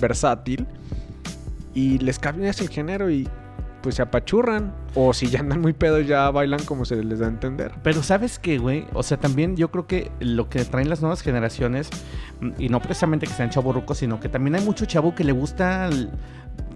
versátil. 0.00 0.66
Y 1.74 1.98
les 1.98 2.18
cambias 2.18 2.60
el 2.60 2.68
género 2.68 3.10
y 3.10 3.28
pues 3.82 3.96
se 3.96 4.02
apachurran. 4.02 4.72
O 4.94 5.12
si 5.12 5.26
ya 5.26 5.40
andan 5.40 5.60
muy 5.60 5.72
pedos, 5.72 6.06
ya 6.06 6.30
bailan 6.30 6.64
como 6.64 6.84
se 6.84 7.02
les 7.02 7.18
da 7.18 7.26
a 7.26 7.28
entender. 7.28 7.72
Pero 7.82 8.02
sabes 8.02 8.38
qué, 8.38 8.58
güey, 8.58 8.86
o 8.92 9.02
sea, 9.02 9.18
también 9.18 9.56
yo 9.56 9.70
creo 9.70 9.86
que 9.86 10.10
lo 10.20 10.48
que 10.48 10.64
traen 10.64 10.88
las 10.88 11.00
nuevas 11.00 11.22
generaciones, 11.22 11.90
y 12.58 12.68
no 12.68 12.80
precisamente 12.80 13.26
que 13.26 13.32
sean 13.32 13.50
chaburrucos, 13.50 13.98
sino 13.98 14.20
que 14.20 14.28
también 14.28 14.54
hay 14.54 14.64
mucho 14.64 14.86
chavo 14.86 15.14
que 15.14 15.24
le 15.24 15.32
gusta... 15.32 15.90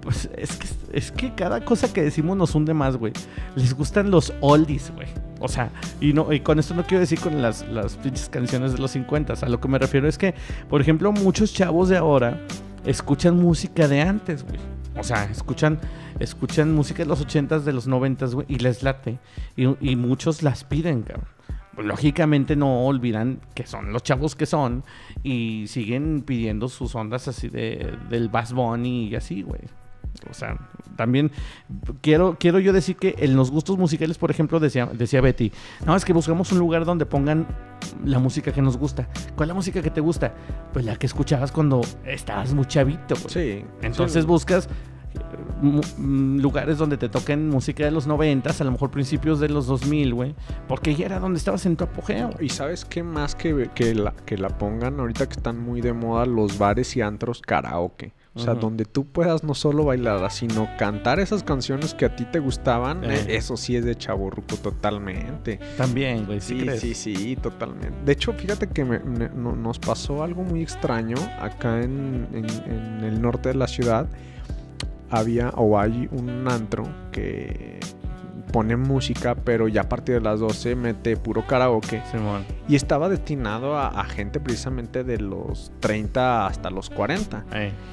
Pues 0.01 0.31
es 0.37 0.57
que, 0.57 0.69
es 0.93 1.11
que 1.11 1.35
cada 1.35 1.65
cosa 1.65 1.93
que 1.93 2.01
decimos 2.01 2.37
nos 2.37 2.55
hunde 2.55 2.73
más, 2.73 2.97
güey. 2.97 3.13
Les 3.57 3.75
gustan 3.75 4.13
los 4.13 4.33
oldies, 4.41 4.93
güey. 4.95 5.09
O 5.41 5.49
sea, 5.49 5.71
y, 6.01 6.13
no, 6.13 6.33
y 6.33 6.41
con 6.41 6.61
esto 6.61 6.75
no 6.75 6.85
quiero 6.85 7.01
decir 7.01 7.19
con 7.19 7.43
las, 7.43 7.67
las 7.69 7.97
pinches 7.97 8.29
canciones 8.29 8.73
de 8.73 8.79
los 8.79 8.93
50. 8.93 9.35
A 9.43 9.49
lo 9.49 9.61
que 9.61 9.67
me 9.67 9.81
refiero 9.81 10.07
es 10.07 10.17
que, 10.17 10.35
por 10.71 10.81
ejemplo, 10.81 11.11
muchos 11.11 11.53
chavos 11.53 11.89
de 11.89 11.97
ahora 11.97 12.41
escuchan 12.85 13.37
música 13.37 13.89
de 13.89 14.01
antes, 14.01 14.45
güey. 14.45 14.61
O 14.99 15.05
sea, 15.05 15.25
escuchan, 15.25 15.79
escuchan 16.21 16.75
música 16.75 17.03
de 17.03 17.09
los 17.09 17.25
80s, 17.27 17.61
de 17.61 17.73
los 17.73 17.89
90s, 17.89 18.33
güey, 18.33 18.47
y 18.49 18.59
les 18.59 18.83
late. 18.83 19.19
Y, 19.57 19.97
muchos 19.97 20.43
las 20.43 20.65
piden, 20.65 21.03
cabrón. 21.03 21.29
Lógicamente 21.77 22.57
no 22.57 22.87
olvidan 22.87 23.41
que 23.55 23.67
son 23.67 23.93
los 23.93 24.03
chavos 24.03 24.35
que 24.35 24.47
son 24.47 24.83
y 25.23 25.67
siguen 25.69 26.23
pidiendo 26.23 26.71
sus 26.71 26.95
ondas 26.95 27.29
así 27.29 27.51
de, 27.51 27.99
del 28.09 28.31
Bass 28.31 28.55
Bunny 28.55 29.09
y 29.09 29.15
así, 29.15 29.43
güey. 29.43 29.61
O 30.31 30.35
sea, 30.35 30.59
también 30.97 31.31
quiero, 32.01 32.37
quiero 32.39 32.59
yo 32.59 32.73
decir 32.73 32.97
que 32.97 33.15
en 33.19 33.37
los 33.37 33.51
gustos 33.51 33.79
musicales, 33.79 34.19
por 34.19 34.31
ejemplo, 34.31 34.61
decía, 34.61 34.87
decía 34.87 35.21
Betty, 35.21 35.53
no, 35.85 35.95
es 35.95 36.05
que 36.05 36.13
buscamos 36.13 36.51
un 36.53 36.59
lugar 36.59 36.85
donde 36.85 37.07
pongan 37.07 37.47
la 38.05 38.19
música 38.19 38.53
que 38.53 38.63
nos 38.63 38.77
gusta. 38.77 39.09
¿Cuál 39.37 39.47
es 39.47 39.49
la 39.49 39.55
música 39.55 39.83
que 39.83 39.91
te 39.91 40.01
gusta? 40.01 40.35
Pues 40.73 40.85
la 40.85 40.97
que 40.97 41.07
escuchabas 41.07 41.53
cuando 41.53 41.81
estabas 42.05 42.55
muy 42.55 42.67
chavito. 42.67 43.17
Sí. 43.29 43.65
Entonces 43.83 44.27
buscas 44.27 44.69
mm, 45.61 46.39
lugares 46.39 46.79
donde 46.79 46.97
te 46.97 47.09
toquen 47.09 47.49
música 47.49 47.85
de 47.85 47.91
los 47.91 48.07
90, 48.07 48.51
a 48.51 48.65
lo 48.65 48.73
mejor 48.73 48.91
principios 48.91 49.41
de 49.41 49.49
los 49.49 49.67
2000, 49.67 50.15
güey, 50.15 50.35
porque 50.69 50.95
ya 50.95 51.07
era 51.07 51.21
donde 51.21 51.39
estabas 51.39 51.67
en 51.67 51.77
tu 51.77 51.85
apogeo. 51.85 52.31
Y 52.41 52.49
sabes 52.49 52.85
qué 52.85 53.03
más 53.03 53.35
que, 53.35 53.71
que, 53.75 53.95
la, 53.95 54.13
que 54.25 54.39
la 54.39 54.49
pongan 54.49 55.01
ahorita 55.01 55.29
que 55.29 55.35
están 55.35 55.59
muy 55.59 55.81
de 55.81 55.93
moda 55.93 56.27
los 56.27 56.59
bares 56.59 56.97
y 56.97 57.03
antros 57.03 57.43
karaoke. 57.43 58.13
O 58.37 58.39
sea, 58.39 58.55
donde 58.55 58.85
tú 58.85 59.07
puedas 59.07 59.45
no 59.45 59.55
solo 59.55 59.85
bailar, 59.85 60.31
sino 60.31 60.69
cantar 60.79 61.21
esas 61.21 61.43
canciones 61.43 61.95
que 61.95 62.05
a 62.05 62.15
ti 62.15 62.27
te 62.27 62.39
gustaban. 62.39 63.03
Eh. 63.03 63.25
Eso 63.29 63.57
sí 63.57 63.77
es 63.77 63.85
de 63.85 63.97
chaborruco 63.97 64.57
totalmente. 64.57 65.59
También, 65.79 66.27
güey. 66.27 66.43
¿sí, 66.43 66.67
sí, 66.79 66.95
sí, 66.95 67.37
totalmente. 67.37 67.95
De 68.05 68.13
hecho, 68.13 68.35
fíjate 68.35 68.69
que 68.69 68.85
nos 68.85 69.79
pasó 69.79 70.23
algo 70.23 70.43
muy 70.43 70.63
extraño 70.63 71.17
acá 71.41 71.81
en, 71.83 72.29
en 72.33 73.05
el 73.05 73.23
norte 73.23 73.49
de 73.49 73.55
la 73.55 73.69
ciudad. 73.69 74.07
Había 75.09 75.51
o 75.51 75.79
hay 75.79 76.09
un 76.13 76.47
antro 76.49 76.85
que 77.13 77.81
pone 78.53 78.77
música, 78.77 79.35
pero 79.35 79.69
ya 79.69 79.83
a 79.83 79.89
partir 79.89 80.17
de 80.17 80.21
las 80.21 80.41
12 80.41 80.77
mete 80.77 81.17
puro 81.17 81.47
karaoke. 81.47 82.03
Y 82.69 82.77
estaba 82.77 83.09
destinado 83.09 83.79
a, 83.79 84.05
gente 84.05 84.41
precisamente 84.41 85.05
de 85.05 85.19
los 85.19 85.73
30 85.81 86.47
hasta 86.47 86.71
los 86.71 86.91
40. 86.91 87.45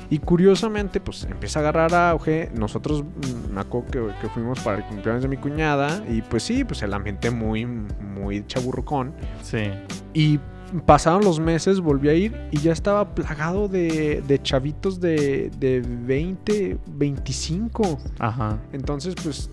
Y 0.10 0.20
curiosamente, 0.20 1.00
pues 1.00 1.24
empieza 1.24 1.60
a 1.60 1.62
agarrar 1.62 1.94
auge. 1.94 2.52
Nosotros, 2.54 3.04
mm, 3.04 3.54
me 3.54 3.62
acuerdo 3.62 4.14
que, 4.22 4.30
fuimos 4.30 4.60
para 4.60 4.78
el 4.78 4.84
cumpleaños 4.86 5.24
de 5.24 5.30
mi 5.30 5.38
cuñada. 5.38 6.04
Y 6.10 6.22
pues 6.22 6.44
sí, 6.44 6.64
pues 6.64 6.82
el 6.84 6.94
ambiente 6.94 7.32
muy, 7.32 7.66
muy 7.66 8.46
chaburrucón. 8.46 9.14
Sí. 9.42 9.70
Y 10.14 10.40
pasaron 10.86 11.24
los 11.24 11.40
meses, 11.40 11.80
volví 11.80 12.10
a 12.10 12.14
ir 12.14 12.36
y 12.52 12.60
ya 12.60 12.72
estaba 12.72 13.14
plagado 13.14 13.68
de, 13.68 14.24
de 14.28 14.42
chavitos 14.42 15.00
de, 15.00 15.52
de 15.60 15.82
20, 15.82 16.78
25. 16.88 18.00
Ajá. 18.20 18.58
Entonces, 18.72 19.16
pues 19.22 19.50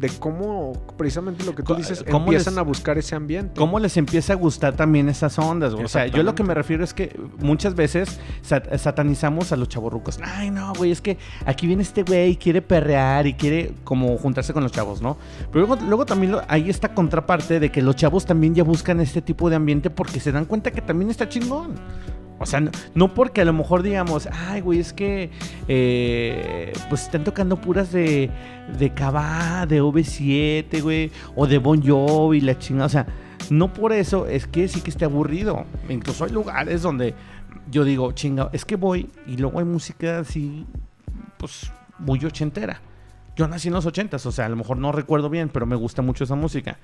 de 0.00 0.08
cómo, 0.18 0.72
precisamente 0.96 1.44
lo 1.44 1.54
que 1.54 1.62
tú 1.62 1.74
dices, 1.74 2.04
empiezan 2.06 2.58
a 2.58 2.62
buscar 2.62 2.96
ese 2.96 3.14
ambiente. 3.14 3.52
¿Cómo 3.58 3.78
les 3.78 3.96
empieza 3.96 4.32
a 4.32 4.36
gustar 4.36 4.74
también 4.74 5.08
esas 5.08 5.38
ondas? 5.38 5.74
O 5.74 5.88
sea, 5.88 6.06
yo 6.06 6.22
lo 6.22 6.34
que 6.34 6.42
me 6.42 6.54
refiero 6.54 6.82
es 6.82 6.94
que 6.94 7.18
muchas 7.38 7.74
veces 7.74 8.18
satanizamos 8.42 9.52
a 9.52 9.56
los 9.56 9.68
chavorrucos. 9.68 10.18
Ay, 10.22 10.50
no, 10.50 10.72
güey, 10.72 10.90
es 10.90 11.00
que 11.00 11.18
aquí 11.44 11.66
viene 11.66 11.82
este 11.82 12.02
güey 12.02 12.30
y 12.30 12.36
quiere 12.36 12.62
perrear 12.62 13.26
y 13.26 13.34
quiere 13.34 13.74
como 13.84 14.16
juntarse 14.16 14.52
con 14.52 14.62
los 14.62 14.72
chavos, 14.72 15.02
¿no? 15.02 15.18
Pero 15.52 15.66
luego, 15.66 15.82
luego 15.84 16.06
también 16.06 16.36
hay 16.48 16.70
esta 16.70 16.94
contraparte 16.94 17.60
de 17.60 17.70
que 17.70 17.82
los 17.82 17.96
chavos 17.96 18.24
también 18.24 18.54
ya 18.54 18.64
buscan 18.64 19.00
este 19.00 19.20
tipo 19.20 19.50
de 19.50 19.56
ambiente 19.56 19.90
porque 19.90 20.18
se 20.18 20.32
dan 20.32 20.46
cuenta 20.46 20.70
que 20.70 20.80
también 20.80 21.10
está 21.10 21.28
chingón. 21.28 21.74
O 22.42 22.46
sea, 22.46 22.62
no, 22.94 23.12
porque 23.12 23.42
a 23.42 23.44
lo 23.44 23.52
mejor 23.52 23.82
digamos, 23.82 24.26
ay, 24.32 24.62
güey, 24.62 24.78
es 24.78 24.94
que 24.94 25.28
eh, 25.68 26.72
pues 26.88 27.02
están 27.02 27.22
tocando 27.22 27.60
puras 27.60 27.92
de, 27.92 28.30
de 28.78 28.94
Cabá, 28.94 29.66
de 29.66 29.82
OV7, 29.82 30.82
güey, 30.82 31.10
o 31.36 31.46
de 31.46 31.58
Bon 31.58 31.86
Jovi, 31.86 32.40
la 32.40 32.58
chingada. 32.58 32.86
O 32.86 32.88
sea, 32.88 33.06
no 33.50 33.74
por 33.74 33.92
eso 33.92 34.26
es 34.26 34.46
que 34.46 34.68
sí 34.68 34.80
que 34.80 34.88
esté 34.88 35.04
aburrido. 35.04 35.66
Incluso 35.90 36.24
hay 36.24 36.30
lugares 36.30 36.80
donde 36.80 37.14
yo 37.70 37.84
digo, 37.84 38.12
chinga, 38.12 38.48
es 38.54 38.64
que 38.64 38.76
voy 38.76 39.10
y 39.26 39.36
luego 39.36 39.58
hay 39.58 39.66
música 39.66 40.20
así, 40.20 40.64
pues 41.36 41.70
muy 41.98 42.24
ochentera. 42.24 42.80
Yo 43.40 43.48
nací 43.48 43.68
en 43.68 43.74
los 43.74 43.86
ochentas, 43.86 44.26
o 44.26 44.32
sea, 44.32 44.44
a 44.44 44.48
lo 44.50 44.56
mejor 44.56 44.76
no 44.76 44.92
recuerdo 44.92 45.30
bien, 45.30 45.48
pero 45.48 45.64
me 45.64 45.74
gusta 45.74 46.02
mucho 46.02 46.24
esa 46.24 46.34
música. 46.34 46.76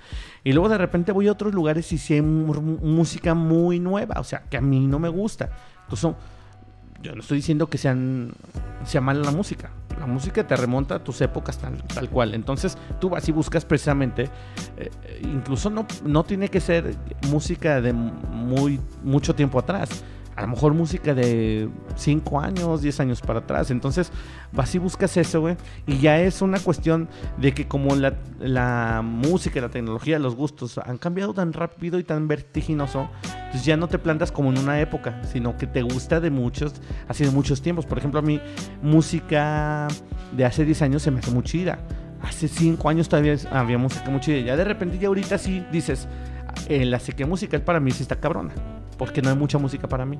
Y 0.42 0.54
luego 0.54 0.70
de 0.70 0.78
repente 0.78 1.12
voy 1.12 1.28
a 1.28 1.32
otros 1.32 1.52
lugares 1.52 1.92
y 1.92 1.98
sí 1.98 2.14
hay 2.14 2.22
música 2.22 3.34
muy 3.34 3.78
nueva, 3.78 4.14
o 4.18 4.24
sea, 4.24 4.44
que 4.48 4.56
a 4.56 4.62
mí 4.62 4.86
no 4.86 4.98
me 4.98 5.10
gusta. 5.10 5.50
Entonces, 5.82 6.12
yo 7.02 7.14
no 7.14 7.20
estoy 7.20 7.36
diciendo 7.36 7.66
que 7.66 7.76
sean, 7.76 8.32
sea 8.86 9.02
mala 9.02 9.20
la 9.20 9.32
música. 9.32 9.68
La 10.00 10.06
música 10.06 10.46
te 10.46 10.56
remonta 10.56 10.94
a 10.94 11.04
tus 11.04 11.20
épocas 11.20 11.58
tal, 11.58 11.76
tal 11.88 12.08
cual. 12.08 12.32
Entonces, 12.32 12.78
tú 13.02 13.10
vas 13.10 13.28
y 13.28 13.32
buscas 13.32 13.66
precisamente, 13.66 14.30
eh, 14.78 14.90
incluso 15.24 15.68
no, 15.68 15.86
no 16.06 16.24
tiene 16.24 16.48
que 16.48 16.60
ser 16.60 16.96
música 17.28 17.82
de 17.82 17.92
muy, 17.92 18.80
mucho 19.02 19.34
tiempo 19.34 19.58
atrás 19.58 20.02
a 20.36 20.42
lo 20.42 20.48
mejor 20.48 20.74
música 20.74 21.14
de 21.14 21.68
5 21.96 22.40
años, 22.40 22.82
10 22.82 23.00
años 23.00 23.20
para 23.22 23.40
atrás. 23.40 23.70
Entonces 23.70 24.12
vas 24.52 24.74
y 24.74 24.78
buscas 24.78 25.16
eso, 25.16 25.40
güey. 25.40 25.56
Y 25.86 25.98
ya 25.98 26.20
es 26.20 26.42
una 26.42 26.60
cuestión 26.60 27.08
de 27.38 27.54
que 27.54 27.66
como 27.66 27.96
la, 27.96 28.14
la, 28.38 29.00
música, 29.02 29.60
la 29.62 29.70
tecnología, 29.70 30.18
los 30.18 30.36
gustos 30.36 30.76
han 30.78 30.98
cambiado 30.98 31.32
tan 31.32 31.54
rápido 31.54 31.98
y 31.98 32.04
tan 32.04 32.28
vertiginoso, 32.28 33.08
pues 33.50 33.64
ya 33.64 33.78
no 33.78 33.88
te 33.88 33.98
plantas 33.98 34.30
como 34.30 34.50
en 34.52 34.58
una 34.58 34.78
época, 34.78 35.22
sino 35.24 35.56
que 35.56 35.66
te 35.66 35.80
gusta 35.80 36.20
de 36.20 36.30
muchos, 36.30 36.74
así 37.08 37.24
de 37.24 37.30
muchos 37.30 37.62
tiempos. 37.62 37.86
Por 37.86 37.96
ejemplo, 37.96 38.20
a 38.20 38.22
mí 38.22 38.38
música 38.82 39.88
de 40.36 40.44
hace 40.44 40.66
10 40.66 40.82
años 40.82 41.02
se 41.02 41.10
me 41.10 41.20
hace 41.20 41.30
muy 41.30 41.44
chida. 41.44 41.78
Hace 42.20 42.48
5 42.48 42.86
años 42.90 43.08
todavía 43.08 43.36
había 43.50 43.78
música 43.78 44.10
muy 44.10 44.20
chida. 44.20 44.40
Ya 44.40 44.56
de 44.56 44.64
repente 44.64 44.98
ya 44.98 45.08
ahorita 45.08 45.38
sí 45.38 45.64
dices, 45.72 46.06
en 46.68 46.82
eh, 46.82 46.84
la 46.84 46.98
sequía 46.98 47.26
musical 47.26 47.62
para 47.62 47.80
mí 47.80 47.90
sí 47.90 48.02
está 48.02 48.16
cabrona 48.16 48.52
porque 48.98 49.22
no 49.22 49.30
hay 49.30 49.36
mucha 49.36 49.58
música 49.58 49.88
para 49.88 50.04
mí. 50.04 50.18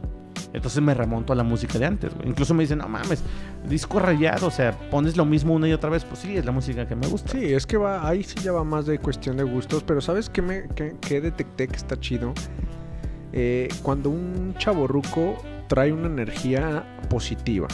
Entonces 0.52 0.80
me 0.82 0.94
remonto 0.94 1.32
a 1.32 1.36
la 1.36 1.42
música 1.42 1.78
de 1.78 1.86
antes, 1.86 2.12
Incluso 2.24 2.54
me 2.54 2.62
dicen, 2.62 2.78
no 2.78 2.88
mames, 2.88 3.22
disco 3.68 3.98
rayado, 3.98 4.46
o 4.46 4.50
sea, 4.50 4.72
pones 4.90 5.16
lo 5.16 5.24
mismo 5.24 5.54
una 5.54 5.68
y 5.68 5.72
otra 5.72 5.90
vez. 5.90 6.04
Pues 6.04 6.20
sí, 6.20 6.36
es 6.36 6.44
la 6.44 6.52
música 6.52 6.86
que 6.86 6.96
me 6.96 7.06
gusta. 7.06 7.32
Sí, 7.32 7.52
es 7.52 7.66
que 7.66 7.76
va, 7.76 8.06
ahí 8.08 8.22
sí 8.22 8.36
ya 8.42 8.52
va 8.52 8.64
más 8.64 8.86
de 8.86 8.98
cuestión 8.98 9.36
de 9.36 9.42
gustos, 9.42 9.82
pero 9.82 10.00
¿sabes 10.00 10.30
qué, 10.30 10.42
me, 10.42 10.68
qué, 10.74 11.20
detecté 11.20 11.68
que 11.68 11.76
está 11.76 11.98
chido? 11.98 12.32
Eh, 13.32 13.68
cuando 13.82 14.10
un 14.10 14.54
chaborruco 14.56 15.36
trae 15.68 15.92
una 15.92 16.06
energía 16.06 16.84
positiva. 17.10 17.68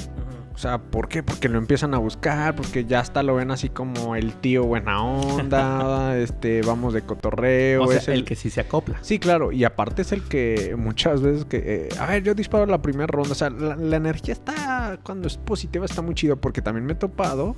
O 0.54 0.58
sea, 0.58 0.78
¿por 0.78 1.08
qué? 1.08 1.22
Porque 1.22 1.48
lo 1.48 1.58
empiezan 1.58 1.94
a 1.94 1.98
buscar, 1.98 2.54
porque 2.54 2.84
ya 2.84 3.00
hasta 3.00 3.22
lo 3.22 3.36
ven 3.36 3.50
así 3.50 3.68
como 3.68 4.16
el 4.16 4.34
tío 4.34 4.64
buena 4.64 5.02
onda, 5.02 6.16
este, 6.18 6.62
vamos 6.62 6.92
de 6.94 7.02
cotorreo. 7.02 7.90
es 7.90 8.08
el, 8.08 8.24
que 8.24 8.36
sí 8.36 8.50
se 8.50 8.60
acopla. 8.60 8.98
Sí, 9.00 9.18
claro, 9.18 9.52
y 9.52 9.64
aparte 9.64 10.02
es 10.02 10.12
el 10.12 10.22
que 10.22 10.74
muchas 10.76 11.22
veces 11.22 11.44
que, 11.46 11.62
eh, 11.64 11.88
a 11.98 12.06
ver, 12.06 12.22
yo 12.22 12.34
disparo 12.34 12.66
la 12.66 12.82
primera 12.82 13.06
ronda, 13.06 13.32
o 13.32 13.34
sea, 13.34 13.50
la, 13.50 13.96
energía 13.96 14.32
está, 14.32 14.98
cuando 15.02 15.26
es 15.26 15.36
positiva 15.36 15.84
está 15.84 16.02
muy 16.02 16.14
chido, 16.14 16.36
porque 16.36 16.60
también 16.60 16.84
me 16.84 16.92
he 16.92 16.96
topado 16.96 17.56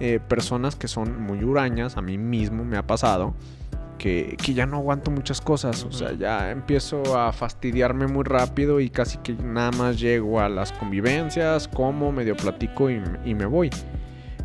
eh, 0.00 0.18
personas 0.28 0.76
que 0.76 0.88
son 0.88 1.22
muy 1.22 1.44
hurañas, 1.44 1.96
a 1.96 2.02
mí 2.02 2.18
mismo 2.18 2.64
me 2.64 2.76
ha 2.76 2.86
pasado, 2.86 3.34
que, 3.98 4.36
ya 4.54 4.66
no 4.66 4.76
aguanto 4.76 5.10
muchas 5.10 5.40
cosas. 5.40 5.84
O 5.84 5.92
sea, 5.92 6.12
ya 6.12 6.50
empiezo 6.50 7.18
a 7.18 7.32
fastidiarme 7.32 8.06
muy 8.06 8.24
rápido 8.24 8.80
y 8.80 8.90
casi 8.90 9.18
que 9.18 9.32
nada 9.34 9.70
más 9.72 9.98
llego 9.98 10.40
a 10.40 10.48
las 10.48 10.72
convivencias, 10.72 11.68
como, 11.68 12.12
medio 12.12 12.36
platico 12.36 12.90
y, 12.90 13.00
me 13.34 13.46
voy. 13.46 13.70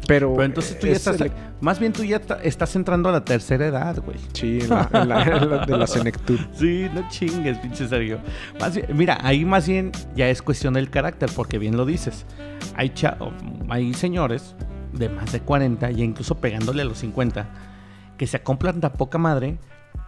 Pero, 0.07 0.41
entonces 0.41 0.79
tú 0.79 0.87
ya 0.87 0.93
estás. 0.93 1.17
Más 1.61 1.77
bien 1.77 1.91
tú 1.91 2.03
ya 2.03 2.21
estás 2.41 2.75
entrando 2.75 3.09
a 3.09 3.11
la 3.11 3.25
tercera 3.25 3.67
edad, 3.67 4.01
güey. 4.03 4.17
Sí, 4.33 4.59
en 4.61 4.69
la, 4.69 5.65
de 5.67 5.77
la 5.77 5.87
senectud. 5.87 6.39
Sí, 6.53 6.87
no 6.93 7.07
chingues, 7.09 7.57
pinche 7.59 7.87
Sergio. 7.87 8.19
mira, 8.93 9.19
ahí 9.21 9.45
más 9.45 9.67
bien 9.67 9.91
ya 10.15 10.29
es 10.29 10.41
cuestión 10.41 10.73
del 10.73 10.89
carácter, 10.89 11.29
porque 11.35 11.59
bien 11.59 11.75
lo 11.75 11.85
dices. 11.85 12.25
hay, 12.75 12.89
cha- 12.89 13.17
hay 13.69 13.93
señores 13.93 14.55
de 14.93 15.09
más 15.09 15.31
de 15.31 15.41
40 15.41 15.91
y 15.91 16.01
incluso 16.01 16.35
pegándole 16.35 16.81
a 16.81 16.85
los 16.85 16.99
50 16.99 17.68
que 18.19 18.27
se 18.27 18.37
acoplan 18.37 18.79
de 18.79 18.89
poca 18.91 19.17
madre 19.17 19.57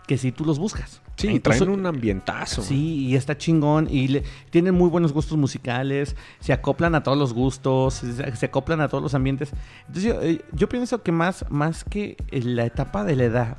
que 0.05 0.17
si 0.17 0.31
tú 0.31 0.43
los 0.45 0.59
buscas. 0.59 1.01
Sí, 1.15 1.27
Incluso- 1.29 1.63
traen 1.65 1.79
un 1.79 1.85
ambientazo. 1.85 2.61
Sí, 2.61 3.05
y 3.07 3.15
está 3.15 3.37
chingón. 3.37 3.87
Y 3.89 4.07
le- 4.09 4.23
tienen 4.49 4.73
muy 4.75 4.89
buenos 4.89 5.13
gustos 5.13 5.37
musicales. 5.37 6.15
Se 6.39 6.51
acoplan 6.53 6.93
a 6.95 7.03
todos 7.03 7.17
los 7.17 7.33
gustos. 7.33 7.93
Se, 7.95 8.35
se 8.35 8.45
acoplan 8.45 8.81
a 8.81 8.89
todos 8.89 9.01
los 9.01 9.13
ambientes. 9.13 9.51
Entonces 9.87 10.03
yo, 10.03 10.21
eh, 10.21 10.41
yo 10.51 10.67
pienso 10.67 11.01
que 11.01 11.11
más, 11.11 11.45
más 11.49 11.83
que 11.83 12.17
la 12.31 12.65
etapa 12.65 13.03
de 13.05 13.15
la 13.15 13.23
edad 13.23 13.57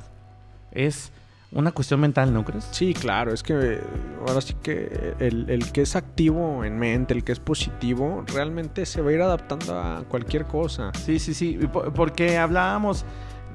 es 0.71 1.11
una 1.51 1.71
cuestión 1.71 1.99
mental, 2.01 2.33
¿no 2.33 2.43
crees? 2.43 2.67
Sí, 2.71 2.93
claro, 2.95 3.31
es 3.33 3.43
que 3.43 3.53
eh, 3.53 3.79
ahora 4.27 4.41
sí 4.41 4.55
que 4.61 5.13
el, 5.19 5.49
el 5.49 5.71
que 5.71 5.83
es 5.83 5.95
activo 5.95 6.63
en 6.65 6.77
mente, 6.79 7.13
el 7.13 7.23
que 7.23 7.31
es 7.31 7.39
positivo, 7.39 8.23
realmente 8.33 8.85
se 8.87 9.01
va 9.01 9.11
a 9.11 9.13
ir 9.13 9.21
adaptando 9.21 9.79
a 9.79 10.03
cualquier 10.09 10.45
cosa. 10.45 10.91
Sí, 11.05 11.19
sí, 11.19 11.33
sí. 11.33 11.59
Porque 11.95 12.37
hablábamos 12.37 13.05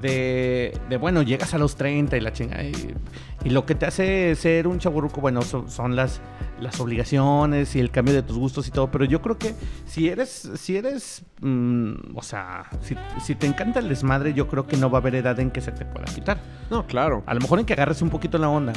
de, 0.01 0.77
de, 0.89 0.97
bueno, 0.97 1.21
llegas 1.21 1.53
a 1.53 1.57
los 1.57 1.75
30 1.75 2.17
y 2.17 2.21
la 2.21 2.31
chingada. 2.31 2.63
Y, 2.63 2.95
y 3.43 3.49
lo 3.49 3.65
que 3.65 3.75
te 3.75 3.85
hace 3.85 4.35
ser 4.35 4.67
un 4.67 4.79
chaburruco, 4.79 5.21
bueno, 5.21 5.41
son, 5.41 5.69
son 5.69 5.95
las, 5.95 6.21
las 6.59 6.79
obligaciones 6.79 7.75
y 7.75 7.79
el 7.79 7.91
cambio 7.91 8.13
de 8.13 8.23
tus 8.23 8.37
gustos 8.37 8.67
y 8.67 8.71
todo. 8.71 8.91
Pero 8.91 9.05
yo 9.05 9.21
creo 9.21 9.37
que 9.37 9.55
si 9.85 10.09
eres, 10.09 10.51
si 10.55 10.77
eres, 10.77 11.23
mm, 11.41 12.15
o 12.15 12.21
sea, 12.21 12.69
si, 12.81 12.95
si 13.23 13.35
te 13.35 13.47
encanta 13.47 13.79
el 13.79 13.89
desmadre, 13.89 14.33
yo 14.33 14.47
creo 14.47 14.67
que 14.67 14.77
no 14.77 14.89
va 14.89 14.97
a 14.99 15.01
haber 15.01 15.15
edad 15.15 15.39
en 15.39 15.51
que 15.51 15.61
se 15.61 15.71
te 15.71 15.85
pueda 15.85 16.05
quitar. 16.05 16.39
No, 16.69 16.85
claro. 16.85 17.23
A 17.25 17.33
lo 17.33 17.39
mejor 17.39 17.59
en 17.59 17.65
que 17.65 17.73
agarres 17.73 18.01
un 18.01 18.09
poquito 18.09 18.37
la 18.37 18.49
onda. 18.49 18.73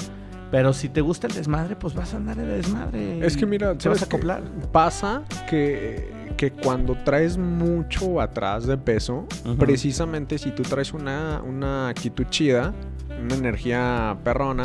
Pero 0.52 0.74
si 0.74 0.90
te 0.90 1.00
gusta 1.00 1.28
el 1.28 1.32
desmadre, 1.32 1.76
pues 1.76 1.94
vas 1.94 2.12
a 2.12 2.18
andar 2.18 2.38
en 2.38 2.44
el 2.44 2.60
desmadre. 2.60 3.26
Es 3.26 3.38
que 3.38 3.46
mira, 3.46 3.68
te 3.68 3.88
vas 3.88 3.98
¿sabes 3.98 4.02
a 4.02 4.04
acoplar. 4.04 4.42
Pasa 4.70 5.22
que, 5.48 6.12
que 6.42 6.50
cuando 6.50 6.96
traes 7.04 7.38
mucho 7.38 8.20
atrás 8.20 8.66
de 8.66 8.76
peso, 8.76 9.28
precisamente 9.60 10.38
si 10.38 10.50
tú 10.50 10.64
traes 10.64 10.92
una, 10.92 11.40
una 11.40 11.86
actitud 11.86 12.24
chida, 12.30 12.74
una 13.22 13.36
energía 13.36 14.18
perrona, 14.24 14.64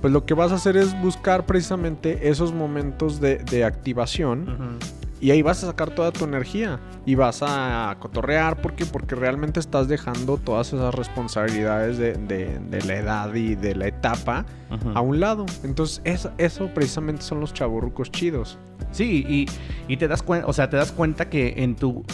pues 0.00 0.12
lo 0.12 0.24
que 0.24 0.34
vas 0.34 0.52
a 0.52 0.54
hacer 0.54 0.76
es 0.76 0.96
buscar 1.02 1.44
precisamente 1.44 2.28
esos 2.28 2.52
momentos 2.52 3.20
de, 3.20 3.38
de 3.38 3.64
activación. 3.64 4.78
Y 5.26 5.32
ahí 5.32 5.42
vas 5.42 5.64
a 5.64 5.66
sacar 5.66 5.90
toda 5.90 6.12
tu 6.12 6.24
energía 6.24 6.78
y 7.04 7.16
vas 7.16 7.40
a 7.42 7.96
cotorrear. 7.98 8.62
¿Por 8.62 8.74
qué? 8.74 8.86
Porque 8.86 9.16
realmente 9.16 9.58
estás 9.58 9.88
dejando 9.88 10.36
todas 10.38 10.72
esas 10.72 10.94
responsabilidades 10.94 11.98
de, 11.98 12.12
de- 12.12 12.60
de 12.60 12.82
la 12.82 12.94
edad 12.94 13.34
y 13.34 13.56
de 13.56 13.74
la 13.74 13.88
etapa 13.88 14.46
a 14.94 15.00
un 15.00 15.18
lado. 15.18 15.44
Entonces, 15.64 16.00
es- 16.04 16.28
eso 16.38 16.68
precisamente 16.72 17.22
son 17.22 17.40
los 17.40 17.52
chaburrucos 17.52 18.12
chidos. 18.12 18.56
Sí, 18.92 19.24
y, 19.28 19.46
y 19.92 19.96
te 19.96 20.06
das 20.06 20.22
cuenta, 20.22 20.46
o 20.46 20.52
sea, 20.52 20.70
te 20.70 20.76
das 20.76 20.92
cuenta 20.92 21.28
que 21.28 21.54
en 21.56 21.74
tu, 21.74 22.04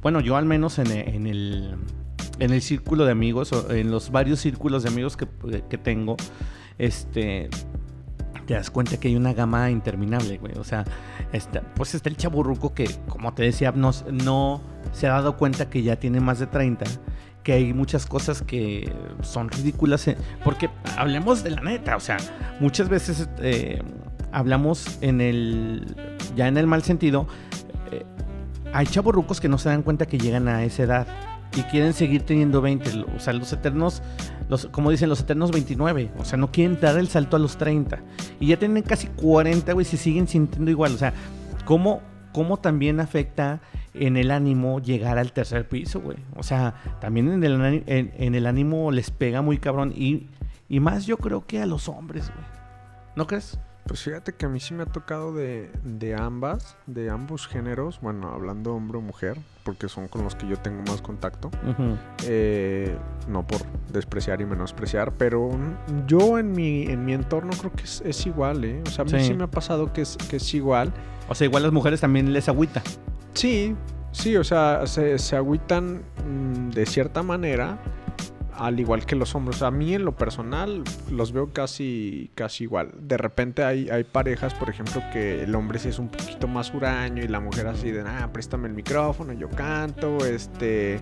bueno, 0.00 0.20
yo 0.20 0.36
al 0.36 0.44
menos 0.44 0.78
en, 0.78 0.92
en 0.92 1.26
el, 1.26 1.74
en 2.38 2.52
el 2.52 2.62
círculo 2.62 3.04
de 3.04 3.10
amigos, 3.10 3.52
o 3.52 3.72
en 3.72 3.90
los 3.90 4.12
varios 4.12 4.38
círculos 4.38 4.84
de 4.84 4.90
amigos 4.90 5.16
que, 5.16 5.26
que 5.68 5.76
tengo, 5.76 6.16
este, 6.78 7.50
te 8.50 8.56
das 8.56 8.68
cuenta 8.68 8.96
que 8.98 9.06
hay 9.06 9.14
una 9.14 9.32
gama 9.32 9.70
interminable, 9.70 10.38
güey. 10.38 10.58
O 10.58 10.64
sea, 10.64 10.84
está, 11.32 11.60
pues 11.76 11.94
está 11.94 12.08
el 12.08 12.16
chaburruco 12.16 12.74
que, 12.74 12.90
como 13.06 13.32
te 13.32 13.44
decía, 13.44 13.70
no, 13.70 13.92
se 13.92 15.06
ha 15.06 15.12
dado 15.12 15.36
cuenta 15.36 15.70
que 15.70 15.84
ya 15.84 15.94
tiene 16.00 16.18
más 16.18 16.40
de 16.40 16.48
30, 16.48 16.84
que 17.44 17.52
hay 17.52 17.72
muchas 17.72 18.06
cosas 18.06 18.42
que 18.42 18.92
son 19.22 19.50
ridículas, 19.50 20.08
eh, 20.08 20.16
porque 20.42 20.68
hablemos 20.98 21.44
de 21.44 21.50
la 21.50 21.60
neta, 21.60 21.94
o 21.94 22.00
sea, 22.00 22.16
muchas 22.58 22.88
veces 22.88 23.28
eh, 23.38 23.84
hablamos 24.32 24.98
en 25.00 25.20
el, 25.20 25.94
ya 26.34 26.48
en 26.48 26.56
el 26.56 26.66
mal 26.66 26.82
sentido, 26.82 27.28
eh, 27.92 28.04
hay 28.72 28.86
chaburrucos 28.88 29.40
que 29.40 29.48
no 29.48 29.58
se 29.58 29.68
dan 29.68 29.84
cuenta 29.84 30.06
que 30.06 30.18
llegan 30.18 30.48
a 30.48 30.64
esa 30.64 30.82
edad 30.82 31.06
y 31.56 31.62
quieren 31.62 31.92
seguir 31.92 32.22
teniendo 32.22 32.60
20, 32.60 33.04
o 33.16 33.20
sea, 33.20 33.32
los 33.32 33.52
eternos, 33.52 34.02
los, 34.48 34.66
como 34.66 34.90
dicen, 34.90 35.08
los 35.08 35.20
eternos 35.20 35.50
29, 35.50 36.10
o 36.18 36.24
sea, 36.24 36.38
no 36.38 36.52
quieren 36.52 36.78
dar 36.80 36.96
el 36.98 37.08
salto 37.08 37.36
a 37.36 37.40
los 37.40 37.56
30 37.56 38.00
y 38.38 38.48
ya 38.48 38.58
tienen 38.58 38.82
casi 38.82 39.08
40, 39.08 39.72
güey, 39.72 39.84
se 39.84 39.96
siguen 39.96 40.28
sintiendo 40.28 40.70
igual, 40.70 40.94
o 40.94 40.98
sea, 40.98 41.12
¿cómo, 41.64 42.02
cómo 42.32 42.58
también 42.58 43.00
afecta 43.00 43.60
en 43.94 44.16
el 44.16 44.30
ánimo 44.30 44.80
llegar 44.80 45.18
al 45.18 45.32
tercer 45.32 45.68
piso, 45.68 46.00
güey? 46.00 46.18
O 46.36 46.42
sea, 46.42 46.74
también 47.00 47.30
en 47.32 47.42
el, 47.42 47.84
en 47.86 48.34
el 48.34 48.46
ánimo 48.46 48.92
les 48.92 49.10
pega 49.10 49.42
muy 49.42 49.58
cabrón 49.58 49.92
y, 49.96 50.28
y 50.68 50.78
más 50.78 51.06
yo 51.06 51.16
creo 51.16 51.46
que 51.46 51.60
a 51.60 51.66
los 51.66 51.88
hombres, 51.88 52.30
güey. 52.32 52.46
¿No 53.16 53.26
crees? 53.26 53.58
Pues 53.90 54.02
fíjate 54.04 54.32
que 54.34 54.46
a 54.46 54.48
mí 54.48 54.60
sí 54.60 54.72
me 54.72 54.84
ha 54.84 54.86
tocado 54.86 55.34
de, 55.34 55.68
de 55.82 56.14
ambas, 56.14 56.76
de 56.86 57.10
ambos 57.10 57.48
géneros, 57.48 57.98
bueno, 58.00 58.28
hablando 58.32 58.72
hombre 58.72 58.98
o 58.98 59.00
mujer, 59.00 59.36
porque 59.64 59.88
son 59.88 60.06
con 60.06 60.22
los 60.22 60.36
que 60.36 60.46
yo 60.46 60.56
tengo 60.56 60.80
más 60.86 61.02
contacto, 61.02 61.50
eh, 62.24 62.96
no 63.26 63.44
por 63.44 63.62
despreciar 63.92 64.40
y 64.40 64.46
menospreciar, 64.46 65.10
pero 65.14 65.50
yo 66.06 66.38
en 66.38 66.52
mi, 66.52 66.84
en 66.84 67.04
mi 67.04 67.14
entorno 67.14 67.50
creo 67.58 67.72
que 67.72 67.82
es, 67.82 68.00
es 68.06 68.24
igual, 68.26 68.64
¿eh? 68.64 68.80
O 68.86 68.90
sea, 68.90 69.02
a 69.02 69.04
mí 69.06 69.10
Sí. 69.10 69.26
sí 69.26 69.34
me 69.34 69.42
ha 69.42 69.50
pasado 69.50 69.92
que 69.92 70.02
es, 70.02 70.16
que 70.16 70.36
es 70.36 70.54
igual. 70.54 70.92
O 71.28 71.34
sea, 71.34 71.46
igual 71.46 71.64
las 71.64 71.72
mujeres 71.72 72.00
también 72.00 72.32
les 72.32 72.48
agüita. 72.48 72.82
Sí, 73.34 73.74
sí, 74.12 74.36
o 74.36 74.44
sea, 74.44 74.86
se, 74.86 75.18
se 75.18 75.34
agüitan 75.34 76.02
mm, 76.28 76.70
de 76.70 76.86
cierta 76.86 77.24
manera, 77.24 77.78
al 78.60 78.78
igual 78.78 79.06
que 79.06 79.16
los 79.16 79.34
hombres. 79.34 79.62
A 79.62 79.70
mí 79.70 79.94
en 79.94 80.04
lo 80.04 80.14
personal 80.14 80.84
los 81.10 81.32
veo 81.32 81.50
casi, 81.50 82.30
casi 82.34 82.64
igual. 82.64 82.92
De 83.00 83.16
repente 83.16 83.64
hay, 83.64 83.88
hay 83.88 84.04
parejas, 84.04 84.52
por 84.52 84.68
ejemplo, 84.68 85.02
que 85.12 85.44
el 85.44 85.54
hombre 85.54 85.78
sí 85.78 85.88
es 85.88 85.98
un 85.98 86.08
poquito 86.08 86.46
más 86.46 86.72
huraño 86.74 87.24
y 87.24 87.28
la 87.28 87.40
mujer 87.40 87.66
así 87.66 87.90
de, 87.90 88.02
ah, 88.02 88.28
préstame 88.32 88.68
el 88.68 88.74
micrófono, 88.74 89.32
yo 89.32 89.48
canto, 89.48 90.24
este... 90.24 91.00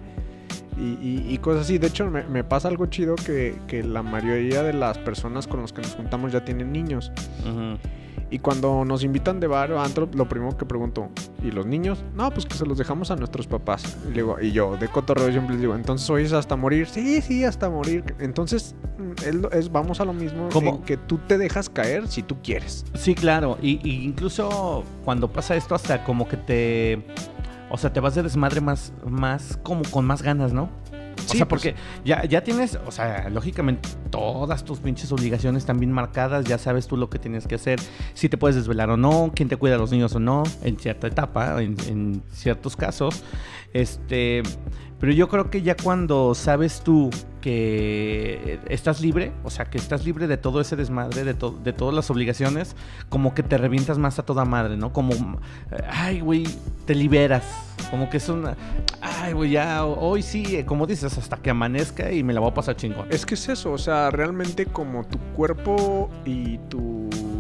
Y, 0.81 1.37
cosas 1.39 1.63
así. 1.63 1.79
De 1.79 1.89
hecho, 1.89 2.09
me, 2.09 2.45
pasa 2.45 2.69
algo 2.69 2.87
chido 2.87 3.17
que, 3.17 3.57
que 3.67 3.83
la 3.83 4.05
mayoría 4.05 4.63
de 4.63 4.73
las 4.73 4.97
personas 4.97 5.49
con 5.49 5.61
las 5.61 5.73
que 5.73 5.83
nos 5.83 5.97
juntamos 5.97 6.31
ya 6.31 6.45
tienen 6.45 6.71
niños. 6.71 7.11
Y 8.31 8.41
cuando 8.41 8.85
nos 8.85 9.05
invitan 9.05 9.41
de 9.41 9.47
bar 9.47 9.73
o 9.73 9.81
antro, 9.81 10.09
lo 10.13 10.29
primero 10.29 10.55
que 10.57 10.67
pregunto, 10.67 11.09
¿y 11.43 11.51
los 11.51 11.65
niños? 11.65 12.05
No, 12.15 12.31
pues 12.31 12.45
que 12.45 12.55
se 12.55 12.67
los 12.67 12.77
dejamos 12.77 13.11
a 13.11 13.17
nuestros 13.17 13.47
papás. 13.47 13.97
Y, 14.11 14.13
digo, 14.13 14.37
y 14.41 14.53
yo, 14.53 14.77
de 14.77 14.87
cotorreo, 14.89 15.31
siempre 15.31 15.53
les 15.55 15.63
digo, 15.63 15.75
¿entonces 15.75 16.09
hoy 16.11 16.25
es 16.25 16.33
hasta 16.35 16.55
morir? 16.55 16.87
Sí, 16.89 17.23
sí, 17.23 17.45
hasta 17.45 17.71
morir. 17.71 18.05
Entonces, 18.19 18.75
es, 19.25 19.35
es- 19.53 19.73
vamos 19.73 20.01
a 20.01 20.05
lo 20.05 20.13
mismo, 20.13 20.49
¿Cómo? 20.53 20.71
en 20.77 20.83
que 20.83 20.99
tú 20.99 21.19
te 21.27 21.39
dejas 21.39 21.71
caer 21.71 22.07
si 22.09 22.23
tú 22.23 22.37
quieres. 22.43 22.85
Sí, 22.95 23.15
claro. 23.15 23.57
Y, 23.63 23.81
y 23.89 24.05
incluso 24.05 24.85
cuando 25.05 25.33
pasa 25.33 25.57
esto, 25.57 25.75
hasta 25.75 26.05
como 26.05 26.29
que 26.29 26.37
te. 26.37 27.07
O 27.71 27.77
sea, 27.77 27.93
te 27.93 28.01
vas 28.01 28.15
de 28.15 28.23
desmadre 28.23 28.61
más, 28.63 28.93
más 29.07 29.59
como 29.63 29.83
con 29.91 30.05
más 30.07 30.23
ganas, 30.23 30.53
¿no? 30.53 30.69
O 31.19 31.29
sea, 31.29 31.47
pues- 31.47 31.49
porque 31.49 31.75
ya, 32.05 32.25
ya 32.25 32.43
tienes, 32.43 32.79
o 32.87 32.91
sea, 32.91 33.29
lógicamente 33.31 33.89
todas 34.11 34.65
tus 34.65 34.79
pinches 34.79 35.11
obligaciones 35.13 35.63
están 35.63 35.79
bien 35.79 35.93
marcadas, 35.93 36.45
ya 36.45 36.59
sabes 36.59 36.87
tú 36.87 36.97
lo 36.97 37.11
que 37.11 37.19
tienes 37.19 37.47
que 37.47 37.57
hacer, 37.57 37.81
si 38.15 38.29
te 38.29 38.37
puedes 38.39 38.57
desvelar 38.57 38.91
o 38.91 38.97
no, 38.97 39.33
quién 39.35 39.49
te 39.49 39.57
cuida 39.57 39.75
a 39.75 39.79
los 39.79 39.91
niños 39.91 40.15
o 40.15 40.21
no, 40.21 40.43
en 40.63 40.79
cierta 40.79 41.07
etapa, 41.07 41.63
en, 41.63 41.77
en 41.89 42.23
ciertos 42.33 42.77
casos. 42.77 43.23
Este, 43.75 44.43
pero 45.01 45.13
yo 45.13 45.29
creo 45.29 45.51
que 45.51 45.63
ya 45.63 45.77
cuando 45.77 46.35
sabes 46.35 46.81
tú 46.83 47.11
que 47.41 48.59
estás 48.69 49.01
libre, 49.01 49.33
o 49.45 49.51
sea, 49.51 49.65
que 49.67 49.79
estás 49.79 50.05
libre 50.05 50.27
de 50.27 50.37
todo 50.37 50.61
ese 50.61 50.75
desmadre, 50.77 51.25
de, 51.25 51.35
to- 51.35 51.57
de 51.63 51.73
todas 51.73 51.95
las 51.95 52.11
obligaciones, 52.11 52.75
como 53.09 53.33
que 53.35 53.43
te 53.43 53.57
revientas 53.59 53.97
más 53.99 54.19
a 54.19 54.25
toda 54.25 54.45
madre, 54.45 54.77
¿no? 54.77 54.93
Como, 54.93 55.13
ay, 55.89 56.21
güey, 56.21 56.45
te 56.85 56.95
liberas. 56.95 57.45
Como 57.91 58.11
que 58.11 58.17
es 58.19 58.29
una, 58.29 58.57
ay, 59.01 59.33
güey, 59.33 59.53
ya, 59.53 59.85
hoy 59.87 60.21
sí, 60.23 60.63
como 60.65 60.87
dices, 60.87 61.17
hasta 61.17 61.37
que 61.37 61.51
amanezca 61.51 62.13
y 62.13 62.23
me 62.25 62.33
la 62.35 62.41
voy 62.41 62.51
a 62.51 62.55
pasar 62.55 62.77
chingón. 62.77 63.07
Es 63.09 63.25
que 63.25 63.35
es 63.35 63.49
eso, 63.49 63.73
o 63.73 63.79
sea, 63.79 64.11
realmente 64.11 64.67
como 64.67 65.05
tu 65.05 65.19
cuerpo 65.37 66.11
y 66.25 66.59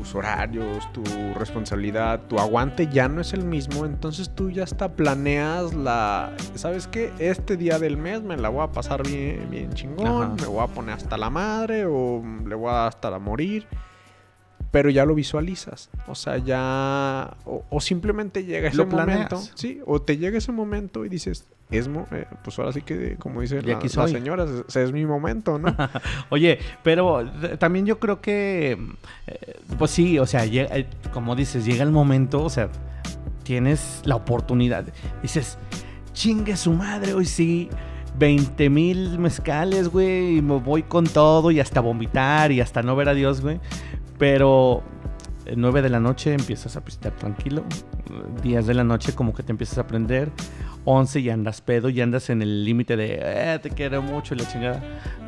tus 0.08 0.14
horarios, 0.14 0.90
tu 0.92 1.02
responsabilidad, 1.34 2.20
tu 2.28 2.38
aguante 2.38 2.88
ya 2.90 3.08
no 3.08 3.20
es 3.20 3.34
el 3.34 3.44
mismo, 3.44 3.84
entonces 3.84 4.30
tú 4.34 4.50
ya 4.50 4.64
hasta 4.64 4.88
planeas 4.92 5.74
la, 5.74 6.32
¿sabes 6.54 6.86
qué? 6.86 7.12
Este 7.18 7.58
día 7.58 7.78
del 7.78 7.98
mes 7.98 8.22
me 8.22 8.38
la 8.38 8.48
voy 8.48 8.62
a 8.62 8.68
pasar 8.72 9.06
bien, 9.06 9.48
bien 9.50 9.70
chingón, 9.74 10.22
Ajá. 10.22 10.34
me 10.40 10.46
voy 10.46 10.64
a 10.64 10.66
poner 10.66 10.94
hasta 10.94 11.18
la 11.18 11.28
madre 11.28 11.84
o 11.84 12.22
le 12.46 12.54
voy 12.54 12.70
a 12.70 12.86
hasta 12.86 13.08
a 13.08 13.18
morir. 13.18 13.66
Pero 14.70 14.90
ya 14.90 15.06
lo 15.06 15.14
visualizas, 15.14 15.88
o 16.06 16.14
sea, 16.14 16.36
ya... 16.36 17.36
O, 17.46 17.64
o 17.70 17.80
simplemente 17.80 18.44
llega 18.44 18.68
ese 18.68 18.84
momento, 18.84 19.40
sí, 19.54 19.80
o 19.86 20.02
te 20.02 20.18
llega 20.18 20.36
ese 20.36 20.52
momento 20.52 21.06
y 21.06 21.08
dices, 21.08 21.46
es, 21.70 21.88
mo- 21.88 22.06
eh, 22.12 22.26
pues 22.44 22.58
ahora 22.58 22.72
sí 22.72 22.82
que, 22.82 23.16
como 23.18 23.40
dicen 23.40 23.60
Y 23.64 23.68
la- 23.70 23.76
aquí 23.76 23.84
las 23.86 23.92
soy. 23.94 24.12
señoras, 24.12 24.50
es, 24.68 24.76
es 24.76 24.92
mi 24.92 25.06
momento, 25.06 25.58
¿no? 25.58 25.74
Oye, 26.28 26.58
pero 26.82 27.24
también 27.58 27.86
yo 27.86 27.98
creo 27.98 28.20
que, 28.20 28.72
eh, 29.26 29.56
pues 29.78 29.90
sí, 29.90 30.18
o 30.18 30.26
sea, 30.26 30.44
llega- 30.44 30.76
eh, 30.76 30.86
como 31.14 31.34
dices, 31.34 31.64
llega 31.64 31.82
el 31.82 31.90
momento, 31.90 32.44
o 32.44 32.50
sea, 32.50 32.68
tienes 33.44 34.02
la 34.04 34.16
oportunidad. 34.16 34.84
Dices, 35.22 35.56
chingue 36.12 36.56
su 36.58 36.74
madre, 36.74 37.14
hoy 37.14 37.24
sí, 37.24 37.70
20 38.18 38.68
mil 38.68 39.18
mezcales, 39.18 39.88
güey, 39.88 40.38
y 40.38 40.42
me 40.42 40.58
voy 40.58 40.82
con 40.82 41.04
todo 41.04 41.50
y 41.52 41.60
hasta 41.60 41.80
vomitar 41.80 42.50
y 42.52 42.60
hasta 42.60 42.82
no 42.82 42.96
ver 42.96 43.08
a 43.08 43.14
Dios, 43.14 43.40
güey. 43.40 43.60
Pero 44.18 44.82
9 45.56 45.82
de 45.82 45.88
la 45.88 46.00
noche 46.00 46.32
empiezas 46.34 46.76
a 46.76 46.84
pistear 46.84 47.14
tranquilo. 47.14 47.64
10 48.42 48.66
de 48.66 48.74
la 48.74 48.84
noche 48.84 49.14
como 49.14 49.34
que 49.34 49.42
te 49.42 49.52
empiezas 49.52 49.78
a 49.78 49.82
aprender. 49.82 50.30
11 50.84 51.22
ya 51.22 51.34
andas 51.34 51.60
pedo, 51.60 51.88
ya 51.88 52.04
andas 52.04 52.30
en 52.30 52.40
el 52.40 52.64
límite 52.64 52.96
de 52.96 53.18
eh, 53.20 53.58
te 53.62 53.70
quiero 53.70 54.00
mucho 54.02 54.34
y 54.34 54.38
la 54.38 54.48
chingada. 54.48 54.82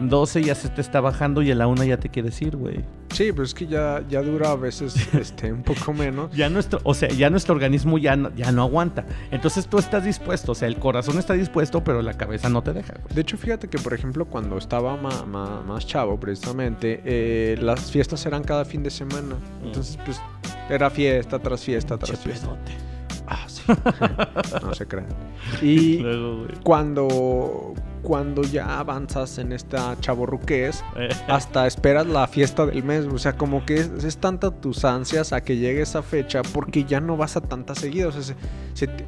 12 0.08 0.42
ya 0.42 0.54
se 0.54 0.68
te 0.68 0.80
está 0.80 1.00
bajando 1.00 1.42
y 1.42 1.50
a 1.50 1.54
la 1.54 1.66
1 1.66 1.84
ya 1.84 1.98
te 1.98 2.08
quieres 2.08 2.40
ir, 2.42 2.56
güey. 2.56 2.84
Sí, 3.12 3.32
pero 3.32 3.42
es 3.42 3.54
que 3.54 3.66
ya, 3.66 4.02
ya 4.08 4.22
dura 4.22 4.52
a 4.52 4.56
veces 4.56 4.94
este, 5.14 5.52
un 5.52 5.62
poco 5.62 5.92
menos. 5.92 6.30
Ya 6.34 6.48
nuestro, 6.48 6.80
o 6.84 6.94
sea, 6.94 7.08
ya 7.08 7.30
nuestro 7.30 7.54
organismo 7.54 7.98
ya 7.98 8.16
no, 8.16 8.34
ya 8.34 8.52
no 8.52 8.62
aguanta. 8.62 9.04
Entonces 9.30 9.66
tú 9.66 9.78
estás 9.78 10.04
dispuesto, 10.04 10.52
o 10.52 10.54
sea, 10.54 10.68
el 10.68 10.76
corazón 10.76 11.18
está 11.18 11.34
dispuesto, 11.34 11.82
pero 11.82 12.02
la 12.02 12.14
cabeza 12.14 12.48
no 12.48 12.62
te 12.62 12.72
deja. 12.72 12.94
De 13.14 13.20
hecho, 13.20 13.36
fíjate 13.36 13.68
que, 13.68 13.78
por 13.78 13.94
ejemplo, 13.94 14.24
cuando 14.26 14.56
estaba 14.58 14.96
más 14.96 15.86
chavo, 15.86 16.18
precisamente, 16.18 17.00
eh, 17.04 17.58
las 17.60 17.90
fiestas 17.90 18.24
eran 18.26 18.44
cada 18.44 18.64
fin 18.64 18.82
de 18.82 18.90
semana. 18.90 19.36
Mm. 19.62 19.66
Entonces, 19.66 19.98
pues, 20.04 20.20
era 20.68 20.88
fiesta 20.88 21.38
tras 21.38 21.64
fiesta 21.64 21.98
tras 21.98 22.20
fiesta. 22.20 22.56
Ah, 23.30 23.46
sí. 23.46 23.62
no 24.62 24.74
se 24.74 24.86
crean. 24.86 25.06
Y 25.62 26.02
cuando, 26.64 27.74
cuando 28.02 28.42
ya 28.42 28.80
avanzas 28.80 29.38
en 29.38 29.52
esta 29.52 29.96
chaborruqués, 30.00 30.82
hasta 31.28 31.68
esperas 31.68 32.08
la 32.08 32.26
fiesta 32.26 32.66
del 32.66 32.82
mes. 32.82 33.06
O 33.06 33.18
sea, 33.18 33.36
como 33.36 33.64
que 33.64 33.76
es, 33.76 34.16
tanta 34.16 34.50
tus 34.50 34.84
ansias 34.84 35.32
a 35.32 35.42
que 35.42 35.56
llegue 35.56 35.82
esa 35.82 36.02
fecha 36.02 36.42
porque 36.42 36.82
ya 36.84 37.00
no 37.00 37.16
vas 37.16 37.36
a 37.36 37.40
tantas 37.40 37.78
seguidas. 37.78 38.16
O 38.16 38.22
sea, 38.22 38.36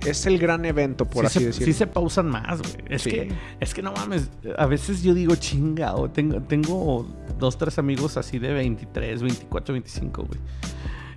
es 0.06 0.26
el 0.26 0.38
gran 0.38 0.64
evento, 0.64 1.04
por 1.04 1.26
así 1.26 1.42
decirlo. 1.42 1.66
Sí 1.66 1.72
se 1.72 1.88
pausan 1.88 2.28
más, 2.28 2.62
güey. 2.62 2.84
Es, 2.90 3.02
que, 3.02 3.32
es 3.58 3.74
que 3.74 3.82
no 3.82 3.92
mames. 3.92 4.30
A 4.56 4.66
veces 4.66 5.02
yo 5.02 5.14
digo, 5.14 5.34
chingado. 5.34 6.08
Tengo, 6.10 6.40
tengo 6.42 7.08
dos, 7.40 7.58
tres 7.58 7.76
amigos 7.80 8.16
así 8.16 8.38
de 8.38 8.52
23, 8.52 9.20
24, 9.20 9.72
25, 9.72 10.24
güey. 10.26 10.40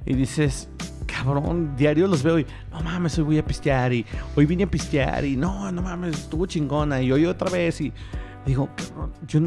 Y 0.08 0.14
dices, 0.14 0.70
cabrón, 1.16 1.76
diario 1.78 2.08
los 2.08 2.24
veo 2.24 2.40
y 2.40 2.46
no 2.72 2.82
mames, 2.82 3.18
hoy 3.18 3.24
voy 3.24 3.38
a 3.38 3.46
pistear 3.46 3.94
y 3.94 4.06
hoy 4.36 4.46
vine 4.46 4.64
a 4.64 4.68
pistear 4.68 5.24
y 5.24 5.36
no, 5.36 5.72
no 5.72 5.82
mames, 5.82 6.16
estuvo 6.16 6.46
chingona 6.46 7.02
y 7.02 7.12
hoy 7.12 7.26
otra 7.26 7.50
vez 7.50 7.80
y 7.82 7.94
digo, 8.46 8.70
cabrón, 8.76 9.14
yo 9.28 9.42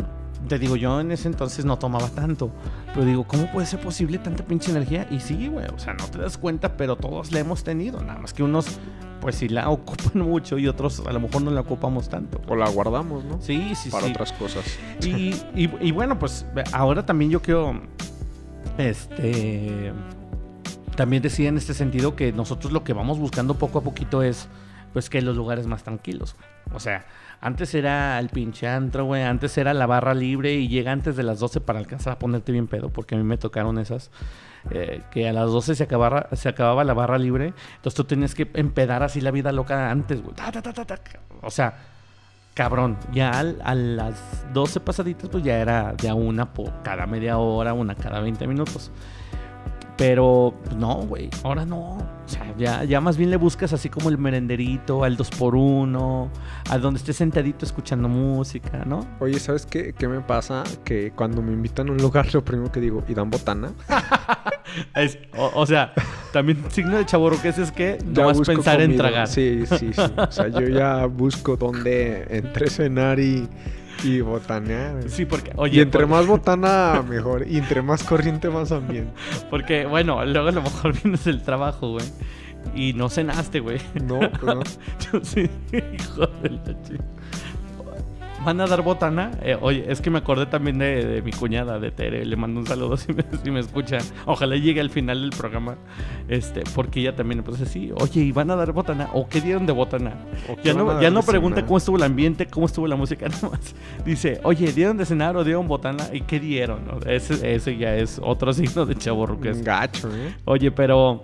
te 0.48 0.58
digo, 0.58 0.76
yo 0.76 1.00
en 1.00 1.10
ese 1.10 1.28
entonces 1.28 1.64
no 1.64 1.78
tomaba 1.78 2.08
tanto, 2.08 2.50
pero 2.94 3.04
digo, 3.04 3.24
¿cómo 3.24 3.50
puede 3.52 3.66
ser 3.66 3.80
posible 3.80 4.18
tanta 4.18 4.44
pinche 4.44 4.70
energía? 4.70 5.06
Y 5.10 5.20
sí, 5.20 5.48
güey, 5.48 5.66
o 5.66 5.78
sea, 5.78 5.94
no 5.94 6.06
te 6.06 6.18
das 6.18 6.38
cuenta, 6.38 6.76
pero 6.76 6.96
todos 6.96 7.32
la 7.32 7.40
hemos 7.40 7.64
tenido, 7.64 8.00
nada 8.00 8.18
más 8.18 8.32
que 8.32 8.42
unos, 8.42 8.78
pues 9.20 9.36
sí 9.36 9.48
la 9.48 9.68
ocupan 9.70 10.22
mucho 10.22 10.58
y 10.58 10.68
otros 10.68 11.02
a 11.06 11.12
lo 11.12 11.20
mejor 11.20 11.42
no 11.42 11.50
la 11.50 11.60
ocupamos 11.60 12.08
tanto. 12.08 12.40
O 12.46 12.54
la 12.54 12.68
guardamos, 12.70 13.24
¿no? 13.24 13.40
Sí, 13.42 13.74
sí, 13.74 13.90
Para 13.90 14.06
otras 14.06 14.32
cosas. 14.32 14.64
Y, 15.02 15.34
y, 15.54 15.70
y 15.80 15.90
bueno, 15.90 16.18
pues 16.18 16.46
ahora 16.72 17.04
también 17.04 17.30
yo 17.30 17.42
quiero, 17.42 17.80
este 18.78 19.92
también 20.98 21.22
decía 21.22 21.48
en 21.48 21.56
este 21.56 21.74
sentido 21.74 22.16
que 22.16 22.32
nosotros 22.32 22.72
lo 22.72 22.82
que 22.82 22.92
vamos 22.92 23.20
buscando 23.20 23.54
poco 23.54 23.78
a 23.78 23.82
poquito 23.82 24.20
es 24.24 24.48
pues 24.92 25.08
que 25.08 25.22
los 25.22 25.36
lugares 25.36 25.68
más 25.68 25.84
tranquilos. 25.84 26.34
O 26.74 26.80
sea, 26.80 27.06
antes 27.40 27.72
era 27.76 28.18
el 28.18 28.30
pinche 28.30 28.66
antro, 28.66 29.04
güey, 29.04 29.22
antes 29.22 29.56
era 29.58 29.72
la 29.74 29.86
barra 29.86 30.12
libre 30.12 30.54
y 30.54 30.66
llega 30.66 30.90
antes 30.90 31.14
de 31.14 31.22
las 31.22 31.38
12 31.38 31.60
para 31.60 31.78
alcanzar 31.78 32.14
a 32.14 32.18
ponerte 32.18 32.50
bien 32.50 32.66
pedo, 32.66 32.88
porque 32.88 33.14
a 33.14 33.18
mí 33.18 33.22
me 33.22 33.38
tocaron 33.38 33.78
esas. 33.78 34.10
Eh, 34.72 35.02
que 35.12 35.28
a 35.28 35.32
las 35.32 35.46
12 35.52 35.76
se 35.76 35.84
acababa, 35.84 36.82
la 36.82 36.94
barra 36.94 37.16
libre, 37.16 37.54
entonces 37.76 37.94
tú 37.94 38.02
tenías 38.02 38.34
que 38.34 38.50
empedar 38.54 39.04
así 39.04 39.20
la 39.20 39.30
vida 39.30 39.52
loca 39.52 39.92
antes, 39.92 40.20
güey. 40.20 40.34
o 41.42 41.50
sea, 41.52 41.76
cabrón, 42.54 42.98
ya 43.12 43.38
a 43.38 43.74
las 43.76 44.52
12 44.52 44.80
pasaditas, 44.80 45.28
pues 45.28 45.44
ya 45.44 45.58
era 45.58 45.92
de 45.92 46.08
a 46.08 46.14
una 46.14 46.52
por 46.52 46.82
cada 46.82 47.06
media 47.06 47.38
hora, 47.38 47.72
una 47.72 47.94
cada 47.94 48.18
20 48.18 48.48
minutos. 48.48 48.90
Pero 49.98 50.54
no, 50.76 50.94
güey, 50.94 51.28
ahora 51.42 51.66
no. 51.66 51.98
O 51.98 52.30
sea, 52.30 52.54
ya, 52.56 52.84
ya 52.84 53.00
más 53.00 53.16
bien 53.16 53.30
le 53.30 53.36
buscas 53.36 53.72
así 53.72 53.88
como 53.88 54.10
el 54.10 54.16
merenderito, 54.16 55.02
al 55.02 55.16
2x1, 55.16 56.28
a 56.70 56.78
donde 56.78 56.98
estés 56.98 57.16
sentadito 57.16 57.64
escuchando 57.64 58.08
música, 58.08 58.84
¿no? 58.86 59.04
Oye, 59.18 59.40
¿sabes 59.40 59.66
qué, 59.66 59.92
qué 59.98 60.06
me 60.06 60.20
pasa? 60.20 60.62
Que 60.84 61.10
cuando 61.10 61.42
me 61.42 61.52
invitan 61.52 61.88
a 61.88 61.92
un 61.92 61.98
lugar, 61.98 62.32
lo 62.32 62.44
primero 62.44 62.70
que 62.70 62.80
digo, 62.80 63.02
¿y 63.08 63.14
dan 63.14 63.28
botana? 63.28 63.72
o, 65.54 65.66
sea, 65.66 65.92
también 66.32 66.62
signo 66.70 66.96
de 66.96 67.04
chaborroques 67.04 67.58
es 67.58 67.72
que 67.72 67.98
no 68.06 68.26
vas 68.26 68.38
a 68.38 68.42
pensar 68.42 68.80
en 68.80 68.96
tragar. 68.96 69.26
Sí, 69.26 69.64
sí, 69.66 69.92
sí. 69.92 70.02
O 70.16 70.30
sea, 70.30 70.46
yo 70.46 70.68
ya 70.68 71.06
busco 71.06 71.56
dónde 71.56 72.24
entre 72.30 72.70
cenar 72.70 73.18
y 73.18 73.48
y 74.02 74.20
botanear. 74.20 75.08
Sí, 75.08 75.24
porque, 75.24 75.52
oye. 75.56 75.78
Y 75.78 75.80
entre 75.80 76.06
más 76.06 76.26
botana, 76.26 77.02
mejor. 77.08 77.46
Y 77.46 77.58
entre 77.58 77.82
más 77.82 78.02
corriente, 78.04 78.48
más 78.48 78.72
ambiente. 78.72 79.12
Porque, 79.50 79.86
bueno, 79.86 80.24
luego 80.24 80.48
a 80.48 80.52
lo 80.52 80.62
mejor 80.62 80.92
vienes 81.02 81.24
del 81.24 81.42
trabajo, 81.42 81.92
güey. 81.92 82.06
Y 82.74 82.92
no 82.92 83.08
cenaste, 83.08 83.60
güey. 83.60 83.80
No, 84.02 84.18
pues 84.18 84.42
no. 84.42 84.62
Yo 85.12 85.24
sí, 85.24 85.48
hijo 85.72 86.26
de 86.42 86.50
la 86.50 86.82
chica 86.82 87.04
van 88.48 88.62
a 88.62 88.66
dar 88.66 88.80
botana. 88.80 89.32
Eh, 89.42 89.58
oye, 89.60 89.84
es 89.88 90.00
que 90.00 90.08
me 90.08 90.18
acordé 90.18 90.46
también 90.46 90.78
de, 90.78 91.20
mi 91.22 91.32
cuñada, 91.32 91.78
de 91.78 91.90
Tere. 91.90 92.24
Le 92.24 92.34
mando 92.34 92.60
un 92.60 92.66
saludo 92.66 92.96
si 92.96 93.12
me, 93.12 93.22
si 93.44 93.50
me 93.50 93.60
escucha. 93.60 93.98
Ojalá 94.24 94.56
llegue 94.56 94.80
al 94.80 94.88
final 94.88 95.20
del 95.20 95.30
programa. 95.30 95.76
Este, 96.28 96.62
porque 96.74 97.00
ella 97.00 97.14
también, 97.14 97.42
pues 97.42 97.60
así, 97.60 97.92
oye, 98.00 98.22
¿y 98.22 98.32
van 98.32 98.50
a 98.50 98.56
dar 98.56 98.72
botana? 98.72 99.10
¿O 99.12 99.28
qué 99.28 99.42
dieron 99.42 99.66
de 99.66 99.72
botana? 99.72 100.14
Ya 100.64 100.72
no, 100.72 100.98
ya 101.00 101.10
no 101.10 101.22
pregunta 101.22 101.64
cómo 101.66 101.76
estuvo 101.76 101.98
el 101.98 102.02
ambiente, 102.02 102.46
cómo 102.46 102.64
estuvo 102.64 102.86
la 102.86 102.96
música, 102.96 103.28
nomás. 103.42 103.74
Dice, 104.06 104.40
oye, 104.44 104.72
¿dieron 104.72 104.96
de 104.96 105.04
cenar 105.04 105.36
o 105.36 105.44
dieron 105.44 105.68
botana? 105.68 106.08
¿Y 106.10 106.22
qué 106.22 106.40
dieron? 106.40 106.88
Ese, 107.06 107.54
ese 107.54 107.76
ya 107.76 107.96
es 107.96 108.18
otro 108.22 108.52
signo 108.54 108.86
de 108.86 108.94
chavo 108.94 109.38
es 109.44 109.62
Gacho, 109.62 110.08
¿eh? 110.08 110.34
Oye, 110.46 110.70
pero 110.70 111.22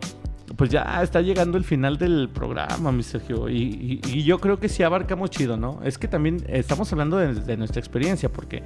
pues 0.57 0.71
ya 0.71 1.03
está 1.03 1.21
llegando 1.21 1.59
el 1.59 1.65
final 1.65 1.99
del 1.99 2.29
programa, 2.33 2.93
mi 2.93 3.03
Sergio. 3.03 3.49
Y, 3.49 4.01
yo 4.25 4.39
creo 4.39 4.59
que 4.59 4.69
sí 4.69 4.83
abarcamos 4.83 5.31
chido, 5.31 5.57
¿no? 5.57 5.81
Es 5.83 5.99
que 5.99 6.09
también 6.09 6.45
estamos 6.49 6.93
hablando 6.93 7.17
de, 7.19 7.57
nuestra 7.57 7.81
experiencia, 7.81 8.31
porque 8.31 8.63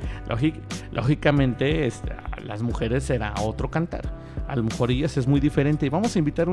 lógicamente 0.92 1.86
este, 1.86 2.14
las 2.44 2.62
mujeres 2.62 3.04
será 3.04 3.34
otro 3.42 3.70
cantar. 3.70 4.02
A 4.46 4.56
lo 4.56 4.62
mejor 4.62 4.90
ellas 4.90 5.16
es 5.16 5.26
muy 5.26 5.40
diferente. 5.40 5.86
Y 5.86 5.88
vamos 5.88 6.14
a 6.16 6.18
invitar, 6.18 6.48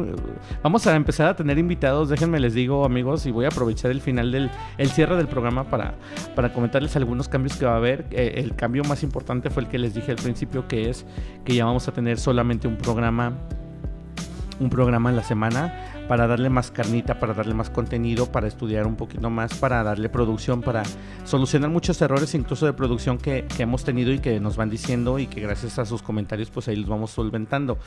vamos 0.61 0.85
a 0.87 0.95
empezar 0.95 1.27
a 1.27 1.35
tener 1.35 1.57
invitados. 1.57 2.09
Déjenme 2.09 2.39
les 2.39 2.53
digo, 2.53 2.85
amigos, 2.85 3.25
y 3.25 3.31
voy 3.31 3.45
a 3.45 3.49
aprovechar 3.49 3.91
el 3.91 4.01
final 4.01 4.31
del 4.31 4.51
el 4.77 4.89
cierre 4.89 5.15
del 5.15 5.27
programa 5.27 5.65
para, 5.65 5.95
para 6.35 6.51
comentarles 6.51 6.95
algunos 6.95 7.29
cambios 7.29 7.57
que 7.57 7.65
va 7.65 7.73
a 7.73 7.77
haber. 7.77 8.05
Eh, 8.11 8.33
el 8.37 8.55
cambio 8.55 8.83
más 8.83 9.03
importante 9.03 9.49
fue 9.49 9.63
el 9.63 9.69
que 9.69 9.79
les 9.79 9.93
dije 9.93 10.11
al 10.11 10.17
principio, 10.17 10.67
que 10.67 10.89
es 10.89 11.05
que 11.45 11.55
ya 11.55 11.65
vamos 11.65 11.87
a 11.87 11.93
tener 11.93 12.19
solamente 12.19 12.67
un 12.67 12.77
programa 12.77 13.33
un 14.59 14.69
programa 14.69 15.09
en 15.09 15.15
la 15.15 15.23
semana 15.23 15.94
para 16.07 16.27
darle 16.27 16.49
más 16.49 16.71
carnita, 16.71 17.19
para 17.19 17.33
darle 17.33 17.53
más 17.53 17.69
contenido, 17.69 18.31
para 18.31 18.47
estudiar 18.47 18.85
un 18.87 18.95
poquito 18.95 19.29
más, 19.29 19.55
para 19.55 19.83
darle 19.83 20.09
producción, 20.09 20.61
para 20.61 20.83
solucionar 21.23 21.69
muchos 21.69 22.01
errores 22.01 22.33
incluso 22.35 22.65
de 22.65 22.73
producción 22.73 23.17
que, 23.17 23.45
hemos 23.57 23.83
tenido 23.83 24.11
y 24.11 24.19
que 24.19 24.39
nos 24.39 24.57
van 24.57 24.69
diciendo 24.69 25.17
y 25.17 25.27
que 25.27 25.41
gracias 25.41 25.79
a 25.79 25.85
sus 25.85 26.01
comentarios 26.01 26.49
pues 26.51 26.67
ahí 26.67 26.75
los 26.75 26.87
vamos 26.87 27.11
solventando. 27.11 27.77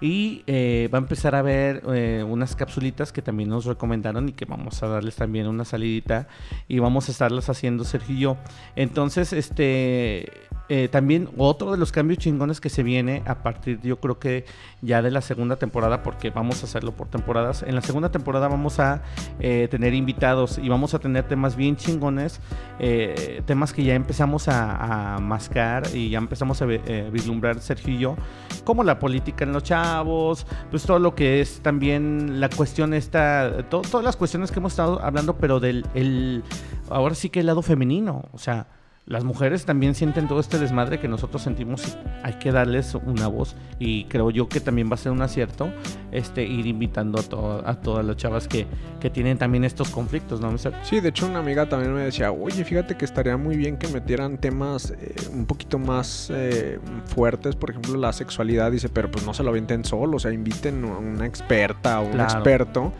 Y 0.00 0.42
eh, 0.46 0.88
va 0.92 0.98
a 0.98 1.02
empezar 1.02 1.34
a 1.34 1.42
ver 1.42 1.82
eh, 1.92 2.24
unas 2.26 2.54
capsulitas 2.56 3.12
que 3.12 3.22
también 3.22 3.48
nos 3.48 3.64
recomendaron 3.64 4.28
y 4.28 4.32
que 4.32 4.44
vamos 4.44 4.82
a 4.82 4.88
darles 4.88 5.16
también 5.16 5.46
una 5.46 5.64
salidita 5.64 6.28
y 6.68 6.78
vamos 6.78 7.08
a 7.08 7.12
estarlas 7.12 7.48
haciendo 7.48 7.84
Sergio 7.84 8.16
y 8.16 8.18
yo. 8.20 8.36
Entonces, 8.76 9.32
este 9.32 10.30
eh, 10.68 10.88
también 10.88 11.28
otro 11.36 11.72
de 11.72 11.76
los 11.76 11.92
cambios 11.92 12.18
chingones 12.18 12.60
que 12.60 12.70
se 12.70 12.82
viene 12.82 13.22
a 13.26 13.42
partir, 13.42 13.80
yo 13.82 14.00
creo 14.00 14.18
que 14.18 14.46
ya 14.80 15.02
de 15.02 15.10
la 15.10 15.20
segunda 15.20 15.56
temporada, 15.56 16.02
porque 16.02 16.30
vamos 16.30 16.62
a 16.62 16.66
hacerlo 16.66 16.92
por 16.92 17.08
temporadas. 17.08 17.61
En 17.66 17.74
la 17.74 17.80
segunda 17.80 18.10
temporada 18.10 18.48
vamos 18.48 18.78
a 18.80 19.02
eh, 19.40 19.68
tener 19.70 19.94
invitados 19.94 20.58
y 20.58 20.68
vamos 20.68 20.94
a 20.94 20.98
tener 20.98 21.26
temas 21.26 21.56
bien 21.56 21.76
chingones, 21.76 22.40
eh, 22.78 23.42
temas 23.46 23.72
que 23.72 23.84
ya 23.84 23.94
empezamos 23.94 24.48
a, 24.48 25.18
mascar 25.20 25.84
y 25.94 26.10
ya 26.10 26.18
empezamos 26.18 26.60
a 26.62 26.66
vislumbrar 26.66 27.60
Sergio 27.60 27.94
y 27.94 27.98
yo, 27.98 28.16
como 28.64 28.84
la 28.84 28.98
política 28.98 29.44
en 29.44 29.52
los 29.52 29.62
chavos, 29.62 30.46
pues 30.70 30.84
todo 30.84 30.98
lo 30.98 31.14
que 31.14 31.40
es 31.40 31.60
también 31.60 32.40
la 32.40 32.48
cuestión 32.48 32.94
esta, 32.94 33.64
todas 33.68 34.04
las 34.04 34.16
cuestiones 34.16 34.50
que 34.50 34.58
hemos 34.58 34.72
estado 34.72 35.00
hablando, 35.02 35.36
pero 35.36 35.60
del 35.60 35.86
el, 35.94 36.42
ahora 36.90 37.14
sí 37.14 37.30
que 37.30 37.40
el 37.40 37.46
lado 37.46 37.62
femenino, 37.62 38.24
o 38.32 38.38
sea 38.38 38.66
las 39.04 39.24
mujeres 39.24 39.64
también 39.64 39.96
sienten 39.96 40.28
todo 40.28 40.38
este 40.38 40.60
desmadre 40.60 41.00
que 41.00 41.08
nosotros 41.08 41.42
sentimos 41.42 41.86
y 41.88 41.92
hay 42.22 42.34
que 42.34 42.52
darles 42.52 42.94
una 42.94 43.26
voz 43.26 43.56
y 43.80 44.04
creo 44.04 44.30
yo 44.30 44.48
que 44.48 44.60
también 44.60 44.88
va 44.88 44.94
a 44.94 44.98
ser 44.98 45.10
un 45.10 45.22
acierto 45.22 45.72
este 46.12 46.44
ir 46.44 46.66
invitando 46.66 47.18
a, 47.18 47.70
a 47.70 47.80
todas 47.80 48.06
las 48.06 48.16
chavas 48.16 48.46
que, 48.46 48.66
que, 49.00 49.10
tienen 49.10 49.38
también 49.38 49.64
estos 49.64 49.90
conflictos, 49.90 50.40
¿no? 50.40 50.56
Sí, 50.82 51.00
de 51.00 51.08
hecho 51.08 51.26
una 51.26 51.40
amiga 51.40 51.68
también 51.68 51.94
me 51.94 52.02
decía, 52.02 52.30
oye, 52.30 52.64
fíjate 52.64 52.96
que 52.96 53.04
estaría 53.04 53.36
muy 53.36 53.56
bien 53.56 53.76
que 53.76 53.88
metieran 53.88 54.38
temas 54.38 54.92
eh, 54.92 55.14
un 55.32 55.46
poquito 55.46 55.78
más 55.78 56.30
eh, 56.32 56.78
fuertes, 57.06 57.56
por 57.56 57.70
ejemplo 57.70 57.96
la 57.96 58.12
sexualidad, 58.12 58.70
dice, 58.70 58.88
pero 58.88 59.10
pues 59.10 59.26
no 59.26 59.34
se 59.34 59.42
lo 59.42 59.50
avienten 59.50 59.84
solo, 59.84 60.18
o 60.18 60.20
sea, 60.20 60.32
inviten 60.32 60.84
a 60.84 60.98
una 60.98 61.26
experta 61.26 62.00
o 62.00 62.06
un 62.06 62.20
experto 62.20 62.92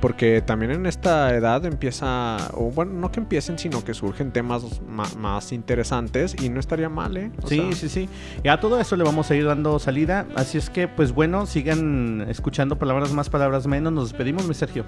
Porque 0.00 0.42
también 0.42 0.72
en 0.72 0.86
esta 0.86 1.34
edad 1.34 1.64
empieza, 1.64 2.36
o 2.54 2.70
bueno, 2.70 2.92
no 2.92 3.10
que 3.10 3.20
empiecen, 3.20 3.58
sino 3.58 3.84
que 3.84 3.94
surgen 3.94 4.30
temas 4.32 4.80
más 4.86 5.52
interesantes 5.52 6.36
y 6.40 6.48
no 6.48 6.60
estaría 6.60 6.88
mal, 6.88 7.16
¿eh? 7.16 7.30
sí, 7.46 7.72
sí, 7.72 7.88
sí. 7.88 8.08
Y 8.44 8.48
a 8.48 8.60
todo 8.60 8.78
eso 8.80 8.96
le 8.96 9.04
vamos 9.04 9.30
a 9.30 9.36
ir 9.36 9.46
dando 9.46 9.78
salida. 9.78 10.26
Así 10.34 10.58
es 10.58 10.70
que, 10.70 10.88
pues 10.88 11.12
bueno, 11.12 11.46
sigan 11.46 12.26
escuchando 12.28 12.78
palabras 12.78 13.12
más, 13.12 13.30
palabras 13.30 13.66
menos. 13.66 13.92
Nos 13.92 14.10
despedimos, 14.10 14.46
mi 14.46 14.54
Sergio. 14.54 14.84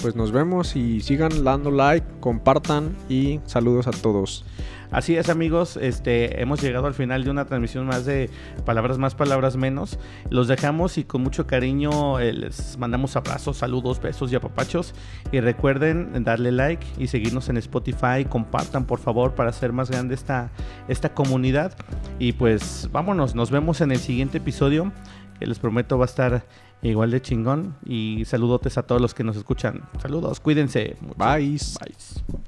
Pues 0.00 0.16
nos 0.16 0.32
vemos 0.32 0.74
y 0.74 1.00
sigan 1.00 1.44
dando 1.44 1.70
like, 1.70 2.06
compartan 2.20 2.94
y 3.08 3.40
saludos 3.46 3.86
a 3.86 3.92
todos. 3.92 4.44
Así 4.92 5.16
es 5.16 5.30
amigos, 5.30 5.78
este, 5.78 6.42
hemos 6.42 6.60
llegado 6.60 6.86
al 6.86 6.92
final 6.92 7.24
de 7.24 7.30
una 7.30 7.46
transmisión 7.46 7.86
más 7.86 8.04
de 8.04 8.28
palabras 8.66 8.98
más, 8.98 9.14
palabras 9.14 9.56
menos. 9.56 9.98
Los 10.28 10.48
dejamos 10.48 10.98
y 10.98 11.04
con 11.04 11.22
mucho 11.22 11.46
cariño 11.46 12.20
eh, 12.20 12.34
les 12.34 12.76
mandamos 12.76 13.16
abrazos, 13.16 13.56
saludos, 13.56 14.00
besos 14.02 14.30
y 14.30 14.36
apapachos. 14.36 14.94
Y 15.32 15.40
recuerden 15.40 16.24
darle 16.24 16.52
like 16.52 16.86
y 16.98 17.06
seguirnos 17.06 17.48
en 17.48 17.56
Spotify. 17.56 18.26
Compartan 18.28 18.84
por 18.84 18.98
favor 18.98 19.34
para 19.34 19.48
hacer 19.48 19.72
más 19.72 19.90
grande 19.90 20.14
esta, 20.14 20.50
esta 20.88 21.14
comunidad. 21.14 21.74
Y 22.18 22.32
pues 22.32 22.90
vámonos, 22.92 23.34
nos 23.34 23.50
vemos 23.50 23.80
en 23.80 23.92
el 23.92 23.98
siguiente 23.98 24.38
episodio 24.38 24.92
que 25.38 25.46
les 25.46 25.58
prometo 25.58 25.98
va 25.98 26.04
a 26.04 26.06
estar 26.06 26.44
igual 26.82 27.10
de 27.10 27.22
chingón. 27.22 27.76
Y 27.86 28.24
saludotes 28.26 28.76
a 28.76 28.82
todos 28.82 29.00
los 29.00 29.14
que 29.14 29.24
nos 29.24 29.36
escuchan. 29.36 29.88
Saludos, 30.02 30.38
cuídense. 30.40 30.96
Bye. 31.16 31.56
Bye. 31.56 32.42